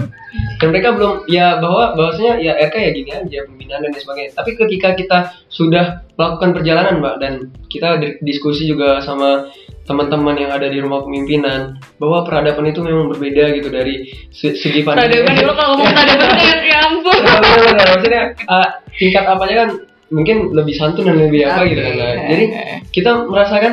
dan 0.62 0.70
mereka 0.70 0.94
belum 0.94 1.26
ya 1.26 1.58
bahwa 1.58 1.98
bahwasanya 1.98 2.38
ya 2.38 2.52
RK 2.54 2.74
ya 2.78 2.90
gini 2.94 3.10
aja 3.10 3.38
pembinaan 3.50 3.82
dan 3.82 3.90
sebagainya 3.90 4.30
tapi 4.30 4.54
ketika 4.54 4.94
kita 4.94 5.18
sudah 5.50 6.06
melakukan 6.14 6.54
perjalanan 6.54 7.02
mbak 7.02 7.14
dan 7.18 7.32
kita 7.66 7.98
di- 7.98 8.14
diskusi 8.22 8.70
juga 8.70 9.02
sama 9.02 9.50
teman-teman 9.82 10.38
yang 10.38 10.54
ada 10.54 10.70
di 10.70 10.78
rumah 10.78 11.02
pemimpinan 11.02 11.82
bahwa 11.98 12.22
peradaban 12.22 12.62
itu 12.62 12.78
memang 12.78 13.10
berbeda 13.10 13.58
gitu 13.58 13.74
dari 13.74 14.06
se- 14.30 14.54
segi 14.54 14.86
pandang 14.86 15.10
Peradaban 15.10 15.34
dulu 15.34 15.52
kalau 15.56 15.70
ngomong 15.74 15.90
peradaban 15.90 16.60
ya 16.70 16.78
ampun. 16.86 17.18
Benar, 17.18 17.58
benar. 17.66 17.86
maksudnya 17.90 18.22
uh, 18.46 18.68
tingkat 18.94 19.24
apanya 19.26 19.54
kan 19.66 19.68
mungkin 20.10 20.50
lebih 20.50 20.74
santun 20.74 21.06
dan 21.06 21.16
lebih 21.16 21.46
apa 21.46 21.66
gitu 21.70 21.80
kan. 21.80 21.94
Nah, 21.94 22.14
jadi 22.28 22.44
kita 22.90 23.10
merasakan 23.30 23.72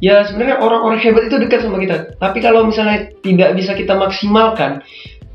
ya 0.00 0.24
sebenarnya 0.24 0.60
orang-orang 0.60 1.00
hebat 1.00 1.28
itu 1.28 1.36
dekat 1.36 1.64
sama 1.64 1.80
kita. 1.80 2.16
Tapi 2.16 2.38
kalau 2.40 2.64
misalnya 2.64 3.12
tidak 3.20 3.56
bisa 3.56 3.76
kita 3.76 3.96
maksimalkan 3.96 4.80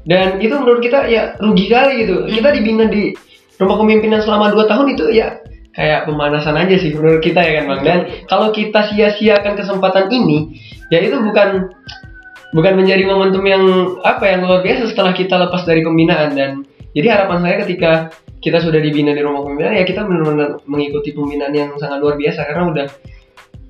dan 0.06 0.42
itu 0.42 0.54
menurut 0.58 0.82
kita 0.82 1.06
ya 1.06 1.38
rugi 1.38 1.70
kali 1.70 2.06
gitu. 2.06 2.26
Kita 2.26 2.50
dibina 2.54 2.90
di 2.90 3.14
rumah 3.62 3.78
kepemimpinan 3.78 4.22
selama 4.26 4.50
2 4.54 4.66
tahun 4.66 4.88
itu 4.98 5.06
ya 5.14 5.38
kayak 5.72 6.10
pemanasan 6.10 6.58
aja 6.58 6.76
sih 6.82 6.92
menurut 6.92 7.22
kita 7.22 7.42
ya 7.42 7.62
kan 7.62 7.66
bang. 7.70 7.82
Dan 7.86 8.00
kalau 8.26 8.50
kita 8.50 8.90
sia-siakan 8.90 9.54
kesempatan 9.54 10.10
ini 10.10 10.58
ya 10.90 11.06
itu 11.06 11.22
bukan 11.22 11.70
bukan 12.52 12.74
menjadi 12.76 13.06
momentum 13.06 13.46
yang 13.46 13.64
apa 14.04 14.26
yang 14.26 14.44
luar 14.44 14.66
biasa 14.66 14.90
setelah 14.90 15.14
kita 15.14 15.38
lepas 15.38 15.64
dari 15.70 15.86
pembinaan. 15.86 16.34
Dan 16.34 16.66
jadi 16.98 17.14
harapan 17.14 17.40
saya 17.46 17.56
ketika 17.64 17.92
kita 18.42 18.58
sudah 18.58 18.82
dibina 18.82 19.14
di 19.14 19.22
rumah 19.22 19.46
pembinaan 19.46 19.78
ya 19.78 19.86
kita 19.86 20.02
benar-benar 20.04 20.66
mengikuti 20.66 21.14
pembinaan 21.14 21.54
yang 21.54 21.70
sangat 21.78 22.02
luar 22.02 22.18
biasa 22.18 22.50
karena 22.50 22.64
udah 22.74 22.88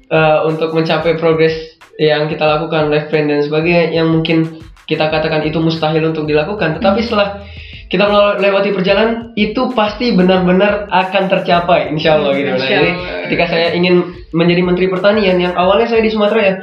eh, 0.10 0.39
untuk 0.47 0.71
mencapai 0.71 1.19
progres 1.19 1.77
yang 1.99 2.25
kita 2.31 2.41
lakukan 2.41 2.89
life 2.89 3.12
plan 3.12 3.27
dan 3.29 3.43
sebagainya 3.43 3.93
yang 3.93 4.10
mungkin 4.10 4.63
kita 4.89 5.07
katakan 5.07 5.45
itu 5.47 5.62
mustahil 5.62 6.03
untuk 6.03 6.27
dilakukan. 6.27 6.81
Tetapi 6.81 6.99
setelah 6.99 7.45
kita 7.91 8.07
melewati 8.07 8.71
perjalanan 8.71 9.36
itu 9.36 9.71
pasti 9.75 10.15
benar-benar 10.15 10.88
akan 10.88 11.23
tercapai 11.27 11.91
insya 11.91 12.15
Allah 12.15 12.31
gitu. 12.36 12.51
Nah 12.55 12.67
jadi 12.67 12.91
ketika 13.27 13.45
saya 13.51 13.67
ingin 13.75 14.15
menjadi 14.31 14.62
menteri 14.63 14.88
pertanian 14.88 15.38
yang 15.39 15.53
awalnya 15.60 15.91
saya 15.91 15.99
di 16.03 16.12
Sumatera 16.12 16.41
ya 16.41 16.55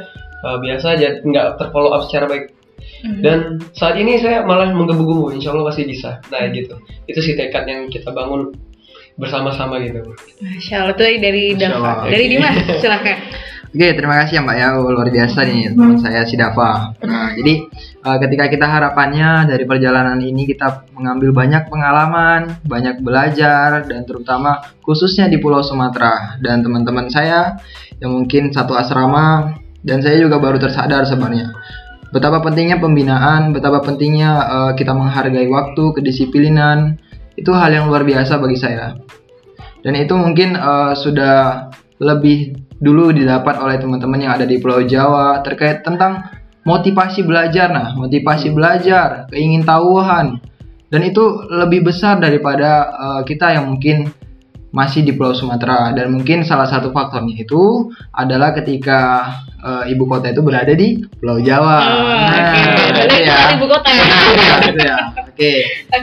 eh, 0.45 0.57
biasa 0.57 0.85
aja 0.97 1.07
nggak 1.21 1.47
terfollow 1.61 1.93
up 1.93 2.09
secara 2.09 2.25
baik 2.25 2.58
Hmm. 2.99 3.21
dan 3.23 3.39
saat 3.71 3.95
ini 3.95 4.19
saya 4.19 4.43
malah 4.43 4.71
menggebu-gebu 4.75 5.35
insya 5.35 5.55
Allah 5.55 5.71
pasti 5.71 5.87
bisa. 5.87 6.19
Nah 6.31 6.47
gitu. 6.51 6.75
Itu 7.07 7.19
sih 7.23 7.35
tekad 7.35 7.67
yang 7.67 7.87
kita 7.87 8.11
bangun 8.11 8.51
bersama-sama 9.19 9.83
gitu. 9.83 9.99
Masya 10.39 10.87
Allah 10.87 10.95
itu 10.95 11.19
dari 11.19 11.43
Dava. 11.59 12.07
Dari 12.07 12.25
Dimas 12.31 12.55
silakan. 12.79 13.17
Oke, 13.69 13.93
terima 13.93 14.17
kasih 14.25 14.41
ya 14.41 14.41
Mbak 14.41 14.57
ya, 14.57 14.67
Oh, 14.81 14.89
luar 14.89 15.13
biasa 15.13 15.45
nih 15.45 15.77
teman 15.77 16.01
saya 16.01 16.25
si 16.25 16.33
Dava. 16.33 16.89
Nah, 17.05 17.37
jadi 17.37 17.69
eh, 18.01 18.17
ketika 18.25 18.49
kita 18.49 18.65
harapannya 18.65 19.45
dari 19.45 19.61
perjalanan 19.69 20.17
ini 20.17 20.49
kita 20.49 20.89
mengambil 20.97 21.29
banyak 21.37 21.69
pengalaman, 21.69 22.57
banyak 22.65 22.97
belajar, 23.05 23.85
dan 23.85 24.09
terutama 24.09 24.57
khususnya 24.81 25.29
di 25.29 25.37
Pulau 25.37 25.61
Sumatera. 25.61 26.41
Dan 26.41 26.65
teman-teman 26.65 27.13
saya 27.13 27.61
yang 28.01 28.17
mungkin 28.17 28.49
satu 28.49 28.73
asrama 28.73 29.53
dan 29.85 30.01
saya 30.01 30.17
juga 30.17 30.41
baru 30.41 30.57
tersadar 30.57 31.05
sebenarnya 31.05 31.53
betapa 32.09 32.41
pentingnya 32.41 32.77
pembinaan, 32.81 33.53
betapa 33.53 33.81
pentingnya 33.85 34.31
eh, 34.45 34.71
kita 34.77 34.93
menghargai 34.93 35.47
waktu, 35.49 35.83
kedisiplinan. 35.95 36.97
Itu 37.39 37.55
hal 37.55 37.71
yang 37.71 37.87
luar 37.87 38.03
biasa 38.03 38.35
bagi 38.41 38.59
saya. 38.59 38.99
Dan 39.79 39.93
itu 39.95 40.13
mungkin 40.17 40.57
eh, 40.57 40.93
sudah 40.97 41.69
lebih 41.99 42.55
dulu 42.79 43.11
didapat 43.11 43.59
oleh 43.59 43.75
teman-teman 43.75 44.23
yang 44.23 44.33
ada 44.39 44.47
di 44.47 44.57
Pulau 44.59 44.83
Jawa 44.83 45.43
terkait 45.43 45.83
tentang 45.83 46.25
motivasi 46.63 47.23
belajar. 47.27 47.71
Nah 47.71 47.95
motivasi 47.95 48.51
belajar 48.55 49.27
keingintahuan 49.31 50.39
dan 50.89 51.01
itu 51.05 51.45
lebih 51.53 51.85
besar 51.85 52.17
daripada 52.17 52.89
eh, 52.89 53.21
kita 53.27 53.55
yang 53.55 53.71
mungkin 53.75 54.09
masih 54.69 55.01
di 55.01 55.17
Pulau 55.17 55.33
Sumatera 55.33 55.89
dan 55.97 56.13
mungkin 56.13 56.45
salah 56.45 56.69
satu 56.69 56.93
faktornya 56.93 57.41
itu 57.41 57.89
adalah 58.13 58.53
ketika 58.53 59.25
eh, 59.61 59.91
ibu 59.93 60.05
kota 60.05 60.29
itu 60.29 60.45
berada 60.45 60.73
di 60.77 61.01
Pulau 61.17 61.41
Jawa. 61.41 61.77
Oh, 61.81 62.09
Nah, 62.89 63.05
itu 63.05 63.17
ya. 63.25 63.57
Ibu 63.57 63.65
kota 63.65 63.89
ya. 63.89 64.03
Nah, 64.05 64.59
itu 64.69 64.81
ya. 64.85 64.97
Oke. 65.25 65.53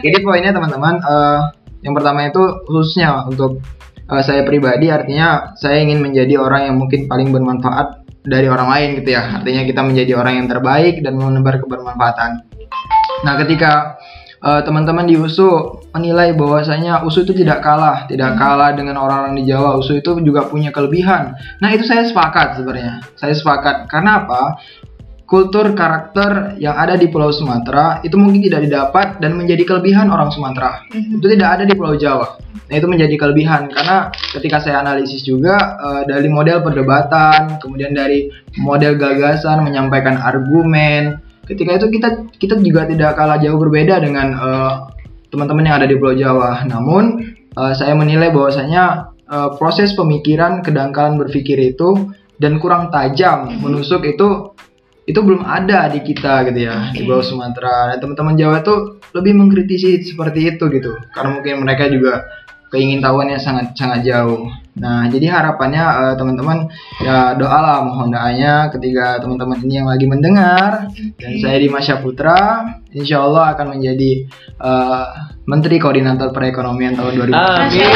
Jadi 0.03 0.17
poinnya 0.25 0.51
teman-teman, 0.51 0.99
eh, 0.99 1.41
yang 1.87 1.95
pertama 1.95 2.27
itu 2.27 2.43
khususnya 2.67 3.23
untuk 3.31 3.63
eh, 4.11 4.23
saya 4.27 4.43
pribadi, 4.43 4.91
artinya 4.91 5.55
saya 5.55 5.79
ingin 5.83 6.03
menjadi 6.03 6.35
orang 6.43 6.73
yang 6.73 6.77
mungkin 6.79 7.07
paling 7.07 7.31
bermanfaat 7.31 8.03
dari 8.27 8.51
orang 8.51 8.67
lain 8.67 8.89
gitu 8.99 9.15
ya. 9.15 9.39
Artinya 9.39 9.63
kita 9.63 9.81
menjadi 9.87 10.13
orang 10.19 10.43
yang 10.43 10.47
terbaik 10.51 10.99
dan 11.07 11.15
menebar 11.15 11.63
kebermanfaatan. 11.63 12.43
Nah, 13.23 13.35
ketika 13.47 13.97
eh, 14.43 14.61
teman-teman 14.65 15.09
di 15.09 15.17
USU 15.17 15.81
menilai 15.97 16.37
bahwasanya 16.37 17.05
USU 17.07 17.25
itu 17.25 17.33
tidak 17.37 17.65
kalah, 17.65 18.05
tidak 18.11 18.37
kalah 18.37 18.77
dengan 18.77 19.01
orang-orang 19.01 19.39
di 19.39 19.49
Jawa. 19.49 19.81
USU 19.81 19.97
itu 19.97 20.17
juga 20.21 20.49
punya 20.49 20.75
kelebihan. 20.75 21.37
Nah, 21.61 21.69
itu 21.73 21.85
saya 21.89 22.05
sepakat 22.05 22.61
sebenarnya. 22.61 23.05
Saya 23.17 23.33
sepakat. 23.33 23.89
Karena 23.89 24.25
apa? 24.25 24.43
kultur 25.27 25.75
karakter 25.75 26.55
yang 26.63 26.79
ada 26.79 26.95
di 26.95 27.11
Pulau 27.11 27.35
Sumatera 27.35 27.99
itu 28.07 28.15
mungkin 28.15 28.47
tidak 28.47 28.63
didapat 28.63 29.19
dan 29.19 29.35
menjadi 29.35 29.67
kelebihan 29.67 30.07
orang 30.07 30.31
Sumatera. 30.31 30.87
Mhm. 30.95 31.19
Itu 31.19 31.27
tidak 31.35 31.49
ada 31.61 31.65
di 31.67 31.75
Pulau 31.75 31.99
Jawa. 31.99 32.39
Nah, 32.67 32.75
itu 32.75 32.87
menjadi 32.87 33.15
kelebihan 33.19 33.71
karena 33.71 34.11
ketika 34.35 34.63
saya 34.63 34.83
analisis 34.83 35.27
juga 35.27 35.79
eh, 35.83 36.03
dari 36.07 36.31
model 36.31 36.63
perdebatan, 36.63 37.59
kemudian 37.59 37.91
dari 37.91 38.31
model 38.63 38.95
gagasan 38.95 39.67
menyampaikan 39.67 40.15
argumen, 40.19 41.26
ketika 41.47 41.79
itu 41.79 41.87
kita 41.95 42.09
kita 42.37 42.55
juga 42.61 42.85
tidak 42.91 43.15
kalah 43.15 43.39
jauh 43.39 43.57
berbeda 43.57 44.03
dengan 44.03 44.35
eh, 44.35 44.73
teman-teman 45.31 45.65
yang 45.67 45.77
ada 45.83 45.89
di 45.89 45.97
Pulau 45.97 46.15
Jawa. 46.19 46.67
Namun 46.67 47.23
eh, 47.55 47.73
saya 47.79 47.95
menilai 47.95 48.35
bahwasanya 48.35 49.15
eh, 49.27 49.51
proses 49.57 49.95
pemikiran, 49.95 50.61
kedangkalan 50.61 51.17
berpikir 51.17 51.57
itu 51.63 52.13
dan 52.37 52.61
kurang 52.61 52.93
tajam 52.93 53.49
menusuk 53.65 54.05
itu 54.05 54.53
itu 55.07 55.23
belum 55.23 55.47
ada 55.47 55.87
di 55.87 56.03
kita 56.03 56.51
gitu 56.51 56.67
ya 56.67 56.91
di 56.91 57.01
Oke. 57.01 57.07
Pulau 57.07 57.23
Sumatera 57.23 57.95
dan 57.95 58.03
teman-teman 58.03 58.35
Jawa 58.35 58.61
itu 58.61 58.75
lebih 59.15 59.33
mengkritisi 59.39 60.03
seperti 60.03 60.51
itu 60.51 60.67
gitu 60.67 60.93
karena 61.15 61.39
mungkin 61.39 61.63
mereka 61.63 61.87
juga 61.87 62.27
keingintahuannya 62.69 63.39
sangat 63.39 63.73
sangat 63.73 64.03
jauh. 64.03 64.47
Nah 64.77 65.09
jadi 65.09 65.33
harapannya 65.33 65.81
eh, 65.81 66.15
teman-teman 66.15 66.69
ya 67.01 67.33
doalah 67.33 67.81
mohon 67.81 68.13
doanya 68.13 68.69
ketika 68.69 69.17
teman-teman 69.19 69.57
ini 69.65 69.81
yang 69.81 69.89
lagi 69.89 70.05
mendengar 70.05 70.93
dan 71.17 71.33
saya 71.41 71.57
di 71.57 71.73
Masya 71.73 72.05
Putra 72.05 72.61
insya 72.93 73.25
Allah 73.25 73.57
akan 73.57 73.79
menjadi 73.79 74.29
eh, 74.61 75.05
Menteri 75.47 75.81
Koordinator 75.81 76.29
Perekonomian 76.29 76.93
tahun 76.93 77.13
2020. 77.25 77.33
Amin. 77.33 77.89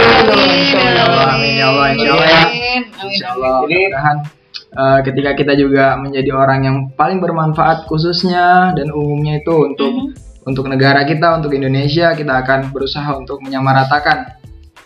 Allah, 0.97 1.27
Amin 1.37 1.53
ya 1.53 1.67
Allah 1.69 1.87
insya 1.93 2.11
Allah 2.11 2.27
ya. 2.27 2.43
Insya 3.01 3.27
Allah 3.35 3.51
Ini- 3.51 3.61
mudah-mudahan 3.61 4.17
eh, 4.71 4.99
ketika 5.05 5.31
kita 5.35 5.53
juga 5.59 5.85
menjadi 6.01 6.31
orang 6.33 6.61
yang 6.65 6.77
paling 6.95 7.19
bermanfaat 7.19 7.85
khususnya 7.85 8.73
dan 8.73 8.89
umumnya 8.91 9.37
itu 9.37 9.53
untuk 9.53 9.93
Mhm. 9.93 10.49
untuk 10.49 10.65
negara 10.65 11.05
kita 11.05 11.37
untuk 11.37 11.53
Indonesia 11.53 12.17
kita 12.17 12.41
akan 12.41 12.73
berusaha 12.73 13.13
untuk 13.13 13.45
menyamaratakan 13.45 14.40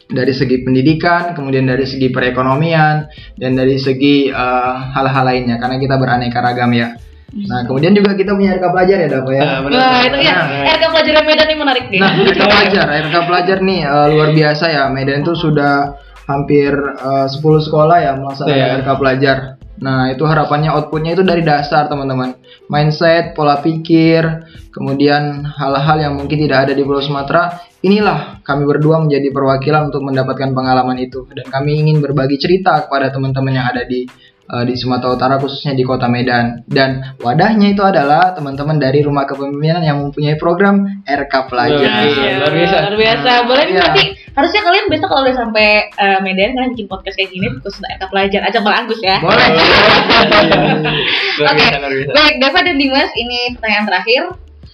dari 0.04 0.32
segi 0.32 0.60
pendidikan 0.60 1.32
kemudian 1.32 1.64
dari 1.64 1.88
segi 1.88 2.12
perekonomian 2.12 3.08
dan 3.36 3.56
dari 3.56 3.76
segi 3.76 4.28
eh, 4.28 4.74
hal-hal 4.92 5.24
lainnya 5.24 5.56
karena 5.56 5.76
kita 5.78 5.94
beraneka 5.96 6.38
ragam 6.40 6.70
ya. 6.72 6.92
Nah 7.34 7.66
kemudian 7.66 7.90
juga 7.90 8.14
kita 8.14 8.30
punya 8.30 8.54
RK 8.54 8.66
pelajar 8.70 8.96
ya 9.02 9.08
Dapo 9.10 9.30
ya. 9.34 9.42
Ah, 9.42 9.58
benar. 9.66 9.74
Wah 9.74 10.00
itu 10.06 10.18
ya, 10.22 10.36
Nah. 10.38 10.72
RK 10.78 10.84
pelajaran 10.86 11.24
Medan 11.26 11.46
ini 11.50 11.56
menarik 11.58 11.84
nih. 11.90 11.98
Nah, 11.98 12.10
RK 12.30 12.40
pelajar, 12.46 12.86
RK 13.10 13.16
pelajar 13.26 13.58
nih 13.58 13.80
eh, 13.82 14.06
luar 14.14 14.28
biasa 14.30 14.64
ya. 14.70 14.82
Medan 14.86 15.26
itu 15.26 15.34
sudah 15.34 15.74
hampir 16.30 16.70
eh, 16.78 17.26
10 17.26 17.66
sekolah 17.66 17.96
ya 17.98 18.12
melaksanakan 18.14 18.54
Iya. 18.54 18.78
RK 18.86 18.88
pelajar. 19.02 19.36
Nah, 19.74 20.14
itu 20.14 20.22
harapannya 20.22 20.70
outputnya 20.70 21.18
itu 21.18 21.26
dari 21.26 21.42
dasar 21.42 21.90
teman-teman. 21.90 22.38
Mindset, 22.70 23.34
pola 23.34 23.58
pikir, 23.58 24.22
kemudian 24.70 25.42
hal-hal 25.44 25.98
yang 25.98 26.14
mungkin 26.14 26.38
tidak 26.38 26.70
ada 26.70 26.72
di 26.72 26.87
Pulau 26.87 27.02
Sumatera. 27.02 27.58
Inilah 27.85 28.40
kami 28.40 28.64
berdua 28.64 28.96
menjadi 29.04 29.28
perwakilan 29.28 29.92
untuk 29.92 30.08
mendapatkan 30.08 30.56
pengalaman 30.56 30.96
itu 30.96 31.28
dan 31.37 31.44
kami 31.52 31.85
ingin 31.85 32.00
berbagi 32.00 32.40
cerita 32.40 32.80
kepada 32.88 33.12
teman-teman 33.12 33.52
yang 33.60 33.68
ada 33.68 33.85
di 33.85 34.08
eh, 34.48 34.64
di 34.64 34.72
Sumatera 34.72 35.12
Utara 35.12 35.37
khususnya 35.37 35.76
di 35.76 35.85
Kota 35.85 36.08
Medan. 36.08 36.64
Dan 36.64 37.04
wadahnya 37.20 37.76
itu 37.76 37.85
adalah 37.85 38.32
teman-teman 38.32 38.80
dari 38.80 39.04
Rumah 39.04 39.28
Kepemimpinan 39.28 39.85
yang 39.85 40.00
mempunyai 40.00 40.40
program 40.40 41.04
RK 41.04 41.35
Pelajar. 41.52 42.08
Iya, 42.08 42.40
luar 42.40 42.52
biasa. 42.56 42.76
Luar 42.88 42.96
biasa. 42.96 43.28
Nah, 43.28 43.42
Boleh 43.44 43.64
nih 43.68 43.76
iya. 43.76 43.85
nanti 43.85 44.04
harusnya 44.32 44.60
kalian 44.64 44.87
besok 44.88 45.08
kalau 45.12 45.22
udah 45.28 45.37
sampai 45.37 45.68
eh, 45.92 46.18
Medan 46.24 46.56
kalian 46.56 46.72
bikin 46.72 46.88
podcast 46.88 47.16
kayak 47.20 47.37
gini 47.37 47.52
khusus 47.60 47.85
untuk 47.85 48.00
RK 48.00 48.04
pelajar 48.08 48.40
ajak 48.48 48.62
Bang 48.64 48.76
Agus 48.80 49.00
ya. 49.04 49.20
Boleh. 49.20 49.48
Luar 51.37 51.52
Oke. 51.52 51.60
biasa, 51.60 51.76
luar 51.85 51.92
biasa. 51.92 52.12
Baik, 52.16 52.35
Dava 52.40 52.60
dan 52.64 52.76
Dimas, 52.80 53.10
ini 53.12 53.52
pertanyaan 53.60 53.87
terakhir 53.92 54.22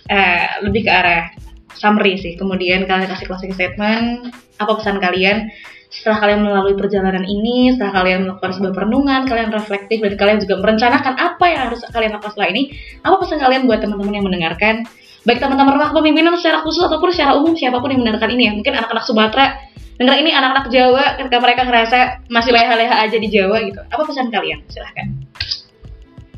eh, 0.07 0.47
lebih 0.63 0.87
ke 0.87 0.93
arah 0.95 1.50
summary 1.81 2.21
sih. 2.21 2.37
Kemudian 2.37 2.85
kalian 2.85 3.09
kasih 3.09 3.25
closing 3.25 3.57
statement, 3.57 4.37
apa 4.61 4.73
pesan 4.77 5.01
kalian? 5.01 5.49
Setelah 5.91 6.23
kalian 6.23 6.41
melalui 6.47 6.79
perjalanan 6.79 7.27
ini, 7.27 7.75
setelah 7.75 8.05
kalian 8.05 8.29
melakukan 8.29 8.53
sebuah 8.55 8.73
perenungan, 8.77 9.27
kalian 9.27 9.51
reflektif 9.51 9.99
dan 9.99 10.15
kalian 10.15 10.39
juga 10.39 10.55
merencanakan 10.63 11.19
apa 11.19 11.45
yang 11.51 11.61
harus 11.67 11.83
kalian 11.91 12.15
lakukan 12.15 12.31
setelah 12.37 12.51
ini. 12.55 12.63
Apa 13.03 13.17
pesan 13.19 13.43
kalian 13.43 13.67
buat 13.67 13.83
teman-teman 13.83 14.15
yang 14.15 14.27
mendengarkan? 14.29 14.87
Baik 15.27 15.43
teman-teman 15.43 15.75
rumah 15.75 15.91
kepemimpinan 15.91 16.39
secara 16.39 16.63
khusus 16.63 16.87
ataupun 16.87 17.11
secara 17.11 17.35
umum 17.35 17.59
siapa 17.59 17.83
pun 17.83 17.91
yang 17.91 18.07
mendengarkan 18.07 18.31
ini 18.39 18.43
ya. 18.47 18.53
Mungkin 18.55 18.73
anak-anak 18.77 19.05
Sumatera 19.05 19.47
dengar 19.99 20.17
ini 20.17 20.31
anak-anak 20.33 20.67
Jawa 20.73 21.05
ketika 21.19 21.37
mereka 21.43 21.61
ngerasa 21.69 21.99
masih 22.33 22.55
leha-leha 22.55 22.95
aja 23.05 23.17
di 23.19 23.29
Jawa 23.29 23.57
gitu. 23.67 23.81
Apa 23.91 24.03
pesan 24.07 24.31
kalian? 24.31 24.65
Silahkan 24.71 25.21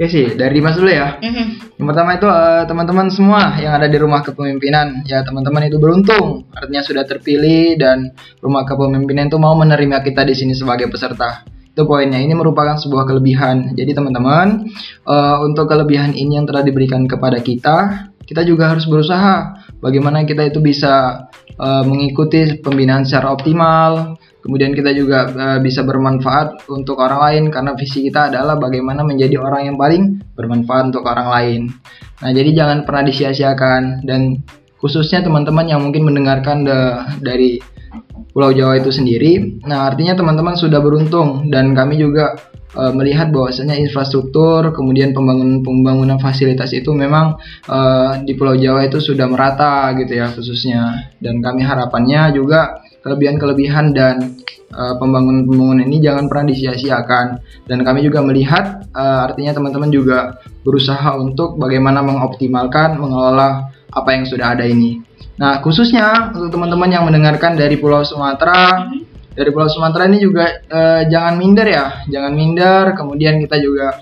Oke 0.03 0.11
sih, 0.11 0.34
dari 0.34 0.59
Dimas 0.59 0.74
dulu 0.74 0.90
ya. 0.90 1.14
Mhm. 1.22 1.78
Yang 1.78 1.86
pertama 1.94 2.11
itu 2.18 2.26
eh, 2.26 2.64
teman-teman 2.66 3.07
semua 3.07 3.55
yang 3.62 3.78
ada 3.78 3.86
di 3.86 3.94
rumah 4.03 4.18
kepemimpinan, 4.26 5.07
ya 5.07 5.22
teman-teman 5.22 5.70
itu 5.70 5.78
beruntung, 5.78 6.42
artinya 6.50 6.82
sudah 6.82 7.07
terpilih 7.07 7.78
dan 7.78 8.11
rumah 8.42 8.66
kepemimpinan 8.66 9.30
itu 9.30 9.38
mau 9.38 9.55
menerima 9.55 10.03
kita 10.03 10.26
di 10.26 10.34
sini 10.34 10.59
sebagai 10.59 10.90
peserta. 10.90 11.46
Itu 11.46 11.86
poinnya. 11.86 12.18
Ini 12.18 12.34
merupakan 12.34 12.74
sebuah 12.82 13.07
kelebihan. 13.07 13.78
Jadi 13.78 13.94
teman-teman, 13.94 14.66
eh, 15.07 15.36
untuk 15.46 15.70
kelebihan 15.70 16.18
ini 16.18 16.34
yang 16.34 16.50
telah 16.50 16.66
diberikan 16.66 17.07
kepada 17.07 17.38
kita, 17.38 18.11
kita 18.26 18.42
juga 18.42 18.74
harus 18.74 18.90
berusaha 18.90 19.55
bagaimana 19.78 20.26
kita 20.26 20.50
itu 20.50 20.59
bisa 20.59 21.30
eh, 21.46 21.84
mengikuti 21.86 22.59
pembinaan 22.59 23.07
secara 23.07 23.30
optimal. 23.30 24.18
Kemudian 24.43 24.74
kita 24.74 24.90
juga 24.90 25.30
eh, 25.30 25.59
bisa 25.62 25.86
bermanfaat 25.86 26.66
untuk 26.66 26.99
orang 26.99 27.20
lain 27.30 27.45
karena 27.55 27.78
visi 27.78 28.03
kita 28.03 28.34
adalah 28.34 28.59
bagaimana 28.59 29.07
menjadi 29.07 29.38
orang 29.38 29.70
yang 29.70 29.76
paling 29.78 30.18
bermanfaat 30.34 30.90
untuk 30.90 31.07
orang 31.07 31.28
lain. 31.30 31.61
Nah, 32.22 32.30
jadi 32.34 32.51
jangan 32.51 32.82
pernah 32.82 33.07
disia-siakan 33.07 34.03
dan 34.03 34.43
khususnya 34.82 35.22
teman-teman 35.22 35.70
yang 35.70 35.78
mungkin 35.78 36.03
mendengarkan 36.03 36.66
da- 36.66 37.07
dari 37.22 37.62
Pulau 38.32 38.51
Jawa 38.51 38.80
itu 38.82 38.90
sendiri. 38.90 39.62
Nah, 39.68 39.86
artinya 39.93 40.18
teman-teman 40.18 40.59
sudah 40.59 40.82
beruntung 40.82 41.53
dan 41.53 41.70
kami 41.78 42.03
juga 42.03 42.34
eh, 42.74 42.93
melihat 42.99 43.30
bahwasanya 43.30 43.78
infrastruktur 43.78 44.74
kemudian 44.74 45.14
pembangunan 45.14 45.62
pembangunan 45.62 46.18
fasilitas 46.18 46.74
itu 46.74 46.90
memang 46.90 47.38
eh, 47.70 48.26
di 48.26 48.34
Pulau 48.34 48.59
Jawa 48.59 48.90
itu 48.90 48.99
sudah 48.99 49.30
merata 49.30 49.95
gitu 50.03 50.18
ya 50.18 50.34
khususnya. 50.34 51.14
Dan 51.22 51.38
kami 51.38 51.62
harapannya 51.62 52.34
juga 52.34 52.82
kelebihan-kelebihan 53.03 53.92
dan 53.92 54.38
eh, 54.72 54.94
pembangunan-pembangunan 54.96 55.84
ini 55.84 55.98
jangan 56.00 56.30
pernah 56.30 56.48
disia-siakan. 56.50 57.26
Dan 57.66 57.82
kami 57.82 58.07
juga 58.07 58.22
melihat 58.22 58.86
eh, 58.94 59.18
artinya 59.26 59.53
teman-teman 59.53 59.90
juga 59.90 60.38
berusaha 60.62 61.18
untuk 61.18 61.59
bagaimana 61.59 62.00
mengoptimalkan 62.00 62.96
mengelola 62.96 63.74
apa 63.92 64.11
yang 64.14 64.24
sudah 64.24 64.57
ada 64.57 64.64
ini. 64.64 65.03
Nah, 65.36 65.59
khususnya 65.61 66.30
untuk 66.32 66.55
teman-teman 66.55 66.88
yang 66.88 67.05
mendengarkan 67.05 67.59
dari 67.59 67.74
Pulau 67.76 68.07
Sumatera, 68.07 68.88
dari 69.32 69.50
Pulau 69.50 69.68
Sumatera 69.68 70.07
ini 70.07 70.18
juga 70.22 70.44
eh, 70.61 71.03
jangan 71.11 71.34
minder 71.36 71.66
ya, 71.66 71.86
jangan 72.09 72.32
minder. 72.32 72.94
Kemudian 72.94 73.42
kita 73.42 73.59
juga 73.59 73.98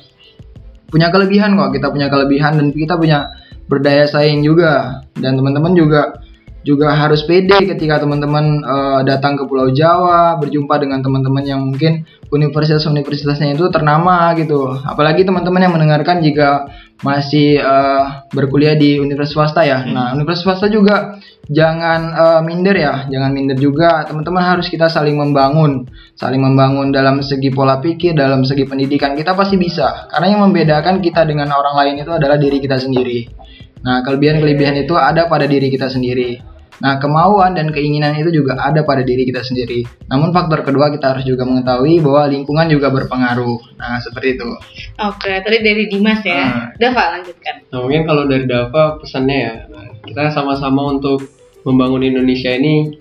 punya 0.91 1.09
kelebihan 1.09 1.55
kok, 1.55 1.71
kita 1.71 1.87
punya 1.89 2.11
kelebihan 2.11 2.59
dan 2.59 2.67
kita 2.75 2.99
punya 2.99 3.31
berdaya 3.71 4.05
saing 4.11 4.43
juga. 4.43 5.07
Dan 5.15 5.39
teman-teman 5.39 5.73
juga 5.79 6.19
juga 6.61 6.93
harus 6.93 7.25
pede 7.25 7.57
ketika 7.65 8.05
teman-teman 8.05 8.61
eh, 8.61 9.01
datang 9.09 9.37
ke 9.41 9.49
Pulau 9.49 9.73
Jawa, 9.73 10.37
berjumpa 10.37 10.77
dengan 10.77 11.01
teman-teman 11.01 11.45
yang 11.45 11.61
mungkin 11.65 12.05
universitas-universitasnya 12.29 13.57
itu 13.57 13.67
ternama 13.73 14.31
gitu. 14.37 14.69
Apalagi 14.85 15.25
teman-teman 15.25 15.61
yang 15.65 15.73
mendengarkan 15.73 16.21
jika 16.21 16.69
masih 17.01 17.57
eh, 17.57 18.05
berkuliah 18.37 18.77
di 18.77 19.01
universitas 19.01 19.33
swasta 19.33 19.65
ya. 19.65 19.89
Nah, 19.89 20.13
universitas 20.13 20.45
swasta 20.45 20.67
juga 20.69 21.17
jangan 21.49 22.01
eh, 22.13 22.41
minder 22.45 22.77
ya, 22.77 22.95
jangan 23.09 23.31
minder 23.33 23.57
juga. 23.57 24.05
Teman-teman 24.05 24.45
harus 24.45 24.69
kita 24.69 24.93
saling 24.93 25.17
membangun, 25.17 25.89
saling 26.13 26.45
membangun 26.45 26.93
dalam 26.93 27.25
segi 27.25 27.49
pola 27.49 27.81
pikir, 27.81 28.13
dalam 28.13 28.45
segi 28.45 28.69
pendidikan 28.69 29.17
kita 29.17 29.33
pasti 29.33 29.57
bisa. 29.57 30.13
Karena 30.13 30.37
yang 30.37 30.45
membedakan 30.45 31.01
kita 31.01 31.25
dengan 31.25 31.57
orang 31.57 31.73
lain 31.73 32.05
itu 32.05 32.13
adalah 32.13 32.37
diri 32.37 32.61
kita 32.61 32.77
sendiri. 32.77 33.40
Nah, 33.81 34.05
kelebihan-kelebihan 34.05 34.77
itu 34.85 34.93
ada 34.97 35.25
pada 35.27 35.49
diri 35.49 35.73
kita 35.73 35.89
sendiri. 35.89 36.41
Nah, 36.81 36.97
kemauan 36.97 37.53
dan 37.53 37.69
keinginan 37.77 38.17
itu 38.17 38.33
juga 38.33 38.57
ada 38.57 38.81
pada 38.89 39.05
diri 39.05 39.29
kita 39.29 39.45
sendiri. 39.45 39.85
Namun 40.09 40.33
faktor 40.33 40.65
kedua 40.65 40.89
kita 40.89 41.13
harus 41.13 41.29
juga 41.29 41.45
mengetahui 41.45 42.01
bahwa 42.01 42.25
lingkungan 42.33 42.73
juga 42.73 42.89
berpengaruh. 42.89 43.77
Nah, 43.77 44.01
seperti 44.01 44.41
itu. 44.41 44.49
oke 44.97 45.29
tadi 45.45 45.59
dari 45.61 45.85
Dimas 45.93 46.25
ya 46.25 46.41
Ah. 46.41 46.65
Dava 46.77 47.21
lanjutkan 47.21 47.69
Nah 47.69 47.79
mungkin 47.85 48.09
kalau 48.09 48.25
dari 48.25 48.45
Dava 48.49 48.97
pesannya 49.01 49.37
ya 49.37 49.55
nah, 49.69 49.93
kita 50.05 50.33
sama-sama 50.33 50.97
untuk 50.97 51.25
membangun 51.69 52.01
Indonesia 52.05 52.49
ini 52.53 52.97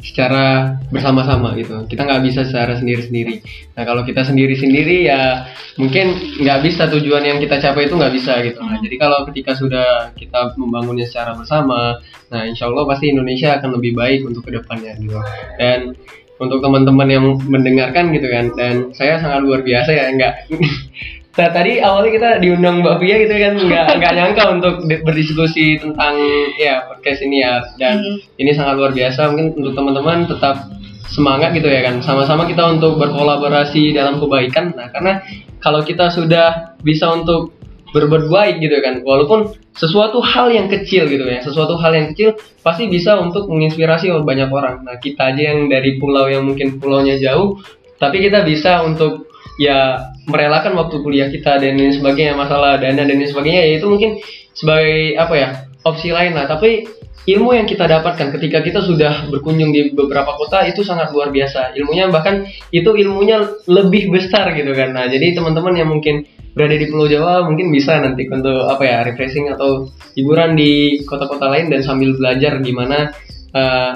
secara 0.00 0.76
bersama-sama 0.88 1.52
gitu. 1.60 1.84
Kita 1.86 2.08
nggak 2.08 2.22
bisa 2.24 2.40
secara 2.48 2.76
sendiri-sendiri. 2.76 3.44
Nah 3.76 3.82
kalau 3.84 4.02
kita 4.02 4.24
sendiri-sendiri 4.24 5.06
ya 5.06 5.46
mungkin 5.76 6.16
nggak 6.40 6.58
bisa 6.64 6.88
tujuan 6.88 7.22
yang 7.24 7.38
kita 7.38 7.60
capai 7.60 7.86
itu 7.86 7.94
nggak 7.94 8.14
bisa 8.16 8.40
gitu. 8.42 8.58
Nah 8.64 8.80
jadi 8.80 8.96
kalau 8.96 9.28
ketika 9.28 9.52
sudah 9.54 10.10
kita 10.16 10.56
membangunnya 10.56 11.04
secara 11.04 11.36
bersama, 11.36 12.00
nah 12.32 12.42
insya 12.48 12.66
Allah 12.66 12.88
pasti 12.88 13.12
Indonesia 13.12 13.60
akan 13.60 13.76
lebih 13.76 13.92
baik 13.94 14.20
untuk 14.24 14.48
ke 14.48 14.56
depannya 14.56 14.96
gitu. 14.96 15.20
Dan 15.60 15.94
untuk 16.40 16.64
teman-teman 16.64 17.08
yang 17.12 17.24
mendengarkan 17.44 18.16
gitu 18.16 18.28
kan 18.32 18.48
dan 18.56 18.74
saya 18.96 19.20
sangat 19.20 19.44
luar 19.44 19.60
biasa 19.60 19.92
ya 19.92 20.08
nggak 20.08 20.34
Nah, 21.30 21.48
tadi 21.54 21.78
awalnya 21.78 22.10
kita 22.10 22.30
diundang 22.42 22.82
Mbak 22.82 22.96
Pia 22.98 23.16
gitu 23.22 23.34
kan 23.38 23.54
nggak 23.54 23.86
nggak 24.02 24.12
nyangka 24.18 24.44
untuk 24.50 24.74
di- 24.84 24.98
berdiskusi 24.98 25.78
tentang 25.78 26.18
ya 26.58 26.82
podcast 26.84 27.22
ini 27.22 27.40
ya. 27.40 27.62
Dan 27.78 28.02
Hmm. 28.02 28.18
ini 28.36 28.50
sangat 28.50 28.74
luar 28.74 28.90
biasa 28.90 29.30
mungkin 29.30 29.54
untuk 29.54 29.72
teman-teman 29.72 30.26
tetap 30.26 30.68
semangat 31.06 31.54
gitu 31.54 31.70
ya 31.70 31.86
kan. 31.86 32.02
Sama-sama 32.02 32.50
kita 32.50 32.66
untuk 32.66 32.98
berkolaborasi 32.98 33.94
dalam 33.94 34.18
kebaikan. 34.18 34.74
Nah 34.74 34.90
karena 34.90 35.22
kalau 35.58 35.80
kita 35.80 36.10
sudah 36.10 36.74
bisa 36.82 37.06
untuk 37.10 37.54
berbuat 37.90 38.30
baik 38.30 38.62
gitu 38.62 38.78
kan 38.78 39.02
walaupun 39.02 39.50
sesuatu 39.74 40.22
hal 40.22 40.46
yang 40.46 40.70
kecil 40.70 41.10
gitu 41.10 41.26
ya 41.26 41.42
sesuatu 41.42 41.74
hal 41.74 41.90
yang 41.90 42.14
kecil 42.14 42.38
pasti 42.62 42.86
bisa 42.86 43.18
untuk 43.18 43.50
menginspirasi 43.50 44.14
banyak 44.22 44.46
orang. 44.46 44.82
Nah 44.82 44.98
kita 44.98 45.34
aja 45.34 45.54
yang 45.54 45.66
dari 45.66 45.98
pulau 45.98 46.26
yang 46.26 46.46
mungkin 46.46 46.78
pulaunya 46.78 47.18
jauh 47.18 47.58
tapi 47.98 48.22
kita 48.22 48.46
bisa 48.46 48.86
untuk 48.86 49.26
ya 49.58 50.06
merelakan 50.30 50.78
waktu 50.78 50.96
kuliah 51.02 51.28
kita 51.28 51.58
dan 51.58 51.74
lain 51.74 51.92
sebagainya 51.92 52.38
masalah 52.38 52.78
dana 52.78 53.02
dan 53.02 53.10
lain 53.18 53.26
sebagainya 53.26 53.62
ya 53.66 53.72
itu 53.82 53.86
mungkin 53.90 54.22
sebagai 54.54 55.18
apa 55.18 55.34
ya 55.34 55.48
opsi 55.84 56.14
lain 56.14 56.32
lah. 56.38 56.46
Tapi 56.46 56.86
ilmu 57.28 57.52
yang 57.52 57.66
kita 57.68 57.84
dapatkan 57.84 58.32
ketika 58.38 58.64
kita 58.64 58.80
sudah 58.80 59.28
berkunjung 59.28 59.74
di 59.74 59.92
beberapa 59.92 60.32
kota 60.38 60.64
itu 60.64 60.86
sangat 60.86 61.12
luar 61.12 61.28
biasa. 61.34 61.76
Ilmunya 61.76 62.08
bahkan 62.08 62.48
itu 62.72 62.90
ilmunya 62.96 63.60
lebih 63.68 64.08
besar 64.14 64.54
gitu 64.56 64.72
kan. 64.72 64.94
Nah 64.96 65.10
jadi 65.10 65.36
teman-teman 65.36 65.74
yang 65.76 65.90
mungkin 65.90 66.24
berada 66.50 66.74
di 66.74 66.86
Pulau 66.90 67.06
Jawa 67.06 67.46
mungkin 67.46 67.70
bisa 67.70 68.02
nanti 68.02 68.26
untuk 68.26 68.66
apa 68.66 68.82
ya 68.82 68.98
refreshing 69.06 69.54
atau 69.54 69.86
hiburan 70.18 70.58
di 70.58 71.02
kota-kota 71.06 71.46
lain 71.46 71.70
dan 71.70 71.80
sambil 71.86 72.18
belajar 72.18 72.58
gimana 72.58 73.14
eh, 73.54 73.92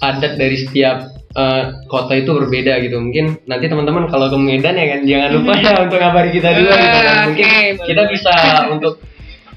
adat 0.00 0.38
dari 0.38 0.56
setiap 0.56 1.19
eh, 1.36 1.62
kota 1.86 2.12
itu 2.18 2.30
berbeda 2.34 2.82
gitu. 2.82 2.96
Mungkin 2.98 3.46
nanti 3.46 3.66
teman-teman 3.70 4.10
kalau 4.10 4.30
ke 4.30 4.38
Medan 4.38 4.74
ya 4.74 4.86
kan 4.96 5.00
jangan 5.06 5.30
lupa 5.38 5.52
ya 5.58 5.72
untuk 5.86 5.98
ngabari 5.98 6.30
kita 6.34 6.48
juga 6.56 6.72
gitu 6.74 6.98
kan. 6.98 7.16
Mungkin 7.30 7.48
kita 7.86 8.02
bisa 8.10 8.34
untuk 8.70 8.94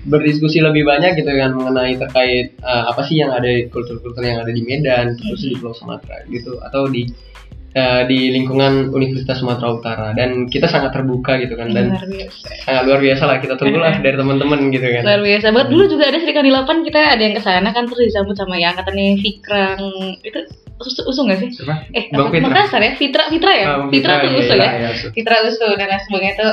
berdiskusi 0.03 0.59
lebih 0.59 0.83
banyak 0.83 1.15
gitu 1.15 1.31
kan 1.31 1.55
mengenai 1.55 1.95
terkait 1.95 2.59
eh, 2.59 2.83
apa 2.91 3.01
sih 3.07 3.23
yang 3.23 3.31
ada 3.31 3.47
kultur-kultur 3.71 4.21
yang 4.21 4.43
ada 4.43 4.51
di 4.51 4.61
Medan 4.61 5.15
terus 5.15 5.47
di 5.47 5.55
Pulau 5.55 5.71
Sumatera 5.71 6.27
gitu 6.27 6.59
atau 6.59 6.91
di 6.91 7.07
eh, 7.73 8.03
di 8.05 8.29
lingkungan 8.35 8.93
Universitas 8.93 9.41
Sumatera 9.41 9.73
Utara. 9.73 10.07
Dan 10.13 10.45
kita 10.51 10.69
sangat 10.69 10.93
terbuka 10.93 11.39
gitu 11.41 11.57
kan 11.57 11.73
dan 11.73 11.95
luar 11.95 12.05
biasa. 12.05 12.47
sangat 12.67 12.83
luar 12.85 12.99
biasa 13.01 13.23
lah 13.25 13.37
kita 13.41 13.55
tunggulah 13.57 13.93
dari 14.05 14.15
teman-teman 14.19 14.59
gitu 14.69 14.87
kan. 14.87 15.01
Luar 15.07 15.21
biasa. 15.23 15.45
Banget 15.49 15.69
dulu 15.73 15.83
juga 15.89 16.03
ada 16.11 16.17
Serikandi 16.21 16.51
8 16.53 16.87
kita 16.87 17.01
ada 17.17 17.21
yang 17.23 17.35
ke 17.35 17.41
sana 17.41 17.69
kan 17.73 17.83
terus 17.89 18.03
disambut 18.13 18.35
sama 18.37 18.59
yang 18.59 18.75
angkatannya 18.77 19.17
Fikrang 19.23 19.81
itu 20.21 20.39
us- 20.79 21.05
usung 21.05 21.29
gak 21.29 21.39
sih? 21.41 21.49
Siapa? 21.53 21.89
Eh, 21.91 22.09
Bang 22.09 22.29
apa- 22.29 22.33
Fitra. 22.33 22.49
Makassar 22.49 22.81
ya? 22.81 22.91
Fitra, 22.95 23.23
Fitra 23.29 23.51
ya? 23.53 23.65
Bang 23.77 23.89
Fitra, 23.89 24.13
Fitra, 24.17 24.23
tuh 24.23 24.39
usul 24.39 24.57
iya, 24.57 24.65
ya? 24.65 24.71
iya. 24.77 24.89
Fitra 25.11 25.35
usul 25.45 25.71
dan 25.75 25.87
lain 25.89 26.01
sebagainya 26.01 26.33
itu 26.33 26.49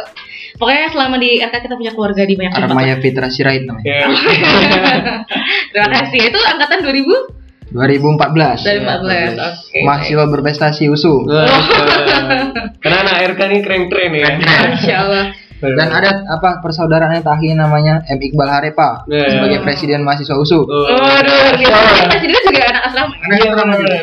Pokoknya 0.51 0.93
selama 0.93 1.17
di 1.17 1.41
RK 1.41 1.57
kita 1.63 1.75
punya 1.79 1.93
keluarga 1.95 2.23
di 2.27 2.35
banyak 2.37 2.53
tempat 2.53 2.69
Armaya 2.69 2.95
Fitra 3.01 3.33
Sirait 3.33 3.65
namanya. 3.65 3.87
Ya, 3.87 4.05
Terima 5.73 5.89
kasih 5.89 6.21
Itu 6.29 6.37
angkatan 6.43 6.85
2000? 6.85 7.41
2014. 7.71 8.67
Dari 8.67 8.79
14 8.83 9.39
Oke 9.39 9.81
Mahasiswa 9.87 10.25
berprestasi 10.27 10.83
USU. 10.91 11.23
Karena 12.83 12.99
anak 13.07 13.17
RK 13.33 13.41
ini 13.47 13.59
keren-keren 13.63 14.11
ya 14.13 14.29
Masya 14.37 14.97
Allah 15.07 15.25
Dan 15.61 15.89
ada 15.93 16.11
apa 16.27 16.65
persaudaraannya 16.65 17.21
Tahi 17.21 17.53
namanya 17.53 18.01
M. 18.09 18.17
Iqbal 18.17 18.49
Harepa 18.49 19.05
Iya. 19.05 19.29
sebagai 19.37 19.59
presiden 19.61 20.01
mahasiswa 20.01 20.35
USU. 20.41 20.65
Waduh, 20.65 21.53
kita 21.61 22.17
sendiri 22.17 22.41
juga 22.49 22.65
anak 22.73 22.83
asrama 22.89 23.13
Anak 23.29 23.37
Iya, 23.37 23.49
asrama 23.53 23.73
juga. 23.77 23.97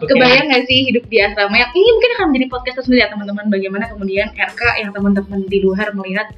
Oke. 0.00 0.08
Kebayang 0.08 0.48
gak 0.48 0.64
sih 0.64 0.78
hidup 0.88 1.04
di 1.12 1.18
asrama? 1.20 1.52
Yang 1.60 1.70
ini 1.76 1.88
mungkin 1.92 2.10
akan 2.16 2.26
menjadi 2.32 2.46
podcast 2.48 2.76
tersendiri 2.80 3.00
ya 3.04 3.08
teman-teman. 3.12 3.44
Bagaimana 3.52 3.84
kemudian 3.90 4.26
RK 4.32 4.62
yang 4.80 4.90
teman-teman 4.96 5.40
di 5.44 5.58
luar 5.60 5.92
melihat 5.92 6.30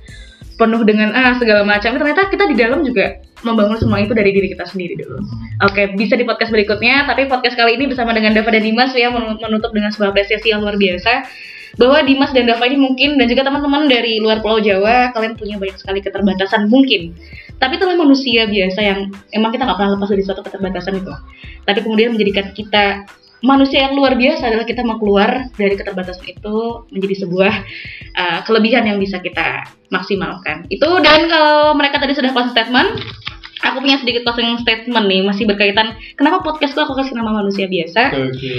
penuh 0.63 0.87
dengan 0.87 1.11
ah 1.11 1.35
segala 1.35 1.67
macam. 1.67 1.91
Ternyata 1.99 2.31
kita 2.31 2.47
di 2.47 2.55
dalam 2.55 2.87
juga 2.87 3.19
membangun 3.43 3.75
semua 3.83 3.99
itu 3.99 4.15
dari 4.15 4.31
diri 4.31 4.55
kita 4.55 4.63
sendiri 4.63 4.95
dulu. 4.95 5.19
Oke 5.67 5.91
bisa 5.99 6.15
di 6.15 6.23
podcast 6.23 6.55
berikutnya 6.55 7.11
tapi 7.11 7.27
podcast 7.27 7.59
kali 7.59 7.75
ini 7.75 7.91
bersama 7.91 8.15
dengan 8.15 8.31
Dava 8.31 8.55
dan 8.55 8.63
Dimas 8.63 8.95
ya 8.95 9.11
men- 9.11 9.43
menutup 9.43 9.75
dengan 9.75 9.91
sebuah 9.91 10.15
apresiasi 10.15 10.55
yang 10.55 10.63
luar 10.63 10.79
biasa. 10.79 11.27
Bahwa 11.73 12.05
Dimas 12.05 12.31
dan 12.37 12.47
Dava 12.47 12.69
ini 12.69 12.79
mungkin 12.79 13.17
dan 13.17 13.27
juga 13.27 13.49
teman-teman 13.49 13.89
dari 13.89 14.21
luar 14.21 14.45
Pulau 14.45 14.61
Jawa 14.63 15.11
kalian 15.17 15.35
punya 15.35 15.57
banyak 15.59 15.81
sekali 15.81 15.99
keterbatasan 16.05 16.71
mungkin. 16.71 17.17
Tapi 17.59 17.81
itulah 17.81 17.97
manusia 17.97 18.45
biasa 18.47 18.81
yang 18.83 18.99
emang 19.33 19.51
kita 19.51 19.67
nggak 19.67 19.79
pernah 19.81 19.97
lepas 19.97 20.11
dari 20.13 20.23
suatu 20.23 20.45
keterbatasan 20.45 21.01
itu. 21.01 21.13
Tapi 21.65 21.79
kemudian 21.81 22.13
menjadikan 22.13 22.53
kita 22.53 23.09
manusia 23.43 23.91
yang 23.91 23.99
luar 23.99 24.15
biasa 24.15 24.49
adalah 24.49 24.67
kita 24.67 24.87
mau 24.87 24.97
keluar 25.03 25.51
dari 25.59 25.75
keterbatasan 25.75 26.25
itu 26.31 26.87
menjadi 26.95 27.27
sebuah 27.27 27.55
uh, 28.17 28.41
kelebihan 28.47 28.87
yang 28.87 28.99
bisa 29.03 29.19
kita 29.19 29.67
maksimalkan 29.91 30.65
itu 30.71 30.89
dan 31.03 31.27
kalau 31.27 31.75
mereka 31.75 31.99
tadi 31.99 32.15
sudah 32.15 32.31
closing 32.31 32.55
statement 32.55 33.03
aku 33.63 33.79
punya 33.83 33.99
sedikit 33.99 34.27
closing 34.27 34.59
statement 34.63 35.07
nih 35.07 35.23
masih 35.27 35.45
berkaitan 35.47 35.95
kenapa 36.15 36.43
podcastku 36.43 36.83
aku 36.83 36.99
kasih 36.99 37.15
nama 37.19 37.31
manusia 37.31 37.67
biasa 37.67 38.15
Oke. 38.15 38.55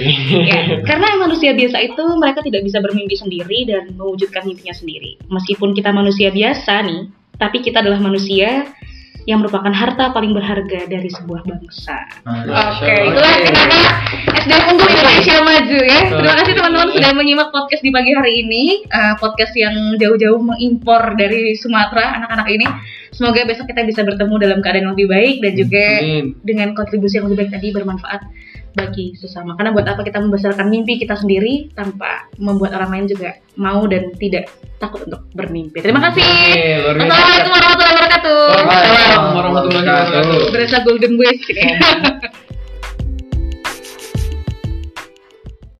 Ya, 0.47 0.83
karena 0.83 1.19
manusia 1.19 1.51
biasa 1.55 1.77
itu 1.83 2.03
mereka 2.19 2.43
tidak 2.43 2.67
bisa 2.67 2.79
bermimpi 2.83 3.15
sendiri 3.15 3.67
dan 3.67 3.95
mewujudkan 3.95 4.43
mimpinya 4.47 4.75
sendiri. 4.75 5.19
Meskipun 5.31 5.75
kita 5.75 5.91
manusia 5.95 6.31
biasa 6.33 6.83
nih, 6.83 7.07
tapi 7.39 7.63
kita 7.63 7.83
adalah 7.83 7.99
manusia 7.99 8.67
yang 9.23 9.39
merupakan 9.39 9.71
harta 9.71 10.11
paling 10.11 10.35
berharga 10.35 10.87
dari 10.87 11.07
sebuah 11.07 11.47
bangsa. 11.47 11.95
Oke, 12.27 12.91
itulah 12.91 13.33
kenapa 13.39 13.79
SD 14.43 14.51
Unggul 14.51 14.89
Indonesia 14.91 15.35
Maju 15.39 15.79
ya. 15.87 15.99
Terima 16.11 16.35
kasih 16.43 16.53
teman-teman 16.59 16.89
sudah 16.91 17.11
menyimak 17.15 17.49
podcast 17.55 17.83
di 17.83 17.91
pagi 17.95 18.11
hari 18.11 18.43
ini. 18.43 18.63
Uh, 18.91 19.15
podcast 19.15 19.55
yang 19.55 19.95
jauh-jauh 19.95 20.39
mengimpor 20.43 21.15
dari 21.15 21.55
Sumatera 21.55 22.19
anak-anak 22.19 22.47
ini. 22.51 22.67
Semoga 23.13 23.45
besok 23.45 23.69
kita 23.69 23.85
bisa 23.85 24.01
bertemu 24.01 24.35
dalam 24.41 24.59
keadaan 24.59 24.89
yang 24.89 24.93
lebih 24.97 25.07
baik 25.07 25.35
dan 25.39 25.53
juga 25.53 25.85
Amin. 26.01 26.33
dengan 26.41 26.73
kontribusi 26.73 27.21
yang 27.21 27.29
lebih 27.29 27.45
baik 27.45 27.51
tadi 27.53 27.67
bermanfaat 27.69 28.21
bagi 28.73 29.13
sesama. 29.17 29.53
Karena 29.55 29.71
buat 29.71 29.85
apa 29.85 30.01
kita 30.01 30.19
membesarkan 30.19 30.67
mimpi 30.69 30.97
kita 30.97 31.17
sendiri 31.17 31.71
tanpa 31.73 32.29
membuat 32.41 32.75
orang 32.77 32.89
lain 32.93 33.05
juga 33.13 33.37
mau 33.57 33.85
dan 33.85 34.13
tidak 34.17 34.49
takut 34.81 35.05
untuk 35.07 35.29
bermimpi. 35.31 35.79
Terima 35.79 36.01
kasih. 36.09 36.25
Luar 36.83 36.95
biasa. 36.97 37.07
Assalamualaikum 37.07 37.51
warahmatullahi 37.53 37.95
wabarakatuh. 37.95 38.39
Waalaikumsalam 38.49 39.21
warahmatullahi 39.37 39.85
wabarakatuh. 39.87 40.51
Berasa 40.51 40.77
golden 40.83 41.13
voice 41.15 41.43
ini. 41.49 41.63